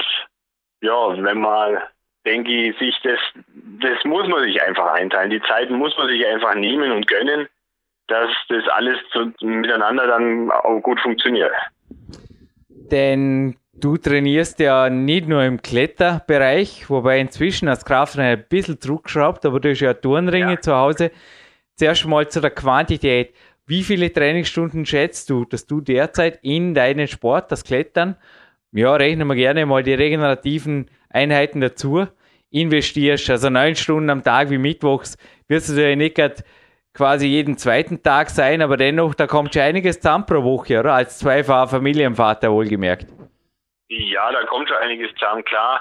ja, 0.82 1.22
wenn 1.22 1.40
man, 1.40 1.78
denke 2.24 2.50
ich, 2.50 2.78
sich 2.78 2.94
das, 3.02 3.18
das 3.80 4.04
muss 4.04 4.28
man 4.28 4.44
sich 4.44 4.60
einfach 4.62 4.92
einteilen. 4.92 5.30
Die 5.30 5.42
Zeiten 5.42 5.74
muss 5.74 5.96
man 5.96 6.08
sich 6.08 6.26
einfach 6.26 6.54
nehmen 6.54 6.92
und 6.92 7.06
gönnen, 7.06 7.48
dass 8.08 8.30
das 8.48 8.66
alles 8.68 8.98
zu, 9.12 9.32
miteinander 9.40 10.06
dann 10.06 10.50
auch 10.50 10.80
gut 10.80 11.00
funktioniert. 11.00 11.52
Denn 12.68 13.56
du 13.72 13.96
trainierst 13.96 14.60
ja 14.60 14.90
nicht 14.90 15.26
nur 15.26 15.42
im 15.42 15.60
Kletterbereich, 15.60 16.88
wobei 16.88 17.18
inzwischen 17.18 17.68
als 17.68 17.84
Krafttrainer 17.84 18.38
ein 18.38 18.44
bisschen 18.48 18.80
zurückgeschraubt, 18.80 19.44
aber 19.44 19.58
du 19.58 19.70
hast 19.70 19.80
ja 19.80 19.94
Turnringe 19.94 20.54
ja. 20.54 20.60
zu 20.60 20.74
Hause. 20.74 21.10
Zuerst 21.74 22.06
mal 22.06 22.28
zu 22.28 22.40
der 22.40 22.50
Quantität. 22.50 23.34
Wie 23.66 23.82
viele 23.82 24.12
Trainingsstunden 24.12 24.86
schätzt 24.86 25.28
du, 25.28 25.44
dass 25.44 25.66
du 25.66 25.80
derzeit 25.80 26.38
in 26.42 26.74
deinen 26.74 27.08
Sport, 27.08 27.50
das 27.50 27.64
Klettern, 27.64 28.16
ja, 28.72 28.94
rechnen 28.94 29.28
wir 29.28 29.34
gerne 29.34 29.66
mal 29.66 29.82
die 29.82 29.94
regenerativen 29.94 30.90
Einheiten 31.08 31.60
dazu, 31.60 32.06
investierst, 32.50 33.30
also 33.30 33.50
neun 33.50 33.74
Stunden 33.74 34.10
am 34.10 34.22
Tag 34.22 34.50
wie 34.50 34.58
mittwochs, 34.58 35.16
wirst 35.48 35.70
du 35.70 35.88
ja 35.88 35.96
nicht 35.96 36.18
quasi 36.94 37.26
jeden 37.26 37.58
zweiten 37.58 38.02
Tag 38.02 38.30
sein, 38.30 38.62
aber 38.62 38.76
dennoch, 38.76 39.14
da 39.14 39.26
kommt 39.26 39.52
schon 39.54 39.62
einiges 39.62 40.00
zusammen 40.00 40.26
pro 40.26 40.42
Woche, 40.42 40.80
oder? 40.80 40.94
Als 40.94 41.18
zweifacher 41.18 41.68
Familienvater 41.68 42.50
wohlgemerkt. 42.50 43.06
Ja, 43.88 44.32
da 44.32 44.44
kommt 44.46 44.68
schon 44.68 44.78
einiges 44.78 45.12
zusammen, 45.14 45.44
klar. 45.44 45.80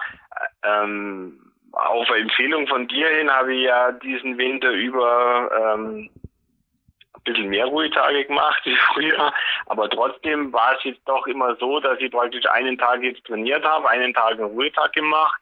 Ähm, 0.64 1.40
auf 1.72 2.10
Empfehlung 2.10 2.68
von 2.68 2.88
dir 2.88 3.08
hin 3.10 3.30
habe 3.30 3.54
ich 3.54 3.64
ja 3.64 3.92
diesen 3.94 4.38
Winter 4.38 4.72
über 4.72 5.50
ähm, 5.76 6.10
bisschen 7.26 7.50
mehr 7.50 7.66
Ruhetage 7.66 8.26
gemacht 8.26 8.62
wie 8.64 8.76
früher, 8.94 9.34
aber 9.66 9.90
trotzdem 9.90 10.54
war 10.54 10.78
es 10.78 10.84
jetzt 10.84 11.02
doch 11.06 11.28
immer 11.28 11.56
so, 11.58 11.80
dass 11.80 12.00
ich 12.00 12.12
praktisch 12.12 12.46
einen 12.48 12.78
Tag 12.78 13.02
jetzt 13.02 13.26
trainiert 13.26 13.66
habe, 13.66 13.90
einen 13.90 14.14
Tag 14.14 14.34
einen 14.34 14.46
Ruhetag 14.46 14.94
gemacht 14.94 15.42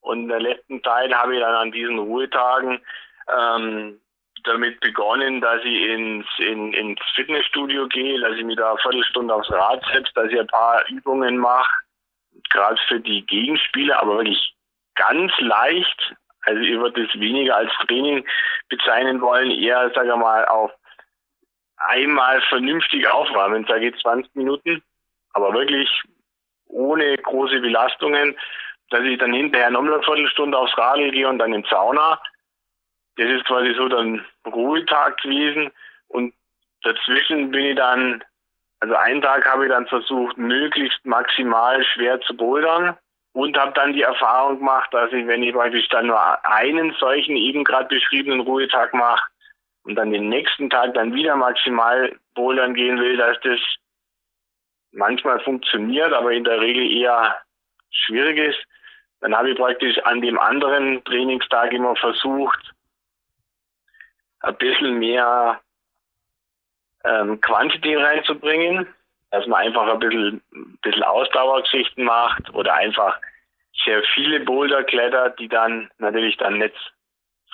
und 0.00 0.22
in 0.22 0.28
der 0.28 0.40
letzten 0.40 0.82
Zeit 0.82 1.12
habe 1.14 1.34
ich 1.34 1.40
dann 1.40 1.54
an 1.54 1.72
diesen 1.72 1.98
Ruhetagen 1.98 2.80
ähm, 3.28 4.00
damit 4.44 4.80
begonnen, 4.80 5.40
dass 5.40 5.62
ich 5.64 5.82
ins, 5.82 6.26
in, 6.38 6.72
ins 6.72 7.00
Fitnessstudio 7.14 7.88
gehe, 7.88 8.20
dass 8.20 8.36
ich 8.36 8.44
mir 8.44 8.56
da 8.56 8.70
eine 8.70 8.78
Viertelstunde 8.78 9.34
aufs 9.34 9.50
Rad 9.50 9.82
setze, 9.92 10.12
dass 10.14 10.30
ich 10.30 10.38
ein 10.38 10.46
paar 10.46 10.88
Übungen 10.88 11.38
mache, 11.38 11.70
gerade 12.50 12.80
für 12.88 13.00
die 13.00 13.24
Gegenspieler, 13.26 14.00
aber 14.00 14.16
wirklich 14.16 14.54
ganz 14.94 15.32
leicht. 15.40 16.14
Also 16.42 16.60
ich 16.62 16.78
würde 16.78 17.06
das 17.06 17.20
weniger 17.20 17.56
als 17.56 17.72
Training 17.86 18.26
bezeichnen 18.68 19.20
wollen, 19.20 19.50
eher, 19.50 19.90
sage 19.94 20.16
mal, 20.16 20.46
auf 20.46 20.70
einmal 21.80 22.40
vernünftig 22.42 23.08
aufwärmen, 23.08 23.64
sage 23.66 23.88
ich 23.88 24.00
20 24.00 24.34
Minuten, 24.34 24.82
aber 25.32 25.52
wirklich 25.52 25.88
ohne 26.66 27.16
große 27.18 27.60
Belastungen, 27.60 28.36
dass 28.90 29.02
ich 29.02 29.18
dann 29.18 29.32
hinterher 29.32 29.70
nochmal 29.70 29.94
eine 29.94 30.02
Viertelstunde 30.02 30.56
aufs 30.56 30.76
Radl 30.76 31.10
gehe 31.10 31.28
und 31.28 31.38
dann 31.38 31.52
in 31.52 31.64
Sauna. 31.64 32.20
Das 33.16 33.28
ist 33.28 33.44
quasi 33.44 33.74
so 33.74 33.88
dann 33.88 34.24
Ruhetag 34.46 35.18
gewesen. 35.18 35.70
Und 36.08 36.34
dazwischen 36.82 37.50
bin 37.50 37.64
ich 37.66 37.76
dann, 37.76 38.22
also 38.80 38.94
einen 38.94 39.22
Tag 39.22 39.46
habe 39.46 39.66
ich 39.66 39.70
dann 39.70 39.86
versucht, 39.86 40.36
möglichst 40.38 41.04
maximal 41.04 41.84
schwer 41.84 42.20
zu 42.22 42.36
bouldern 42.36 42.96
und 43.32 43.56
habe 43.56 43.72
dann 43.72 43.92
die 43.92 44.02
Erfahrung 44.02 44.58
gemacht, 44.58 44.92
dass 44.92 45.12
ich, 45.12 45.26
wenn 45.26 45.42
ich 45.42 45.54
praktisch 45.54 45.88
dann 45.88 46.06
nur 46.06 46.44
einen 46.44 46.92
solchen 46.94 47.36
eben 47.36 47.64
gerade 47.64 47.88
beschriebenen 47.88 48.40
Ruhetag 48.40 48.92
mache 48.92 49.22
und 49.84 49.94
dann 49.94 50.10
den 50.10 50.28
nächsten 50.28 50.70
Tag 50.70 50.94
dann 50.94 51.14
wieder 51.14 51.36
maximal 51.36 52.14
bouldern 52.34 52.74
gehen 52.74 52.98
will, 52.98 53.16
dass 53.16 53.38
das 53.42 53.60
manchmal 54.92 55.40
funktioniert, 55.40 56.12
aber 56.12 56.32
in 56.32 56.44
der 56.44 56.60
Regel 56.60 56.90
eher 56.90 57.40
schwierig 57.90 58.38
ist. 58.38 58.58
Dann 59.20 59.36
habe 59.36 59.50
ich 59.50 59.56
praktisch 59.56 59.98
an 60.04 60.20
dem 60.20 60.38
anderen 60.38 61.04
Trainingstag 61.04 61.72
immer 61.72 61.94
versucht, 61.96 62.72
ein 64.40 64.56
bisschen 64.56 64.98
mehr 64.98 65.60
ähm, 67.04 67.40
Quantität 67.40 67.98
reinzubringen, 67.98 68.86
dass 69.30 69.46
man 69.46 69.60
einfach 69.66 69.86
ein 69.86 69.98
bisschen, 69.98 70.42
ein 70.52 70.78
bisschen 70.82 71.02
Ausdauergeschichten 71.02 72.04
macht 72.04 72.52
oder 72.54 72.74
einfach 72.74 73.18
sehr 73.84 74.02
viele 74.14 74.40
Boulder 74.40 74.84
klettert, 74.84 75.38
die 75.38 75.48
dann 75.48 75.90
natürlich 75.98 76.36
dann 76.38 76.58
nicht 76.58 76.74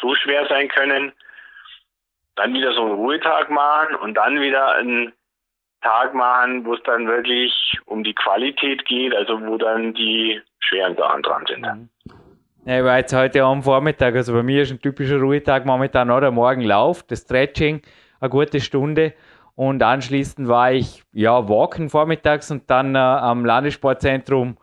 so 0.00 0.14
schwer 0.14 0.46
sein 0.48 0.68
können. 0.68 1.12
Dann 2.36 2.54
wieder 2.54 2.72
so 2.72 2.82
einen 2.82 2.94
Ruhetag 2.94 3.50
machen 3.50 3.96
und 3.96 4.14
dann 4.14 4.40
wieder 4.40 4.74
einen 4.74 5.12
Tag 5.82 6.14
machen, 6.14 6.64
wo 6.64 6.74
es 6.74 6.82
dann 6.84 7.06
wirklich 7.06 7.52
um 7.86 8.02
die 8.02 8.14
Qualität 8.14 8.84
geht, 8.86 9.14
also 9.14 9.40
wo 9.46 9.56
dann 9.56 9.94
die 9.94 10.40
schweren 10.58 10.96
Sachen 10.96 11.22
dran 11.22 11.44
sind. 11.46 11.62
Mhm. 11.62 11.88
Ja, 12.64 12.78
ich 12.78 12.84
war 12.84 12.98
jetzt 12.98 13.14
heute 13.14 13.44
am 13.44 13.62
Vormittag, 13.62 14.16
also 14.16 14.32
bei 14.32 14.42
mir 14.42 14.62
ist 14.62 14.72
ein 14.72 14.80
typischer 14.80 15.18
Ruhetag 15.18 15.64
momentan 15.64 16.10
oder 16.10 16.32
morgen 16.32 16.62
Lauf, 16.62 17.04
das 17.04 17.20
Stretching, 17.20 17.80
eine 18.20 18.30
gute 18.30 18.60
Stunde 18.60 19.12
und 19.54 19.82
anschließend 19.82 20.48
war 20.48 20.72
ich 20.72 21.04
ja 21.12 21.48
walken 21.48 21.88
vormittags 21.88 22.50
und 22.50 22.68
dann 22.68 22.96
äh, 22.96 22.98
am 22.98 23.44
Landessportzentrum 23.44 24.56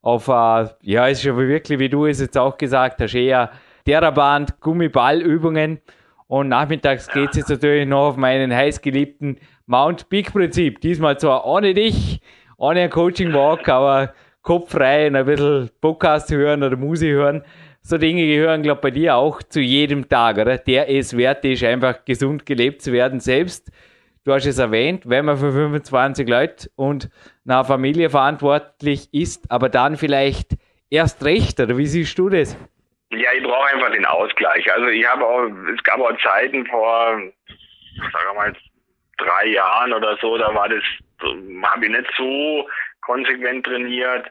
auf, 0.00 0.28
äh, 0.28 0.68
ja, 0.80 1.06
ist 1.06 1.26
aber 1.26 1.46
wirklich, 1.46 1.78
wie 1.78 1.90
du 1.90 2.06
es 2.06 2.20
jetzt 2.20 2.38
auch 2.38 2.56
gesagt 2.56 3.02
hast, 3.02 3.14
eher 3.14 3.50
Terraband, 3.84 4.60
Gummiballübungen 4.60 5.82
und 6.30 6.46
nachmittags 6.46 7.08
geht 7.08 7.30
es 7.30 7.38
jetzt 7.38 7.48
natürlich 7.48 7.88
noch 7.88 8.10
auf 8.10 8.16
meinen 8.16 8.54
heißgeliebten 8.54 9.38
Mount 9.66 10.08
Peak 10.08 10.32
Prinzip. 10.32 10.80
Diesmal 10.80 11.18
zwar 11.18 11.44
ohne 11.44 11.74
dich, 11.74 12.20
ohne 12.56 12.88
Coaching 12.88 13.32
Walk, 13.32 13.68
aber 13.68 14.14
Kopf 14.40 14.70
frei 14.70 15.08
und 15.08 15.16
ein 15.16 15.26
bisschen 15.26 15.70
Podcast 15.80 16.30
hören 16.30 16.62
oder 16.62 16.76
Musik 16.76 17.10
hören. 17.10 17.42
So 17.82 17.98
Dinge 17.98 18.24
gehören, 18.24 18.62
glaube 18.62 18.78
ich, 18.78 18.82
bei 18.82 18.90
dir 18.92 19.16
auch 19.16 19.42
zu 19.42 19.60
jedem 19.60 20.08
Tag, 20.08 20.38
oder? 20.38 20.56
Der 20.56 20.88
es 20.88 21.16
wert 21.16 21.44
ist, 21.44 21.64
einfach 21.64 22.04
gesund 22.04 22.46
gelebt 22.46 22.80
zu 22.80 22.92
werden 22.92 23.18
selbst. 23.18 23.72
Du 24.22 24.32
hast 24.32 24.46
es 24.46 24.58
erwähnt, 24.58 25.08
wenn 25.08 25.24
man 25.24 25.36
für 25.36 25.50
25 25.50 26.28
Leute 26.28 26.70
und 26.76 27.10
einer 27.44 27.64
Familie 27.64 28.08
verantwortlich 28.08 29.08
ist, 29.12 29.50
aber 29.50 29.68
dann 29.68 29.96
vielleicht 29.96 30.52
erst 30.90 31.24
recht, 31.24 31.58
oder 31.58 31.76
wie 31.76 31.86
siehst 31.86 32.16
du 32.16 32.28
das? 32.28 32.56
Ja, 33.10 33.32
ich 33.32 33.42
brauche 33.42 33.68
einfach 33.74 33.90
den 33.90 34.06
Ausgleich. 34.06 34.72
Also 34.72 34.86
ich 34.86 35.04
habe 35.04 35.26
auch, 35.26 35.46
es 35.74 35.82
gab 35.82 36.00
auch 36.00 36.16
Zeiten 36.22 36.64
vor, 36.66 37.20
sagen 38.12 38.26
wir 38.26 38.34
mal, 38.34 38.56
drei 39.18 39.46
Jahren 39.46 39.92
oder 39.92 40.16
so, 40.18 40.38
da 40.38 40.54
war 40.54 40.68
das, 40.68 40.84
habe 41.20 41.84
ich 41.84 41.90
nicht 41.90 42.10
so 42.16 42.68
konsequent 43.02 43.66
trainiert. 43.66 44.30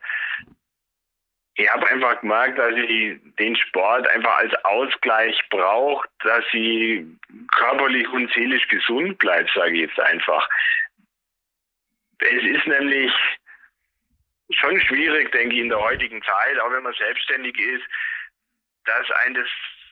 Ich 1.55 1.69
habe 1.69 1.87
einfach 1.89 2.21
gemerkt, 2.21 2.57
dass 2.57 2.73
ich 2.73 3.19
den 3.37 3.55
Sport 3.57 4.07
einfach 4.07 4.37
als 4.37 4.53
Ausgleich 4.63 5.37
brauche, 5.49 6.07
dass 6.23 6.45
ich 6.53 7.03
körperlich 7.57 8.07
und 8.09 8.31
seelisch 8.33 8.65
gesund 8.69 9.17
bleibe, 9.17 9.49
sage 9.53 9.73
ich 9.73 9.89
jetzt 9.89 9.99
einfach. 9.99 10.47
Es 12.19 12.43
ist 12.43 12.65
nämlich 12.65 13.11
schon 14.51 14.79
schwierig, 14.81 15.33
denke 15.33 15.55
ich, 15.55 15.61
in 15.61 15.69
der 15.69 15.81
heutigen 15.81 16.21
Zeit, 16.23 16.59
auch 16.61 16.71
wenn 16.71 16.83
man 16.83 16.93
selbstständig 16.93 17.59
ist, 17.59 17.83
dass 18.89 19.17
ein 19.25 19.33
das 19.33 19.47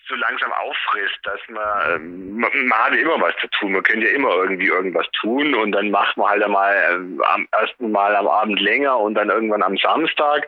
so 0.08 0.16
langsam 0.16 0.52
auffrisst, 0.54 1.20
dass 1.24 1.39
man, 1.50 1.95
ähm, 1.95 2.38
man, 2.38 2.68
man 2.68 2.80
hat 2.80 2.95
immer 2.95 3.20
was 3.20 3.36
zu 3.41 3.48
tun. 3.48 3.74
Man 3.74 3.84
könnte 3.84 4.08
ja 4.08 4.16
immer 4.16 4.30
irgendwie 4.30 4.68
irgendwas 4.68 5.08
tun 5.20 5.54
und 5.54 5.74
dann 5.74 5.91
macht 5.91 6.16
man 6.18 6.30
halt 6.30 6.43
einmal 6.43 6.76
äh, 6.76 7.24
am 7.26 7.48
ersten 7.52 7.91
Mal 7.91 8.16
am 8.16 8.28
Abend 8.28 8.60
länger 8.60 8.98
und 8.98 9.16
dann 9.16 9.30
irgendwann 9.30 9.64
am 9.64 9.78
Samstag. 9.78 10.48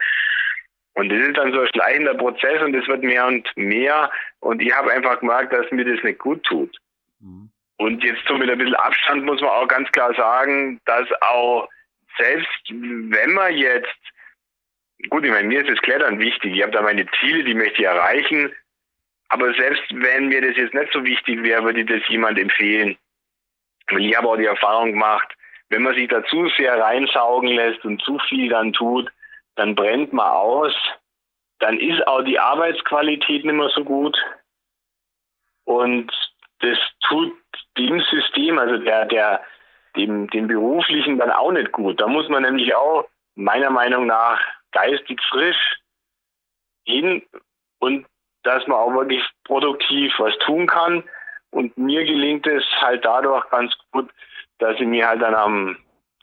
Und 0.93 1.09
das 1.09 1.19
ist 1.27 1.37
dann 1.37 1.53
so 1.53 1.61
ein 1.61 1.67
schleichender 1.67 2.15
Prozess 2.15 2.61
und 2.61 2.75
es 2.75 2.87
wird 2.87 3.03
mehr 3.03 3.25
und 3.27 3.49
mehr. 3.55 4.11
Und 4.39 4.61
ich 4.61 4.73
habe 4.73 4.91
einfach 4.91 5.19
gemerkt, 5.19 5.53
dass 5.53 5.69
mir 5.71 5.85
das 5.85 6.03
nicht 6.03 6.19
gut 6.19 6.43
tut. 6.43 6.75
Mhm. 7.19 7.49
Und 7.77 8.03
jetzt 8.03 8.21
so 8.27 8.35
mit 8.35 8.49
ein 8.49 8.57
bisschen 8.57 8.75
Abstand 8.75 9.23
muss 9.23 9.41
man 9.41 9.49
auch 9.49 9.67
ganz 9.67 9.89
klar 9.91 10.13
sagen, 10.13 10.81
dass 10.85 11.07
auch 11.21 11.69
selbst 12.17 12.69
wenn 12.69 13.33
man 13.33 13.55
jetzt, 13.55 13.97
gut, 15.09 15.23
ich 15.23 15.31
meine, 15.31 15.47
mir 15.47 15.61
ist 15.61 15.69
das 15.69 15.81
Klettern 15.81 16.19
wichtig, 16.19 16.55
ich 16.55 16.61
habe 16.61 16.71
da 16.71 16.81
meine 16.81 17.05
Ziele, 17.19 17.43
die 17.43 17.53
möchte 17.53 17.81
ich 17.81 17.87
erreichen, 17.87 18.53
aber 19.29 19.53
selbst 19.53 19.83
wenn 19.91 20.27
mir 20.27 20.41
das 20.41 20.57
jetzt 20.57 20.73
nicht 20.73 20.91
so 20.91 21.03
wichtig 21.03 21.43
wäre, 21.43 21.63
würde 21.63 21.81
ich 21.81 21.87
das 21.87 22.07
jemand 22.09 22.37
empfehlen. 22.39 22.97
Weil 23.89 24.05
ich 24.05 24.17
habe 24.17 24.27
auch 24.27 24.37
die 24.37 24.45
Erfahrung 24.45 24.91
gemacht, 24.91 25.27
wenn 25.69 25.83
man 25.83 25.95
sich 25.95 26.07
da 26.07 26.23
zu 26.25 26.49
sehr 26.57 26.79
reinsaugen 26.79 27.49
lässt 27.49 27.85
und 27.85 28.01
zu 28.01 28.17
viel 28.27 28.49
dann 28.49 28.73
tut, 28.73 29.11
dann 29.55 29.75
brennt 29.75 30.13
man 30.13 30.27
aus. 30.27 30.73
Dann 31.59 31.79
ist 31.79 32.05
auch 32.07 32.23
die 32.23 32.39
Arbeitsqualität 32.39 33.45
nicht 33.45 33.53
mehr 33.53 33.69
so 33.69 33.83
gut. 33.83 34.17
Und 35.65 36.11
das 36.61 36.77
tut 37.07 37.33
dem 37.77 38.01
System, 38.01 38.57
also 38.57 38.77
der, 38.77 39.05
der, 39.05 39.43
dem, 39.95 40.27
dem 40.31 40.47
Beruflichen 40.47 41.19
dann 41.19 41.31
auch 41.31 41.51
nicht 41.51 41.71
gut. 41.71 42.01
Da 42.01 42.07
muss 42.07 42.27
man 42.29 42.43
nämlich 42.43 42.73
auch 42.75 43.07
meiner 43.35 43.69
Meinung 43.69 44.07
nach 44.07 44.39
geistig 44.71 45.21
frisch 45.29 45.79
hin 46.85 47.23
und 47.79 48.05
dass 48.43 48.65
man 48.67 48.77
auch 48.77 48.93
wirklich 48.93 49.23
produktiv 49.43 50.13
was 50.17 50.37
tun 50.39 50.67
kann. 50.67 51.03
Und 51.51 51.77
mir 51.77 52.05
gelingt 52.05 52.45
es 52.47 52.63
halt 52.79 53.05
dadurch 53.05 53.49
ganz 53.49 53.73
gut, 53.91 54.09
dass 54.59 54.79
ich 54.79 54.85
mir 54.85 55.07
halt 55.07 55.21
dann 55.21 55.35
am 55.35 55.77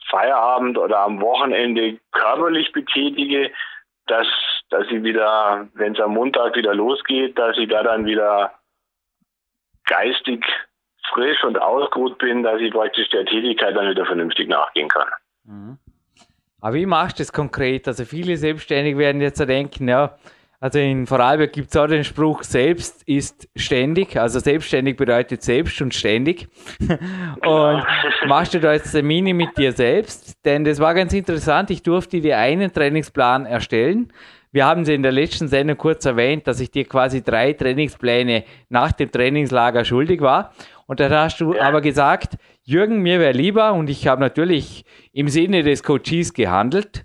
Feierabend 0.08 0.78
oder 0.78 1.00
am 1.00 1.20
Wochenende 1.20 1.98
körperlich 2.12 2.72
betätige, 2.72 3.50
dass, 4.06 4.28
dass 4.70 4.86
ich 4.86 5.02
wieder, 5.02 5.68
wenn 5.74 5.94
es 5.94 6.00
am 6.00 6.14
Montag 6.14 6.54
wieder 6.54 6.74
losgeht, 6.74 7.36
dass 7.38 7.58
ich 7.58 7.68
da 7.68 7.82
dann 7.82 8.06
wieder 8.06 8.54
geistig 9.86 10.44
frisch 11.12 11.42
und 11.44 11.60
ausgeruht 11.60 12.18
bin, 12.18 12.42
dass 12.42 12.60
ich 12.60 12.72
praktisch 12.72 13.08
der 13.10 13.24
Tätigkeit 13.24 13.76
dann 13.76 13.90
wieder 13.90 14.06
vernünftig 14.06 14.48
nachgehen 14.48 14.88
kann. 14.88 15.08
Mhm. 15.44 15.78
Aber 16.60 16.74
wie 16.74 16.86
machst 16.86 17.18
du 17.18 17.22
das 17.22 17.32
konkret? 17.32 17.86
Also 17.86 18.04
viele 18.04 18.36
Selbstständige 18.36 18.98
werden 18.98 19.20
jetzt 19.20 19.40
denken, 19.40 19.88
ja, 19.88 20.16
also 20.58 20.78
in 20.78 21.06
Vorarlberg 21.06 21.52
gibt 21.52 21.68
es 21.68 21.76
auch 21.76 21.86
den 21.86 22.02
Spruch, 22.02 22.42
selbst 22.42 23.02
ist 23.06 23.48
ständig. 23.54 24.16
Also 24.16 24.40
selbstständig 24.40 24.96
bedeutet 24.96 25.42
selbst 25.42 25.80
und 25.82 25.94
ständig. 25.94 26.48
und 26.80 27.84
machst 28.26 28.54
du 28.54 28.60
da 28.60 28.72
jetzt 28.72 28.92
Termine 28.92 29.34
mit 29.34 29.56
dir 29.58 29.72
selbst? 29.72 30.44
Denn 30.44 30.64
das 30.64 30.80
war 30.80 30.94
ganz 30.94 31.12
interessant. 31.12 31.70
Ich 31.70 31.82
durfte 31.82 32.20
dir 32.20 32.38
einen 32.38 32.72
Trainingsplan 32.72 33.44
erstellen. 33.44 34.12
Wir 34.56 34.64
haben 34.64 34.86
sie 34.86 34.94
in 34.94 35.02
der 35.02 35.12
letzten 35.12 35.48
Sendung 35.48 35.76
kurz 35.76 36.06
erwähnt, 36.06 36.46
dass 36.46 36.60
ich 36.60 36.70
dir 36.70 36.86
quasi 36.86 37.22
drei 37.22 37.52
Trainingspläne 37.52 38.44
nach 38.70 38.90
dem 38.90 39.12
Trainingslager 39.12 39.84
schuldig 39.84 40.22
war. 40.22 40.54
Und 40.86 40.98
dann 40.98 41.12
hast 41.12 41.42
du 41.42 41.60
aber 41.60 41.82
gesagt, 41.82 42.38
Jürgen, 42.62 43.02
mir 43.02 43.20
wäre 43.20 43.32
lieber, 43.32 43.74
und 43.74 43.90
ich 43.90 44.06
habe 44.06 44.22
natürlich 44.22 44.86
im 45.12 45.28
Sinne 45.28 45.62
des 45.62 45.82
Coaches 45.82 46.32
gehandelt, 46.32 47.04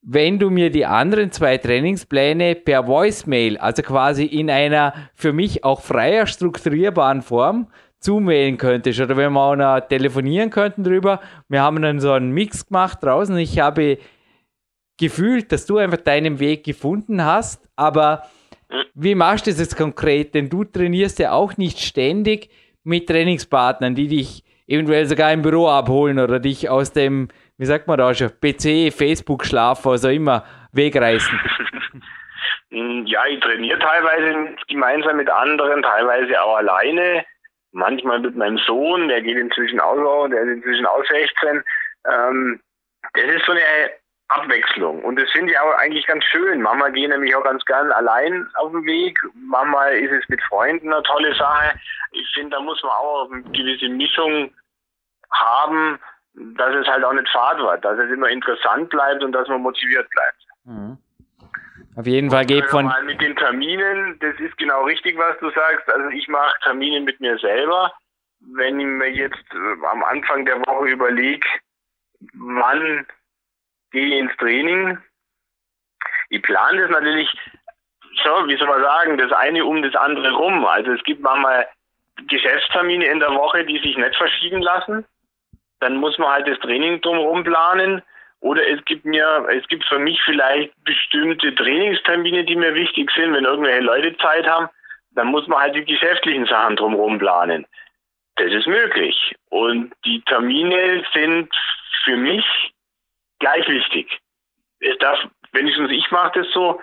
wenn 0.00 0.38
du 0.38 0.48
mir 0.48 0.70
die 0.70 0.86
anderen 0.86 1.30
zwei 1.32 1.58
Trainingspläne 1.58 2.54
per 2.54 2.86
Voicemail, 2.86 3.58
also 3.58 3.82
quasi 3.82 4.24
in 4.24 4.50
einer 4.50 4.94
für 5.12 5.34
mich 5.34 5.64
auch 5.64 5.82
freier 5.82 6.26
strukturierbaren 6.26 7.20
Form 7.20 7.66
zumailen 7.98 8.56
könntest 8.56 9.02
oder 9.02 9.18
wenn 9.18 9.34
wir 9.34 9.40
auch 9.42 9.54
noch 9.54 9.80
telefonieren 9.80 10.48
könnten 10.48 10.82
drüber. 10.82 11.20
Wir 11.46 11.60
haben 11.60 11.82
dann 11.82 12.00
so 12.00 12.12
einen 12.12 12.30
Mix 12.30 12.68
gemacht 12.68 13.00
draußen. 13.02 13.36
Ich 13.36 13.58
habe 13.58 13.98
gefühlt, 15.00 15.50
dass 15.50 15.66
du 15.66 15.78
einfach 15.78 15.98
deinen 15.98 16.38
Weg 16.38 16.64
gefunden 16.64 17.24
hast, 17.24 17.68
aber 17.74 18.22
wie 18.94 19.16
machst 19.16 19.46
du 19.46 19.50
das 19.50 19.58
jetzt 19.58 19.76
konkret? 19.76 20.34
Denn 20.34 20.48
du 20.48 20.62
trainierst 20.62 21.18
ja 21.18 21.32
auch 21.32 21.56
nicht 21.56 21.80
ständig 21.80 22.50
mit 22.84 23.08
Trainingspartnern, 23.08 23.96
die 23.96 24.06
dich 24.06 24.44
eventuell 24.68 25.06
sogar 25.06 25.32
im 25.32 25.42
Büro 25.42 25.66
abholen 25.68 26.20
oder 26.20 26.38
dich 26.38 26.70
aus 26.70 26.92
dem 26.92 27.28
wie 27.60 27.66
sagt 27.66 27.86
man 27.88 27.98
da 27.98 28.14
schon, 28.14 28.30
PC, 28.40 28.90
Facebook, 28.90 29.44
Schlaf, 29.44 29.84
was 29.84 30.06
auch 30.06 30.10
immer, 30.10 30.44
wegreißen? 30.72 31.40
Ja, 32.72 33.26
ich 33.26 33.40
trainiere 33.40 33.80
teilweise 33.80 34.54
gemeinsam 34.68 35.16
mit 35.16 35.28
anderen, 35.28 35.82
teilweise 35.82 36.40
auch 36.40 36.58
alleine. 36.58 37.24
Manchmal 37.72 38.20
mit 38.20 38.36
meinem 38.36 38.58
Sohn, 38.58 39.08
der 39.08 39.22
geht 39.22 39.36
inzwischen 39.36 39.80
auch, 39.80 40.28
der 40.28 40.42
ist 40.42 40.58
inzwischen 40.58 40.86
auch 40.86 41.04
16. 41.04 41.64
Ähm, 42.08 42.60
das 43.14 43.24
ist 43.24 43.44
so 43.44 43.50
eine 43.50 43.60
Abwechslung. 44.30 45.02
Und 45.02 45.16
das 45.18 45.28
finde 45.30 45.52
ich 45.52 45.58
auch 45.58 45.74
eigentlich 45.78 46.06
ganz 46.06 46.24
schön. 46.24 46.62
Manchmal 46.62 46.92
gehen 46.92 47.10
nämlich 47.10 47.34
auch 47.34 47.42
ganz 47.42 47.64
gern 47.64 47.90
allein 47.92 48.48
auf 48.54 48.70
den 48.70 48.84
Weg. 48.84 49.18
Manchmal 49.34 49.94
ist 49.94 50.12
es 50.12 50.28
mit 50.28 50.40
Freunden 50.44 50.92
eine 50.92 51.02
tolle 51.02 51.34
Sache. 51.34 51.78
Ich 52.12 52.26
finde, 52.34 52.56
da 52.56 52.60
muss 52.60 52.80
man 52.82 52.92
auch 52.92 53.30
eine 53.30 53.42
gewisse 53.42 53.88
Mischung 53.88 54.52
haben, 55.32 55.98
dass 56.34 56.74
es 56.74 56.86
halt 56.86 57.04
auch 57.04 57.12
nicht 57.12 57.28
fad 57.28 57.58
wird, 57.58 57.84
dass 57.84 57.98
es 57.98 58.10
immer 58.10 58.28
interessant 58.28 58.88
bleibt 58.90 59.22
und 59.24 59.32
dass 59.32 59.48
man 59.48 59.62
motiviert 59.62 60.08
bleibt. 60.10 60.44
Mhm. 60.64 60.98
Auf 61.96 62.06
jeden 62.06 62.30
Fall 62.30 62.46
geht 62.46 62.66
von. 62.66 62.86
Mal 62.86 63.02
mit 63.02 63.20
den 63.20 63.34
Terminen, 63.34 64.16
das 64.20 64.38
ist 64.38 64.56
genau 64.58 64.84
richtig, 64.84 65.18
was 65.18 65.36
du 65.40 65.50
sagst. 65.50 65.90
Also 65.90 66.08
ich 66.10 66.28
mache 66.28 66.54
Termine 66.62 67.00
mit 67.00 67.20
mir 67.20 67.36
selber. 67.38 67.92
Wenn 68.54 68.78
ich 68.78 68.86
mir 68.86 69.10
jetzt 69.10 69.44
äh, 69.52 69.86
am 69.86 70.04
Anfang 70.04 70.46
der 70.46 70.60
Woche 70.60 70.88
überlege, 70.88 71.46
wann 72.34 73.06
gehe 73.90 74.18
ins 74.18 74.36
Training, 74.36 74.98
ich 76.30 76.42
plane 76.42 76.80
das 76.80 76.90
natürlich 76.90 77.28
so, 78.24 78.48
wie 78.48 78.56
soll 78.56 78.68
man 78.68 78.82
sagen, 78.82 79.18
das 79.18 79.32
eine 79.32 79.64
um 79.64 79.82
das 79.82 79.94
andere 79.94 80.32
rum. 80.32 80.64
Also 80.64 80.92
es 80.92 81.02
gibt 81.04 81.22
manchmal 81.22 81.66
Geschäftstermine 82.28 83.06
in 83.06 83.20
der 83.20 83.34
Woche, 83.34 83.64
die 83.64 83.78
sich 83.78 83.96
nicht 83.96 84.16
verschieben 84.16 84.62
lassen. 84.62 85.04
Dann 85.80 85.96
muss 85.96 86.18
man 86.18 86.30
halt 86.30 86.48
das 86.48 86.58
Training 86.60 87.00
drumherum 87.00 87.44
planen. 87.44 88.02
Oder 88.40 88.66
es 88.68 88.84
gibt 88.84 89.04
mir, 89.04 89.46
es 89.50 89.66
gibt 89.68 89.84
für 89.84 89.98
mich 89.98 90.20
vielleicht 90.22 90.72
bestimmte 90.84 91.54
Trainingstermine, 91.54 92.44
die 92.44 92.56
mir 92.56 92.74
wichtig 92.74 93.10
sind, 93.14 93.34
wenn 93.34 93.44
irgendwelche 93.44 93.80
Leute 93.80 94.16
Zeit 94.18 94.46
haben, 94.46 94.68
dann 95.12 95.28
muss 95.28 95.46
man 95.46 95.60
halt 95.60 95.74
die 95.74 95.84
geschäftlichen 95.84 96.46
Sachen 96.46 96.76
drumherum 96.76 97.18
planen. 97.18 97.66
Das 98.36 98.52
ist 98.52 98.66
möglich. 98.66 99.34
Und 99.50 99.92
die 100.04 100.22
Termine 100.22 101.04
sind 101.12 101.54
für 102.04 102.16
mich 102.16 102.44
gleich 103.40 103.66
wichtig. 103.68 104.20
Es 104.80 104.96
darf, 104.98 105.18
wenigstens 105.52 105.90
ich 105.90 106.10
mache 106.10 106.40
das 106.40 106.52
so, 106.52 106.80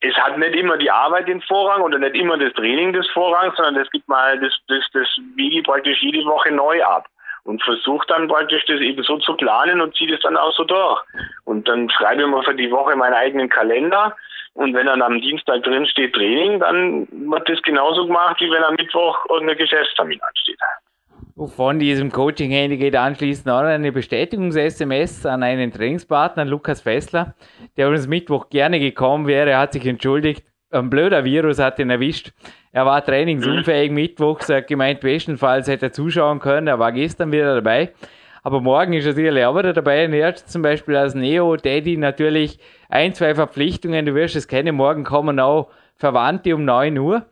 es 0.00 0.14
hat 0.14 0.38
nicht 0.38 0.54
immer 0.54 0.76
die 0.76 0.90
Arbeit 0.90 1.26
den 1.26 1.42
Vorrang 1.42 1.82
oder 1.82 1.98
nicht 1.98 2.14
immer 2.14 2.38
das 2.38 2.52
Training 2.54 2.92
des 2.92 3.08
Vorrangs, 3.10 3.56
sondern 3.56 3.76
es 3.76 3.90
gibt 3.90 4.08
mal 4.08 4.38
das, 4.38 4.56
das, 4.68 4.84
das 4.92 5.08
wiege 5.34 5.62
praktisch 5.62 6.00
jede 6.00 6.24
Woche 6.24 6.52
neu 6.52 6.82
ab 6.84 7.06
und 7.44 7.62
versuche 7.64 8.06
dann 8.06 8.28
praktisch 8.28 8.64
das 8.66 8.80
eben 8.80 9.02
so 9.02 9.18
zu 9.18 9.34
planen 9.34 9.80
und 9.80 9.96
ziehe 9.96 10.12
das 10.12 10.20
dann 10.20 10.36
auch 10.36 10.52
so 10.52 10.64
durch. 10.64 11.02
Und 11.44 11.66
dann 11.66 11.90
schreibe 11.90 12.22
ich 12.22 12.28
mir 12.28 12.42
für 12.44 12.54
die 12.54 12.70
Woche 12.70 12.94
meinen 12.94 13.14
eigenen 13.14 13.48
Kalender 13.48 14.16
und 14.54 14.74
wenn 14.74 14.86
dann 14.86 15.02
am 15.02 15.20
Dienstag 15.20 15.62
drin 15.62 15.86
steht 15.86 16.14
Training, 16.14 16.60
dann 16.60 17.06
wird 17.30 17.48
das 17.48 17.62
genauso 17.62 18.06
gemacht, 18.06 18.40
wie 18.40 18.50
wenn 18.50 18.64
am 18.64 18.74
Mittwoch 18.74 19.18
irgendein 19.28 19.56
Geschäftstermin 19.56 20.20
ansteht. 20.20 20.58
Von 21.46 21.78
diesem 21.78 22.10
Coaching-Handy 22.10 22.78
geht 22.78 22.96
anschließend 22.96 23.48
auch 23.48 23.60
eine 23.60 23.92
Bestätigungs-SMS 23.92 25.24
an 25.24 25.44
einen 25.44 25.70
Trainingspartner, 25.70 26.44
Lukas 26.44 26.80
Fessler, 26.80 27.36
der 27.76 27.88
uns 27.88 28.08
Mittwoch 28.08 28.48
gerne 28.48 28.80
gekommen 28.80 29.28
wäre. 29.28 29.50
Er 29.50 29.60
hat 29.60 29.72
sich 29.72 29.86
entschuldigt. 29.86 30.44
Ein 30.70 30.90
blöder 30.90 31.24
Virus 31.24 31.60
hat 31.60 31.78
ihn 31.78 31.90
erwischt. 31.90 32.32
Er 32.72 32.86
war 32.86 33.04
trainingsunfähig 33.04 33.92
Mittwochs. 33.92 34.48
Er 34.48 34.58
hat 34.58 34.66
gemeint, 34.66 35.00
bestenfalls 35.00 35.68
hätte 35.68 35.86
er 35.86 35.92
zuschauen 35.92 36.40
können. 36.40 36.66
Er 36.66 36.80
war 36.80 36.90
gestern 36.90 37.30
wieder 37.30 37.54
dabei. 37.54 37.92
Aber 38.42 38.60
morgen 38.60 38.94
ist 38.94 39.06
er 39.06 39.12
sicherlich 39.12 39.44
auch 39.44 39.56
wieder 39.56 39.72
dabei. 39.72 40.06
Und 40.06 40.14
er 40.14 40.28
hat 40.28 40.38
zum 40.38 40.62
Beispiel 40.62 40.96
als 40.96 41.14
Neo-Daddy 41.14 41.98
natürlich 41.98 42.58
ein, 42.88 43.14
zwei 43.14 43.36
Verpflichtungen. 43.36 44.06
Du 44.06 44.14
wirst 44.16 44.34
es 44.34 44.48
kennen. 44.48 44.74
Morgen 44.74 45.04
kommen 45.04 45.38
auch 45.38 45.70
Verwandte 45.94 46.56
um 46.56 46.64
9 46.64 46.98
Uhr. 46.98 47.26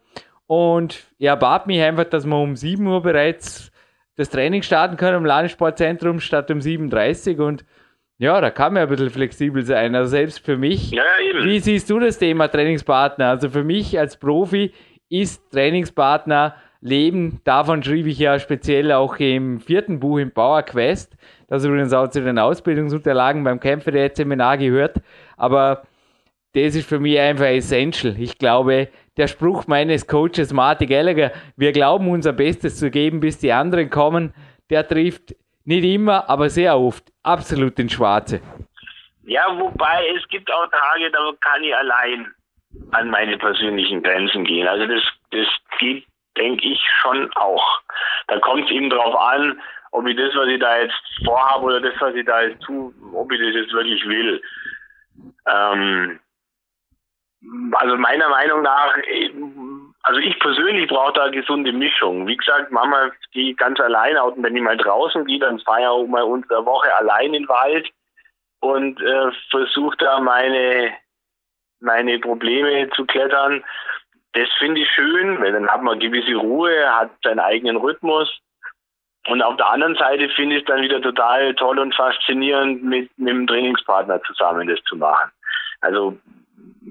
Und 0.46 1.06
er 1.18 1.36
bat 1.36 1.66
mich 1.66 1.82
einfach, 1.82 2.04
dass 2.04 2.24
wir 2.24 2.36
um 2.36 2.54
7 2.54 2.86
Uhr 2.86 3.02
bereits 3.02 3.72
das 4.16 4.30
Training 4.30 4.62
starten 4.62 4.96
können 4.96 5.18
im 5.18 5.24
Landessportzentrum 5.24 6.20
statt 6.20 6.50
um 6.50 6.60
37 6.60 7.38
und 7.38 7.64
ja, 8.18 8.40
da 8.40 8.50
kann 8.50 8.72
man 8.72 8.84
ein 8.84 8.88
bisschen 8.88 9.10
flexibel 9.10 9.62
sein. 9.62 9.94
Also 9.94 10.10
selbst 10.10 10.44
für 10.44 10.56
mich. 10.56 10.90
Ja. 10.90 11.02
Wie 11.42 11.60
siehst 11.60 11.90
du 11.90 11.98
das 11.98 12.18
Thema 12.18 12.48
Trainingspartner? 12.48 13.28
Also 13.28 13.50
für 13.50 13.62
mich 13.62 13.98
als 13.98 14.16
Profi 14.16 14.72
ist 15.10 15.50
Trainingspartner 15.52 16.54
Leben. 16.80 17.40
Davon 17.44 17.82
schrieb 17.82 18.06
ich 18.06 18.18
ja 18.18 18.38
speziell 18.38 18.92
auch 18.92 19.16
im 19.16 19.60
vierten 19.60 20.00
Buch 20.00 20.18
im 20.18 20.30
Power 20.30 20.62
Quest, 20.62 21.16
das 21.48 21.64
übrigens 21.64 21.92
auch 21.92 22.08
zu 22.08 22.22
den 22.22 22.38
Ausbildungsunterlagen 22.38 23.44
beim 23.44 23.60
Kämpfer-Seminar 23.60 24.58
gehört. 24.58 24.96
Aber 25.36 25.82
das 26.56 26.74
ist 26.74 26.88
für 26.88 26.98
mich 26.98 27.20
einfach 27.20 27.44
essential. 27.44 28.14
Ich 28.18 28.38
glaube, 28.38 28.88
der 29.18 29.26
Spruch 29.26 29.66
meines 29.66 30.06
Coaches 30.06 30.54
Marty 30.54 30.86
Gallagher, 30.86 31.30
wir 31.56 31.72
glauben 31.72 32.08
unser 32.08 32.32
Bestes 32.32 32.78
zu 32.78 32.90
geben, 32.90 33.20
bis 33.20 33.38
die 33.38 33.52
anderen 33.52 33.90
kommen, 33.90 34.32
der 34.70 34.88
trifft 34.88 35.34
nicht 35.66 35.84
immer, 35.84 36.30
aber 36.30 36.48
sehr 36.48 36.78
oft 36.78 37.04
absolut 37.22 37.78
ins 37.78 37.92
Schwarze. 37.92 38.40
Ja, 39.24 39.44
wobei 39.58 40.06
es 40.16 40.26
gibt 40.28 40.50
auch 40.50 40.66
Tage, 40.70 41.10
da 41.10 41.30
kann 41.40 41.62
ich 41.62 41.76
allein 41.76 42.32
an 42.92 43.10
meine 43.10 43.36
persönlichen 43.36 44.02
Grenzen 44.02 44.44
gehen. 44.44 44.66
Also 44.66 44.86
das, 44.86 45.02
das 45.32 45.46
geht, 45.78 46.06
denke 46.38 46.66
ich, 46.66 46.80
schon 47.02 47.30
auch. 47.34 47.80
Da 48.28 48.38
kommt 48.38 48.64
es 48.64 48.70
eben 48.70 48.88
darauf 48.88 49.14
an, 49.14 49.60
ob 49.92 50.06
ich 50.06 50.16
das, 50.16 50.34
was 50.34 50.48
ich 50.48 50.60
da 50.60 50.80
jetzt 50.80 50.96
vorhabe 51.22 51.64
oder 51.66 51.80
das, 51.80 51.94
was 52.00 52.14
ich 52.14 52.24
da 52.24 52.42
jetzt 52.42 52.62
tue, 52.62 52.94
ob 53.12 53.30
ich 53.30 53.40
das 53.40 53.54
jetzt 53.54 53.72
wirklich 53.72 54.06
will. 54.06 54.40
Ähm, 55.46 56.20
also 57.72 57.96
meiner 57.96 58.28
Meinung 58.28 58.62
nach, 58.62 58.94
also 60.02 60.20
ich 60.20 60.38
persönlich 60.38 60.88
brauche 60.88 61.12
da 61.14 61.24
eine 61.24 61.32
gesunde 61.32 61.72
Mischung. 61.72 62.26
Wie 62.26 62.36
gesagt, 62.36 62.70
manchmal 62.70 63.12
gehe 63.32 63.54
ganz 63.54 63.80
allein 63.80 64.16
aus 64.16 64.34
und 64.34 64.42
wenn 64.42 64.56
ich 64.56 64.62
mal 64.62 64.76
draußen 64.76 65.24
gehe, 65.26 65.38
dann 65.38 65.58
fahre 65.60 65.80
ich 65.80 65.86
auch 65.86 66.06
mal 66.06 66.22
unsere 66.22 66.64
Woche 66.64 66.94
allein 66.96 67.34
in 67.34 67.42
den 67.42 67.48
Wald 67.48 67.88
und 68.60 69.00
äh, 69.00 69.30
versuche 69.50 69.96
da 69.98 70.20
meine, 70.20 70.92
meine 71.80 72.18
Probleme 72.18 72.88
zu 72.90 73.04
klettern. 73.04 73.64
Das 74.32 74.48
finde 74.58 74.82
ich 74.82 74.90
schön, 74.90 75.40
weil 75.40 75.52
dann 75.52 75.68
hat 75.68 75.82
man 75.82 75.98
gewisse 75.98 76.34
Ruhe, 76.34 76.72
hat 76.94 77.10
seinen 77.22 77.40
eigenen 77.40 77.76
Rhythmus. 77.76 78.30
Und 79.28 79.42
auf 79.42 79.56
der 79.56 79.66
anderen 79.66 79.96
Seite 79.96 80.28
finde 80.30 80.56
ich 80.56 80.62
es 80.62 80.66
dann 80.66 80.82
wieder 80.82 81.00
total 81.02 81.54
toll 81.54 81.78
und 81.78 81.94
faszinierend, 81.94 82.84
mit, 82.84 83.10
mit 83.18 83.30
einem 83.30 83.46
Trainingspartner 83.46 84.22
zusammen 84.22 84.68
das 84.68 84.80
zu 84.84 84.96
machen. 84.96 85.32
Also 85.80 86.16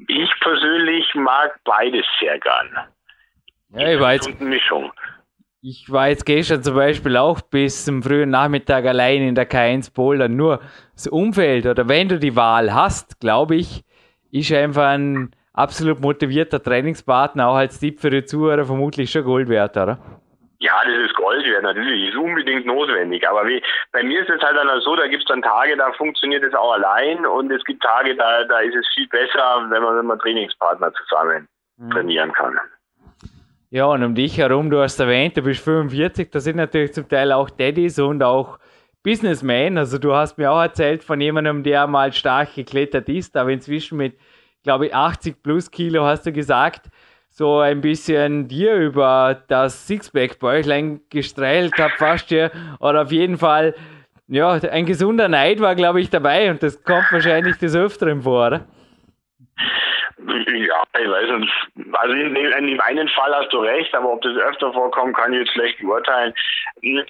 ich 0.08 0.30
persönlich 0.42 1.14
mag 1.16 1.60
beides 1.64 2.06
sehr 2.20 2.40
gern. 2.40 2.70
Ja, 3.74 3.94
ich 3.94 4.00
war 4.00 4.14
jetzt, 4.14 4.40
Mischung. 4.42 4.92
Ich 5.62 5.92
war 5.92 6.10
jetzt 6.10 6.26
gestern 6.26 6.62
zum 6.64 6.76
Beispiel 6.76 7.18
auch 7.18 7.42
bis 7.42 7.86
zum 7.86 8.04
frühen 8.04 8.30
Nachmittag 8.30 8.86
allein 8.86 9.22
in 9.22 9.36
der 9.36 9.50
K1 9.50 9.94
Bouldern. 9.94 10.36
Nur 10.36 10.62
das 10.94 11.08
Umfeld 11.08 11.66
oder 11.66 11.88
wenn 11.88 12.08
du 12.08 12.20
die 12.20 12.36
Wahl 12.36 12.74
hast, 12.74 13.20
glaube 13.20 13.56
ich, 13.56 13.84
ist 14.32 14.52
einfach 14.52 14.90
ein 14.90 15.32
absolut 15.54 16.02
motivierter 16.02 16.62
Trainingspartner 16.62 17.48
auch 17.48 17.56
als 17.56 17.80
Tipp 17.80 18.00
für 18.00 18.10
die 18.10 18.26
Zuhörer 18.26 18.66
vermutlich 18.66 19.10
schon 19.12 19.24
Gold 19.24 19.50
wert, 19.50 19.76
oder? 19.78 19.98
Ja, 20.60 20.74
das 20.86 21.10
ist 21.10 21.16
Gold 21.16 21.46
wert, 21.46 21.64
natürlich, 21.64 22.10
ist 22.10 22.18
unbedingt 22.18 22.66
notwendig. 22.66 23.28
Aber 23.28 23.46
wie, 23.46 23.62
bei 23.92 24.04
mir 24.04 24.22
ist 24.22 24.30
es 24.30 24.42
halt 24.42 24.56
dann 24.56 24.80
so, 24.82 24.96
da 24.96 25.08
gibt 25.08 25.24
es 25.24 25.28
dann 25.28 25.42
Tage, 25.42 25.76
da 25.76 25.92
funktioniert 25.94 26.44
es 26.44 26.54
auch 26.54 26.74
allein 26.74 27.26
und 27.26 27.52
es 27.52 27.64
gibt 27.66 27.84
Tage, 27.84 28.16
da, 28.16 28.44
da 28.46 28.60
ist 28.60 28.76
es 28.76 28.88
viel 28.94 29.08
besser, 29.10 29.66
wenn 29.70 29.84
man, 29.84 29.98
wenn 29.98 30.06
man 30.06 30.20
Trainingspartner 30.20 30.94
zusammen 30.94 31.48
mhm. 31.78 31.92
trainieren 31.92 32.32
kann. 32.32 32.58
Ja, 33.70 33.86
und 33.88 34.04
um 34.04 34.16
dich 34.16 34.38
herum, 34.38 34.70
du 34.70 34.80
hast 34.82 35.00
erwähnt, 35.00 35.36
du 35.36 35.42
bist 35.42 35.64
45, 35.64 36.32
da 36.32 36.40
sind 36.40 36.56
natürlich 36.56 36.94
zum 36.94 37.10
Teil 37.10 37.34
auch 37.34 37.50
Daddys 37.50 38.00
und 38.00 38.24
auch 38.24 38.58
Businessmen. 39.04 39.78
Also 39.78 39.98
du 39.98 40.16
hast 40.16 40.38
mir 40.38 40.52
auch 40.52 40.62
erzählt 40.62 41.04
von 41.04 41.20
jemandem, 41.20 41.64
der 41.64 41.86
mal 41.86 42.14
stark 42.14 42.56
geklettert 42.56 43.10
ist, 43.10 43.36
aber 43.36 43.50
inzwischen 43.50 43.98
mit, 43.98 44.18
glaube 44.64 44.88
ich, 44.88 44.96
80 44.96 45.44
plus 45.44 45.70
Kilo 45.70 46.06
hast 46.06 46.26
du 46.26 46.32
gesagt, 46.32 46.88
so 47.38 47.60
ein 47.60 47.82
bisschen 47.82 48.48
dir 48.48 48.76
über 48.76 49.44
das 49.50 49.88
Sixpack-Bäuchlein 49.88 51.02
gestreilt 51.10 51.78
habe, 51.78 51.94
fast 51.98 52.30
hier. 52.30 52.50
Oder 52.80 53.02
auf 53.02 53.12
jeden 53.12 53.38
Fall, 53.38 53.76
ja, 54.28 54.54
ein 54.54 54.86
gesunder 54.86 55.28
Neid 55.28 55.60
war, 55.60 55.76
glaube 55.76 56.00
ich, 56.00 56.10
dabei 56.10 56.50
und 56.50 56.64
das 56.64 56.82
kommt 56.82 57.12
wahrscheinlich 57.12 57.58
des 57.58 57.76
Öfteren 57.76 58.22
vor, 58.22 58.48
oder? 58.48 58.66
Ja, 60.18 60.84
ich 60.98 61.10
weiß 61.10 61.40
nicht. 61.40 61.98
Also 61.98 62.14
in, 62.14 62.38
in 62.38 62.68
dem 62.68 62.80
einen 62.80 63.10
Fall 63.10 63.36
hast 63.36 63.52
du 63.52 63.60
recht, 63.60 63.94
aber 63.94 64.14
ob 64.14 64.22
das 64.22 64.38
öfter 64.38 64.72
vorkommt, 64.72 65.18
kann 65.18 65.34
ich 65.34 65.40
jetzt 65.40 65.52
schlecht 65.52 65.78
beurteilen. 65.80 66.34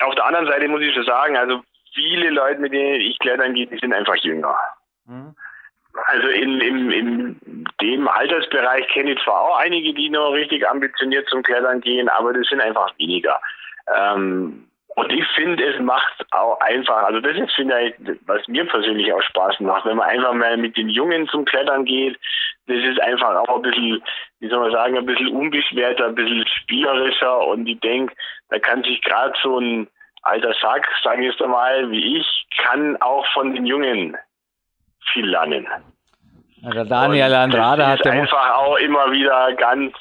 Auf 0.02 0.16
der 0.16 0.26
anderen 0.26 0.48
Seite 0.48 0.68
muss 0.68 0.82
ich 0.82 0.94
schon 0.96 1.06
sagen, 1.06 1.38
also 1.38 1.62
viele 1.94 2.32
Leute, 2.32 2.60
mit 2.62 2.74
denen 2.74 3.00
ich 3.00 3.20
klettern 3.20 3.54
gehe, 3.54 3.68
die 3.68 3.78
sind 3.78 3.94
einfach 3.94 4.16
jünger. 4.16 4.58
Mhm. 5.06 5.36
Also 6.08 6.28
in, 6.28 6.60
in, 6.60 6.92
in 6.92 7.66
dem 7.82 8.08
Altersbereich 8.08 8.88
kenne 8.90 9.14
ich 9.14 9.24
zwar 9.24 9.42
auch 9.42 9.58
einige, 9.58 9.94
die 9.94 10.10
noch 10.10 10.32
richtig 10.32 10.68
ambitioniert 10.68 11.28
zum 11.30 11.44
Klettern 11.44 11.82
gehen, 11.82 12.10
aber 12.10 12.34
das 12.34 12.48
sind 12.48 12.62
einfach 12.62 12.92
weniger. 12.98 13.40
Ähm, 13.96 14.68
und 14.96 15.12
ich 15.12 15.26
finde, 15.36 15.64
es 15.64 15.80
macht 15.82 16.26
auch 16.32 16.60
einfach, 16.62 17.04
also 17.04 17.20
das 17.20 17.36
ist 17.38 17.54
vielleicht, 17.54 17.96
was 18.26 18.48
mir 18.48 18.66
persönlich 18.66 19.12
auch 19.12 19.22
Spaß 19.22 19.60
macht, 19.60 19.86
wenn 19.86 19.98
man 19.98 20.10
einfach 20.10 20.34
mal 20.34 20.56
mit 20.56 20.78
den 20.78 20.90
Jungen 20.90 21.28
zum 21.28 21.44
Klettern 21.44 21.84
geht, 21.84 22.18
das 22.68 22.78
ist 22.78 23.02
einfach 23.02 23.36
auch 23.36 23.58
ein 23.58 23.62
bisschen, 23.62 24.02
wie 24.40 24.48
soll 24.48 24.60
man 24.60 24.72
sagen, 24.72 24.98
ein 24.98 25.06
bisschen 25.06 25.36
unbeschwerter, 25.36 26.08
ein 26.08 26.16
bisschen 26.16 26.48
spielerischer 26.48 27.46
und 27.46 27.68
ich 27.68 27.80
denke, 27.82 28.16
da 28.50 28.58
kann 28.58 28.84
sich 28.84 29.02
gerade 29.02 29.34
so 29.44 29.60
ein 29.60 29.88
alter 30.24 30.54
Sack, 30.62 30.88
sage 31.04 31.24
ich 31.24 31.32
jetzt 31.32 31.42
einmal, 31.42 31.92
wie 31.92 32.18
ich, 32.18 32.48
kann 32.58 32.96
auch 33.02 33.26
von 33.34 33.54
den 33.54 33.66
Jungen 33.66 34.18
viel 35.14 35.28
lernen. 35.28 35.68
Der 36.74 36.86
Daniel 36.86 37.34
Andrade 37.34 37.86
hat 37.86 38.06
einfach 38.08 38.58
auch 38.58 38.78
immer 38.78 39.12
wieder 39.12 39.54
ganz, 39.54 39.94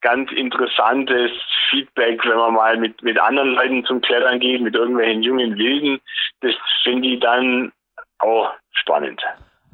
ganz 0.00 0.30
interessantes 0.32 1.30
Feedback, 1.70 2.20
wenn 2.24 2.36
man 2.36 2.54
mal 2.54 2.76
mit, 2.76 3.02
mit 3.02 3.18
anderen 3.18 3.54
Leuten 3.54 3.84
zum 3.84 4.00
Klettern 4.02 4.38
geht, 4.38 4.60
mit 4.60 4.74
irgendwelchen 4.74 5.22
jungen 5.22 5.56
Wilden. 5.56 6.00
Das 6.40 6.52
finde 6.82 7.08
ich 7.08 7.20
dann 7.20 7.72
auch 8.18 8.50
spannend. 8.72 9.22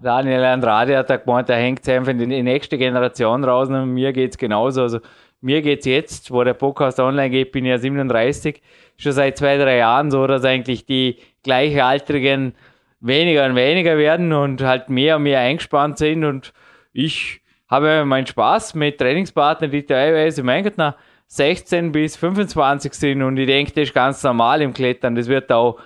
Daniel 0.03 0.45
Andrade 0.45 0.97
hat 0.97 1.11
da 1.11 1.17
gemeint, 1.17 1.49
da 1.49 1.55
hängt 1.55 1.87
einfach 1.89 2.13
in 2.13 2.31
die 2.31 2.43
nächste 2.43 2.79
Generation 2.79 3.45
raus 3.45 3.69
und 3.69 3.93
mir 3.93 4.13
geht 4.13 4.31
es 4.31 4.39
genauso. 4.39 4.83
Also 4.83 5.01
mir 5.43 5.63
geht 5.63 5.81
es 5.81 5.87
jetzt, 5.87 6.31
wo 6.31 6.43
der 6.45 6.55
Podcast 6.55 7.01
online 7.01 7.31
geht, 7.31 7.53
bin 7.53 7.65
ich 7.65 7.71
ja 7.71 7.79
37, 7.79 8.63
schon 8.97 9.13
seit 9.13 9.37
zwei, 9.37 9.57
drei 9.59 9.79
Jahren 9.79 10.11
so, 10.11 10.27
dass 10.27 10.45
eigentlich 10.45 10.87
die 10.87 11.19
Gleichaltrigen 11.43 12.55
weniger 13.01 13.47
und 13.47 13.57
weniger 13.57 13.97
werden 13.97 14.33
und 14.33 14.63
halt 14.63 14.89
mehr 14.89 15.17
und 15.17 15.25
mehr 15.25 15.41
eingespannt 15.41 15.99
sind 15.99 16.25
und 16.25 16.53
ich 16.93 17.41
habe 17.71 18.05
meinen 18.05 18.27
Spaß 18.27 18.75
mit 18.75 18.99
Trainingspartnern, 18.99 19.71
die 19.71 19.87
teilweise, 19.87 20.43
mein 20.43 20.65
Gott, 20.65 20.77
nach 20.77 20.97
16 21.29 21.93
bis 21.93 22.17
25 22.17 22.93
sind 22.93 23.23
und 23.23 23.37
ich 23.37 23.47
denke, 23.47 23.73
das 23.73 23.85
ist 23.85 23.95
ganz 23.95 24.23
normal 24.25 24.61
im 24.63 24.75
Klettern. 24.75 25.15
Das 25.15 25.29
wird 25.29 25.53
auch, 25.53 25.81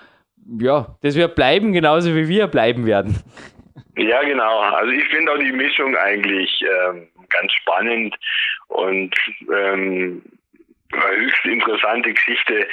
ja, 0.59 0.97
das 1.03 1.17
wird 1.17 1.35
bleiben, 1.35 1.73
genauso 1.73 2.15
wie 2.15 2.27
wir 2.29 2.47
bleiben 2.47 2.87
werden. 2.87 3.23
Ja, 3.97 4.23
genau. 4.23 4.61
Also 4.61 4.93
ich 4.93 5.05
finde 5.09 5.33
auch 5.33 5.39
die 5.39 5.53
Mischung 5.53 5.95
eigentlich 5.97 6.63
ähm, 6.63 7.09
ganz 7.29 7.53
spannend 7.53 8.17
und 8.69 9.15
ähm, 9.55 10.23
höchst 10.93 11.45
interessante 11.45 12.13
Geschichte. 12.13 12.67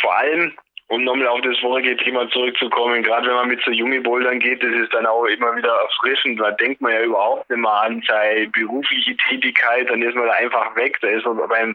Vor 0.00 0.14
allem, 0.14 0.52
um 0.94 1.04
nochmal 1.04 1.26
auf 1.28 1.40
das 1.40 1.58
vorige 1.58 1.96
Thema 1.96 2.28
zurückzukommen, 2.30 3.02
gerade 3.02 3.26
wenn 3.26 3.34
man 3.34 3.48
mit 3.48 3.62
so 3.64 3.70
jungen 3.70 4.02
Bouldern 4.02 4.38
geht, 4.38 4.62
das 4.62 4.72
ist 4.72 4.92
dann 4.94 5.06
auch 5.06 5.24
immer 5.24 5.56
wieder 5.56 5.74
erfrischend. 5.82 6.40
Da 6.40 6.52
denkt 6.52 6.80
man 6.80 6.92
ja 6.92 7.02
überhaupt 7.02 7.50
nicht 7.50 7.58
mehr 7.58 7.82
an 7.82 8.02
seine 8.06 8.48
berufliche 8.48 9.16
Tätigkeit, 9.28 9.90
dann 9.90 10.02
ist 10.02 10.14
man 10.14 10.26
da 10.26 10.32
einfach 10.34 10.74
weg. 10.76 10.98
Da 11.00 11.08
ist 11.08 11.26
man 11.26 11.36
beim, 11.48 11.74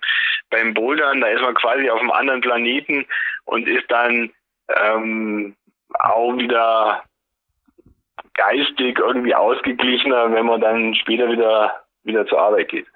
beim 0.49 0.73
Bouldern, 0.73 1.21
da 1.21 1.27
ist 1.27 1.41
man 1.41 1.53
quasi 1.55 1.89
auf 1.89 1.99
einem 1.99 2.11
anderen 2.11 2.41
Planeten 2.41 3.05
und 3.45 3.67
ist 3.67 3.89
dann 3.91 4.31
ähm, 4.75 5.55
auch 5.99 6.37
wieder 6.37 7.03
geistig 8.35 8.99
irgendwie 8.99 9.35
ausgeglichener, 9.35 10.31
wenn 10.31 10.45
man 10.45 10.61
dann 10.61 10.95
später 10.95 11.29
wieder, 11.29 11.73
wieder 12.03 12.25
zur 12.25 12.39
Arbeit 12.39 12.69
geht. 12.69 12.87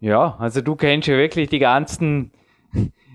Ja, 0.00 0.36
also 0.38 0.60
du 0.60 0.76
kennst 0.76 1.08
ja 1.08 1.16
wirklich 1.16 1.48
die 1.48 1.58
ganzen, 1.58 2.32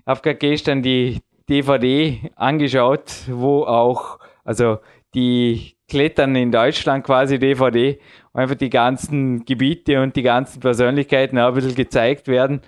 habe 0.05 0.21
gerade 0.21 0.38
gestern 0.38 0.81
die 0.81 1.19
DVD 1.49 2.31
angeschaut, 2.35 3.11
wo 3.27 3.63
auch, 3.63 4.19
also 4.43 4.79
die 5.13 5.75
Klettern 5.87 6.35
in 6.35 6.51
Deutschland 6.51 7.03
quasi 7.05 7.37
DVD, 7.37 7.99
wo 8.33 8.39
einfach 8.39 8.55
die 8.55 8.69
ganzen 8.69 9.45
Gebiete 9.45 10.01
und 10.01 10.15
die 10.15 10.23
ganzen 10.23 10.59
Persönlichkeiten 10.59 11.37
auch 11.37 11.49
ein 11.49 11.53
bisschen 11.53 11.75
gezeigt 11.75 12.27
werden. 12.27 12.61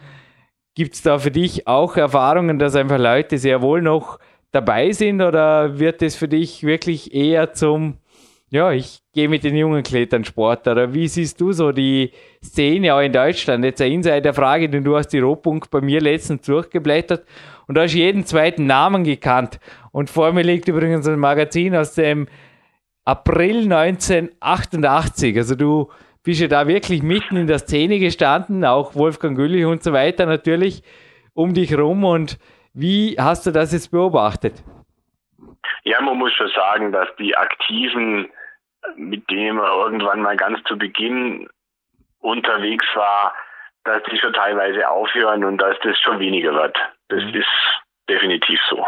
Gibt 0.75 0.93
es 0.93 1.01
da 1.01 1.17
für 1.17 1.31
dich 1.31 1.67
auch 1.67 1.97
Erfahrungen, 1.97 2.59
dass 2.59 2.75
einfach 2.75 2.99
Leute 2.99 3.39
sehr 3.39 3.61
wohl 3.61 3.81
noch 3.81 4.19
dabei 4.51 4.91
sind 4.91 5.21
oder 5.21 5.79
wird 5.79 6.01
es 6.01 6.15
für 6.15 6.27
dich 6.27 6.63
wirklich 6.63 7.13
eher 7.13 7.53
zum 7.53 7.97
ja, 8.49 8.71
ich 8.71 8.99
gehe 9.13 9.27
mit 9.27 9.43
den 9.43 9.55
jungen 9.55 9.83
Klettern 9.83 10.23
Sport. 10.23 10.67
Oder 10.67 10.93
wie 10.93 11.07
siehst 11.07 11.41
du 11.41 11.51
so 11.51 11.71
die 11.71 12.11
Szene 12.43 12.93
auch 12.93 13.01
in 13.01 13.11
Deutschland? 13.11 13.65
Jetzt 13.65 13.81
eine 13.81 13.93
Insider-Frage, 13.93 14.69
denn 14.69 14.83
du 14.83 14.95
hast 14.95 15.09
die 15.09 15.19
Rohpunkt 15.19 15.69
bei 15.69 15.81
mir 15.81 15.99
letztens 15.99 16.45
durchgeblättert 16.45 17.25
und 17.67 17.75
da 17.75 17.81
hast 17.81 17.93
jeden 17.93 18.25
zweiten 18.25 18.65
Namen 18.65 19.03
gekannt. 19.03 19.59
Und 19.91 20.09
vor 20.09 20.31
mir 20.31 20.43
liegt 20.43 20.67
übrigens 20.67 21.07
ein 21.07 21.19
Magazin 21.19 21.75
aus 21.75 21.93
dem 21.95 22.27
April 23.03 23.71
1988. 23.71 25.37
Also 25.37 25.55
du 25.55 25.89
bist 26.23 26.39
ja 26.39 26.47
da 26.47 26.67
wirklich 26.67 27.03
mitten 27.03 27.35
in 27.35 27.47
der 27.47 27.59
Szene 27.59 27.99
gestanden, 27.99 28.63
auch 28.63 28.95
Wolfgang 28.95 29.35
Güllich 29.35 29.65
und 29.65 29.83
so 29.83 29.91
weiter 29.93 30.25
natürlich 30.25 30.83
um 31.33 31.53
dich 31.53 31.77
rum. 31.77 32.05
Und 32.05 32.37
wie 32.73 33.15
hast 33.19 33.45
du 33.45 33.51
das 33.51 33.73
jetzt 33.73 33.91
beobachtet? 33.91 34.63
Ja, 35.83 36.01
man 36.01 36.17
muss 36.17 36.33
schon 36.33 36.49
sagen, 36.53 36.91
dass 36.91 37.07
die 37.17 37.35
Aktiven, 37.35 38.27
mit 38.95 39.29
man 39.29 39.57
irgendwann 39.57 40.21
mal 40.21 40.37
ganz 40.37 40.63
zu 40.63 40.77
Beginn 40.77 41.49
unterwegs 42.19 42.85
war, 42.95 43.33
dass 43.83 44.03
die 44.03 44.17
schon 44.17 44.33
teilweise 44.33 44.87
aufhören 44.89 45.43
und 45.43 45.57
dass 45.59 45.77
das 45.81 45.97
schon 45.99 46.19
weniger 46.19 46.53
wird. 46.53 46.77
Das 47.09 47.23
mhm. 47.23 47.35
ist 47.35 47.47
definitiv 48.09 48.59
so. 48.69 48.85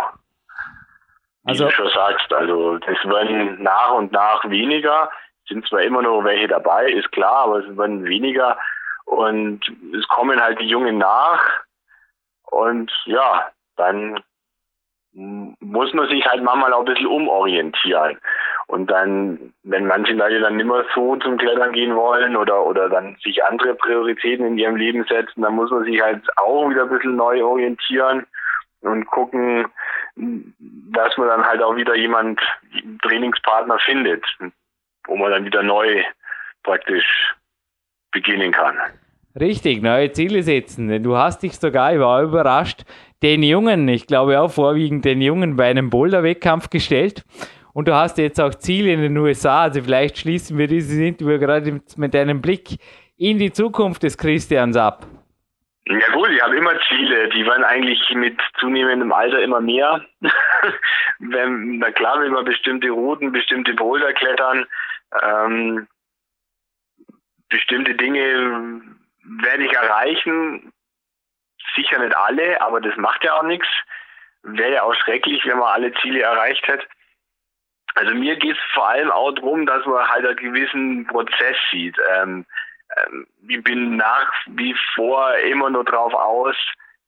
Wie 1.44 1.52
also, 1.52 1.66
du 1.66 1.72
schon 1.72 1.90
sagst, 1.90 2.34
also 2.34 2.78
das 2.80 2.98
werden 3.06 3.62
nach 3.64 3.94
und 3.94 4.12
nach 4.12 4.44
weniger. 4.50 5.10
Sind 5.48 5.68
zwar 5.68 5.82
immer 5.82 6.02
noch 6.02 6.24
welche 6.24 6.48
dabei, 6.48 6.92
ist 6.92 7.12
klar, 7.12 7.46
aber 7.46 7.60
es 7.60 7.78
werden 7.78 8.06
weniger. 8.06 8.58
Und 9.06 9.62
es 9.98 10.08
kommen 10.10 10.40
halt 10.40 10.60
die 10.60 10.68
Jungen 10.68 10.98
nach. 10.98 11.42
Und 12.44 12.92
ja, 13.06 13.50
dann 13.78 14.22
muss 15.14 15.94
man 15.94 16.08
sich 16.08 16.26
halt 16.26 16.44
manchmal 16.44 16.74
auch 16.74 16.80
ein 16.80 16.94
bisschen 16.94 17.08
umorientieren. 17.08 18.18
Und 18.68 18.92
dann, 18.92 19.54
wenn 19.64 19.88
manche 19.88 20.14
Leute 20.14 20.40
dann 20.40 20.58
nicht 20.58 20.68
mehr 20.68 20.86
so 20.94 21.16
zum 21.18 21.38
Klettern 21.38 21.72
gehen 21.72 21.96
wollen 21.96 22.36
oder, 22.36 22.66
oder 22.66 22.90
dann 22.90 23.18
sich 23.24 23.44
andere 23.44 23.74
Prioritäten 23.74 24.46
in 24.46 24.58
ihrem 24.58 24.76
Leben 24.76 25.04
setzen, 25.06 25.42
dann 25.42 25.56
muss 25.56 25.72
man 25.72 25.84
sich 25.86 26.00
halt 26.02 26.22
auch 26.38 26.70
wieder 26.70 26.84
ein 26.84 26.90
bisschen 26.90 27.16
neu 27.16 27.44
orientieren 27.44 28.26
und 28.82 29.06
gucken, 29.08 29.66
dass 30.16 31.18
man 31.18 31.28
dann 31.28 31.46
halt 31.46 31.62
auch 31.64 31.76
wieder 31.76 31.96
jemand, 31.96 32.40
Trainingspartner 33.02 33.80
findet, 33.80 34.24
wo 35.06 35.16
man 35.16 35.32
dann 35.32 35.46
wieder 35.46 35.64
neu 35.64 36.04
praktisch 36.64 37.34
beginnen 38.12 38.52
kann. 38.52 38.78
Richtig, 39.40 39.82
neue 39.82 40.12
Ziele 40.12 40.44
setzen. 40.44 40.88
Denn 40.88 41.04
du 41.04 41.16
hast 41.16 41.44
dich 41.44 41.58
sogar, 41.58 41.94
ich 41.94 42.00
war 42.00 42.24
überrascht, 42.24 42.84
den 43.24 43.44
Jungen, 43.44 43.88
ich 43.88 44.08
glaube 44.08 44.40
auch 44.40 44.52
vorwiegend 44.52 45.06
den 45.06 45.22
Jungen 45.22 45.56
bei 45.56 45.70
einem 45.70 45.90
Boulder-Wettkampf 45.90 46.70
gestellt. 46.70 47.24
Und 47.74 47.88
du 47.88 47.96
hast 47.96 48.18
jetzt 48.18 48.40
auch 48.42 48.56
Ziele 48.56 48.92
in 48.94 49.02
den 49.02 49.18
USA. 49.18 49.64
Also 49.64 49.82
vielleicht 49.82 50.18
schließen 50.18 50.58
wir 50.58 50.68
dieses 50.68 50.98
Interview 50.98 51.38
gerade 51.40 51.82
mit 51.98 52.14
deinem 52.14 52.42
Blick 52.42 52.78
in 53.18 53.38
die 53.38 53.52
Zukunft 53.52 54.04
des 54.04 54.18
Christians 54.18 54.76
ab. 54.76 55.06
Ja 55.86 56.12
gut, 56.14 56.30
ich 56.30 56.42
habe 56.42 56.56
immer 56.56 56.74
Ziele, 56.88 57.30
die 57.30 57.46
werden 57.46 57.64
eigentlich 57.64 58.00
mit 58.14 58.40
zunehmendem 58.60 59.12
Alter 59.12 59.42
immer 59.42 59.60
mehr. 59.60 60.06
Wenn, 61.20 61.80
na 61.80 61.92
klar 61.92 62.20
will 62.22 62.30
man 62.30 62.46
bestimmte 62.46 62.90
Routen, 62.90 63.32
bestimmte 63.32 63.74
Boulder 63.74 64.14
klettern, 64.14 64.66
ähm, 65.24 65.88
bestimmte 67.50 67.96
Dinge 67.96 68.82
werde 69.24 69.64
ich 69.66 69.74
erreichen. 69.74 70.72
Sicher 71.80 72.00
nicht 72.00 72.16
alle, 72.16 72.62
aber 72.62 72.82
das 72.82 72.96
macht 72.98 73.24
ja 73.24 73.34
auch 73.34 73.44
nichts. 73.44 73.68
Wäre 74.44 74.74
ja 74.74 74.84
auch 74.84 74.96
schrecklich, 74.96 75.46
wenn 75.46 75.58
man 75.58 75.74
alle 75.74 75.94
Ziele 76.02 76.22
erreicht 76.22 76.68
hätte. 76.68 76.86
Also 77.96 78.14
mir 78.14 78.36
geht 78.36 78.56
es 78.56 78.74
vor 78.74 78.88
allem 78.88 79.12
auch 79.12 79.32
darum, 79.32 79.66
dass 79.66 79.86
man 79.86 80.08
halt 80.08 80.26
einen 80.26 80.36
gewissen 80.38 81.08
Prozess 81.08 81.58
sieht. 81.72 81.98
Ähm, 82.16 82.46
ähm, 82.98 83.28
ich 83.48 83.64
bin 83.64 83.98
nach 83.98 84.32
wie 84.48 84.76
vor 84.96 85.36
immer 85.38 85.70
nur 85.70 85.84
drauf 85.84 86.14
aus, 86.14 86.56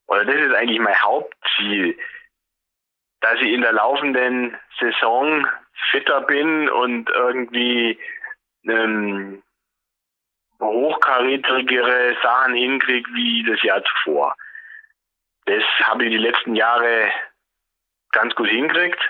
oder 0.06 0.24
das 0.24 0.34
ist 0.34 0.54
eigentlich 0.54 0.80
mein 0.80 1.00
Hauptziel, 1.00 1.98
dass 3.20 3.40
ich 3.40 3.52
in 3.52 3.62
der 3.62 3.72
laufenden 3.72 4.56
Saison 4.80 5.46
fitter 5.90 6.22
bin 6.22 6.68
und 6.68 7.08
irgendwie 7.10 7.98
ähm, 8.64 9.42
hochkarätigere 10.60 12.16
Sachen 12.22 12.54
hinkriege 12.54 13.10
wie 13.14 13.44
das 13.44 13.62
Jahr 13.62 13.82
zuvor. 13.84 14.34
Das 15.46 15.62
habe 15.84 16.04
ich 16.04 16.10
die 16.10 16.18
letzten 16.18 16.54
Jahre 16.54 17.10
ganz 18.12 18.34
gut 18.34 18.48
hingekriegt. 18.48 19.00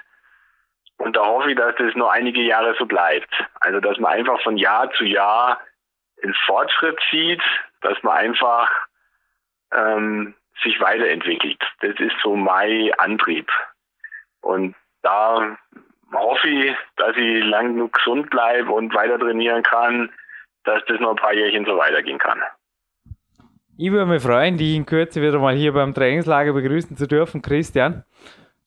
Und 0.98 1.16
da 1.16 1.24
hoffe 1.24 1.50
ich, 1.50 1.56
dass 1.56 1.74
das 1.76 1.94
noch 1.94 2.10
einige 2.10 2.42
Jahre 2.42 2.74
so 2.78 2.86
bleibt. 2.86 3.32
Also, 3.60 3.80
dass 3.80 3.98
man 3.98 4.12
einfach 4.12 4.40
von 4.42 4.56
Jahr 4.56 4.90
zu 4.92 5.04
Jahr 5.04 5.60
den 6.22 6.34
Fortschritt 6.46 6.98
sieht, 7.10 7.42
dass 7.80 8.00
man 8.02 8.16
einfach 8.16 8.70
ähm, 9.72 10.34
sich 10.62 10.80
weiterentwickelt. 10.80 11.60
Das 11.80 11.98
ist 11.98 12.14
so 12.22 12.36
mein 12.36 12.92
Antrieb. 12.98 13.50
Und 14.40 14.76
da 15.02 15.56
hoffe 16.12 16.48
ich, 16.48 16.76
dass 16.96 17.16
ich 17.16 17.44
lang 17.44 17.74
genug 17.74 17.94
gesund 17.94 18.30
bleibe 18.30 18.70
und 18.70 18.94
weiter 18.94 19.18
trainieren 19.18 19.62
kann, 19.62 20.12
dass 20.64 20.84
das 20.86 21.00
noch 21.00 21.10
ein 21.10 21.16
paar 21.16 21.34
Jährchen 21.34 21.64
so 21.64 21.76
weitergehen 21.76 22.18
kann. 22.18 22.40
Ich 23.84 23.90
würde 23.90 24.06
mich 24.06 24.22
freuen, 24.22 24.56
dich 24.56 24.76
in 24.76 24.86
Kürze 24.86 25.20
wieder 25.20 25.40
mal 25.40 25.56
hier 25.56 25.72
beim 25.72 25.92
Trainingslager 25.92 26.52
begrüßen 26.52 26.96
zu 26.96 27.08
dürfen, 27.08 27.42
Christian. 27.42 28.04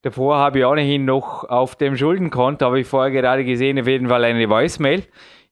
Davor 0.02 0.36
habe 0.36 0.60
ich 0.60 0.66
ohnehin 0.66 1.06
noch 1.06 1.46
auf 1.46 1.78
dem 1.78 1.96
Schuldenkonto, 1.96 2.66
habe 2.66 2.82
ich 2.82 2.88
vorher 2.88 3.14
gerade 3.14 3.46
gesehen, 3.46 3.80
auf 3.80 3.88
jeden 3.88 4.10
Fall 4.10 4.26
eine 4.26 4.50
Voicemail. 4.50 5.04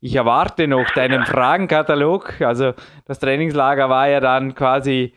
Ich 0.01 0.16
erwarte 0.16 0.68
noch 0.68 0.89
deinen 0.89 1.26
Fragenkatalog. 1.26 2.41
Also 2.41 2.74
das 3.05 3.20
Trainingslager 3.20 3.89
war 3.89 4.09
ja 4.09 4.20
dann 4.20 4.53
quasi 4.53 5.14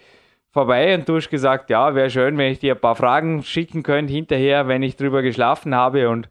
vorbei 0.53 0.95
und 0.95 1.09
du 1.09 1.17
hast 1.17 1.29
gesagt, 1.29 1.69
ja, 1.69 1.97
wäre 1.97 2.09
schön, 2.09 2.39
wenn 2.39 2.53
ich 2.53 2.61
dir 2.61 2.77
ein 2.77 2.81
paar 2.81 2.95
Fragen 2.95 3.43
schicken 3.43 3.83
könnte 3.83 4.13
hinterher, 4.13 4.69
wenn 4.69 4.85
ich 4.85 4.95
drüber 4.95 5.23
geschlafen 5.23 5.75
habe. 5.75 6.09
Und 6.09 6.29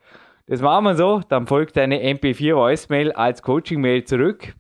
das 0.48 0.62
machen 0.62 0.86
wir 0.86 0.96
so. 0.96 1.22
Dann 1.28 1.48
folgt 1.48 1.78
eine 1.78 2.02
MP4 2.02 2.56
Voicemail 2.56 3.12
als 3.12 3.42
Coaching-Mail 3.42 4.06
zurück. 4.06 4.56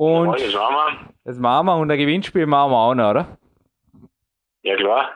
Und 0.00 0.28
Jawohl, 0.28 0.38
das 0.38 0.54
machen 0.54 0.74
wir. 0.74 1.08
das 1.24 1.38
machen 1.38 1.66
wir 1.66 1.76
und 1.76 1.90
ein 1.90 1.98
Gewinnspiel 1.98 2.46
machen 2.46 2.72
wir 2.72 2.78
auch 2.78 2.94
noch, 2.94 3.10
oder? 3.10 3.38
Ja, 4.62 4.74
klar. 4.76 5.10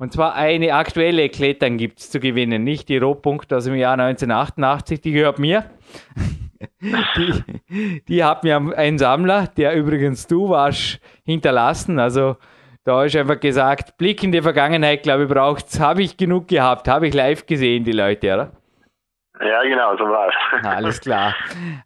Und 0.00 0.12
zwar 0.12 0.34
eine 0.34 0.74
aktuelle 0.74 1.28
Klettern 1.28 1.78
gibt 1.78 2.00
es 2.00 2.10
zu 2.10 2.18
gewinnen, 2.18 2.64
nicht 2.64 2.88
die 2.88 2.98
Rohpunkt 2.98 3.52
aus 3.52 3.66
dem 3.66 3.76
Jahr 3.76 3.92
1988, 3.92 5.00
die 5.00 5.12
gehört 5.12 5.38
mir. 5.38 5.70
die, 6.80 8.02
die 8.08 8.24
hat 8.24 8.42
mir 8.42 8.76
ein 8.76 8.98
Sammler, 8.98 9.46
der 9.56 9.76
übrigens 9.76 10.26
du 10.26 10.48
warst, 10.48 10.98
hinterlassen. 11.24 12.00
Also 12.00 12.36
da 12.82 13.04
ist 13.04 13.14
einfach 13.14 13.38
gesagt, 13.38 13.96
Blick 13.98 14.24
in 14.24 14.32
die 14.32 14.42
Vergangenheit, 14.42 15.04
glaube 15.04 15.22
ich, 15.22 15.28
braucht's. 15.28 15.78
Habe 15.78 16.02
ich 16.02 16.16
genug 16.16 16.48
gehabt, 16.48 16.88
habe 16.88 17.06
ich 17.06 17.14
live 17.14 17.46
gesehen, 17.46 17.84
die 17.84 17.92
Leute, 17.92 18.34
oder? 18.34 18.52
Ja, 19.40 19.62
genau, 19.62 19.96
so 19.96 20.04
war's. 20.04 20.34
Alles 20.62 21.00
klar. 21.00 21.34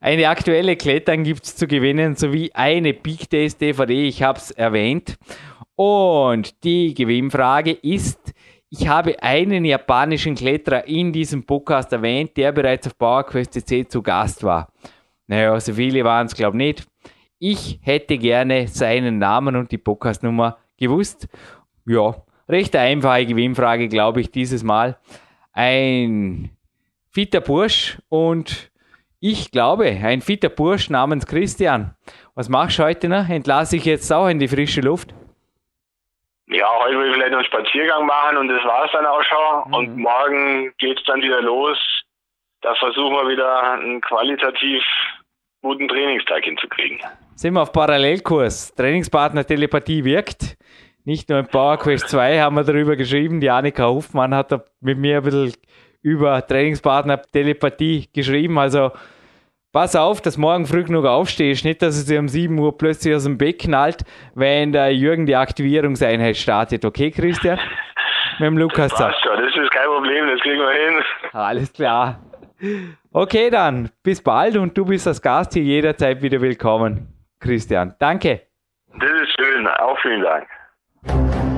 Eine 0.00 0.28
aktuelle 0.28 0.76
Klettern 0.76 1.24
gibt 1.24 1.44
es 1.44 1.56
zu 1.56 1.66
gewinnen, 1.66 2.14
sowie 2.14 2.50
eine 2.52 2.92
Big 2.92 3.30
Days 3.30 3.56
DVD, 3.56 4.06
ich 4.06 4.22
habe 4.22 4.38
es 4.38 4.50
erwähnt. 4.50 5.16
Und 5.74 6.62
die 6.64 6.92
Gewinnfrage 6.92 7.72
ist, 7.72 8.34
ich 8.68 8.86
habe 8.86 9.22
einen 9.22 9.64
japanischen 9.64 10.34
Kletterer 10.34 10.86
in 10.86 11.10
diesem 11.10 11.46
Podcast 11.46 11.90
erwähnt, 11.92 12.36
der 12.36 12.52
bereits 12.52 12.86
auf 12.86 12.98
PowerQuest 12.98 13.90
zu 13.90 14.02
Gast 14.02 14.44
war. 14.44 14.70
Naja, 15.26 15.58
so 15.58 15.72
viele 15.72 16.04
waren 16.04 16.26
es, 16.26 16.34
glaube 16.34 16.56
ich, 16.56 16.58
nicht. 16.58 16.86
Ich 17.38 17.78
hätte 17.82 18.18
gerne 18.18 18.68
seinen 18.68 19.18
Namen 19.18 19.56
und 19.56 19.70
die 19.70 19.78
Podcastnummer 19.78 20.58
gewusst. 20.76 21.28
Ja, 21.86 22.14
recht 22.48 22.76
einfache 22.76 23.24
Gewinnfrage, 23.24 23.88
glaube 23.88 24.20
ich, 24.20 24.30
dieses 24.30 24.62
Mal. 24.62 24.98
Ein 25.52 26.50
fitter 27.10 27.40
Bursch 27.40 27.98
und 28.08 28.70
ich 29.20 29.50
glaube, 29.50 29.84
ein 29.84 30.20
fitter 30.20 30.48
Bursch 30.48 30.90
namens 30.90 31.26
Christian. 31.26 31.96
Was 32.34 32.48
machst 32.48 32.78
du 32.78 32.84
heute 32.84 33.08
noch? 33.08 33.28
Entlasse 33.28 33.76
ich 33.76 33.84
jetzt 33.84 34.12
auch 34.12 34.28
in 34.28 34.38
die 34.38 34.48
frische 34.48 34.80
Luft? 34.80 35.12
Ja, 36.46 36.66
heute 36.80 36.98
will 36.98 37.08
ich 37.08 37.14
vielleicht 37.14 37.32
noch 37.32 37.38
einen 37.38 37.46
Spaziergang 37.46 38.06
machen 38.06 38.36
und 38.38 38.48
das 38.48 38.64
war's 38.64 38.90
dann 38.92 39.04
auch 39.06 39.22
schon. 39.22 39.68
Mhm. 39.68 39.74
Und 39.74 39.96
morgen 39.96 40.72
geht's 40.78 41.02
dann 41.04 41.20
wieder 41.20 41.42
los. 41.42 41.76
Da 42.62 42.74
versuchen 42.76 43.12
wir 43.12 43.28
wieder 43.28 43.72
einen 43.72 44.00
qualitativ 44.00 44.82
guten 45.62 45.88
Trainingstag 45.88 46.44
hinzukriegen. 46.44 47.00
Sind 47.34 47.54
wir 47.54 47.62
auf 47.62 47.72
Parallelkurs. 47.72 48.74
Trainingspartner 48.74 49.44
Telepathie 49.44 50.04
wirkt. 50.04 50.56
Nicht 51.04 51.28
nur 51.28 51.38
im 51.38 51.46
PowerQuest 51.46 52.08
2 52.08 52.40
haben 52.40 52.56
wir 52.56 52.64
darüber 52.64 52.96
geschrieben. 52.96 53.40
Die 53.40 53.50
Annika 53.50 53.86
Hofmann 53.86 54.34
hat 54.34 54.52
da 54.52 54.64
mit 54.80 54.98
mir 54.98 55.18
ein 55.18 55.22
bisschen 55.22 55.54
über 56.02 56.46
Trainingspartner 56.46 57.20
Telepathie 57.22 58.08
geschrieben. 58.12 58.58
Also 58.58 58.92
pass 59.72 59.96
auf, 59.96 60.20
dass 60.20 60.36
morgen 60.36 60.66
früh 60.66 60.84
genug 60.84 61.04
aufstehst. 61.04 61.64
Nicht, 61.64 61.82
dass 61.82 61.96
es 61.96 62.06
dir 62.06 62.20
um 62.20 62.28
7 62.28 62.58
Uhr 62.58 62.76
plötzlich 62.76 63.14
aus 63.14 63.24
dem 63.24 63.38
Bett 63.38 63.60
knallt, 63.60 64.04
wenn 64.34 64.72
der 64.72 64.94
Jürgen 64.94 65.26
die 65.26 65.36
Aktivierungseinheit 65.36 66.36
startet. 66.36 66.84
Okay, 66.84 67.10
Christian? 67.10 67.58
Mit 68.38 68.46
dem 68.46 68.58
Lukas 68.58 68.90
zusammen. 68.92 69.12
Passt 69.12 69.24
schon, 69.24 69.36
das 69.44 69.56
ist 69.56 69.70
kein 69.72 69.86
Problem, 69.86 70.26
das 70.28 70.40
kriegen 70.40 70.60
wir 70.60 70.70
hin. 70.70 71.02
Alles 71.32 71.72
klar. 71.72 72.20
Okay, 73.12 73.50
dann 73.50 73.90
bis 74.02 74.22
bald 74.22 74.56
und 74.56 74.76
du 74.76 74.84
bist 74.84 75.06
als 75.06 75.22
Gast 75.22 75.54
hier 75.54 75.62
jederzeit 75.62 76.22
wieder 76.22 76.40
willkommen, 76.40 77.08
Christian. 77.40 77.94
Danke. 77.98 78.42
Das 78.98 79.10
ist 79.10 79.32
schön, 79.38 79.66
auch 79.66 79.98
vielen 80.00 80.22
Dank. 80.22 81.57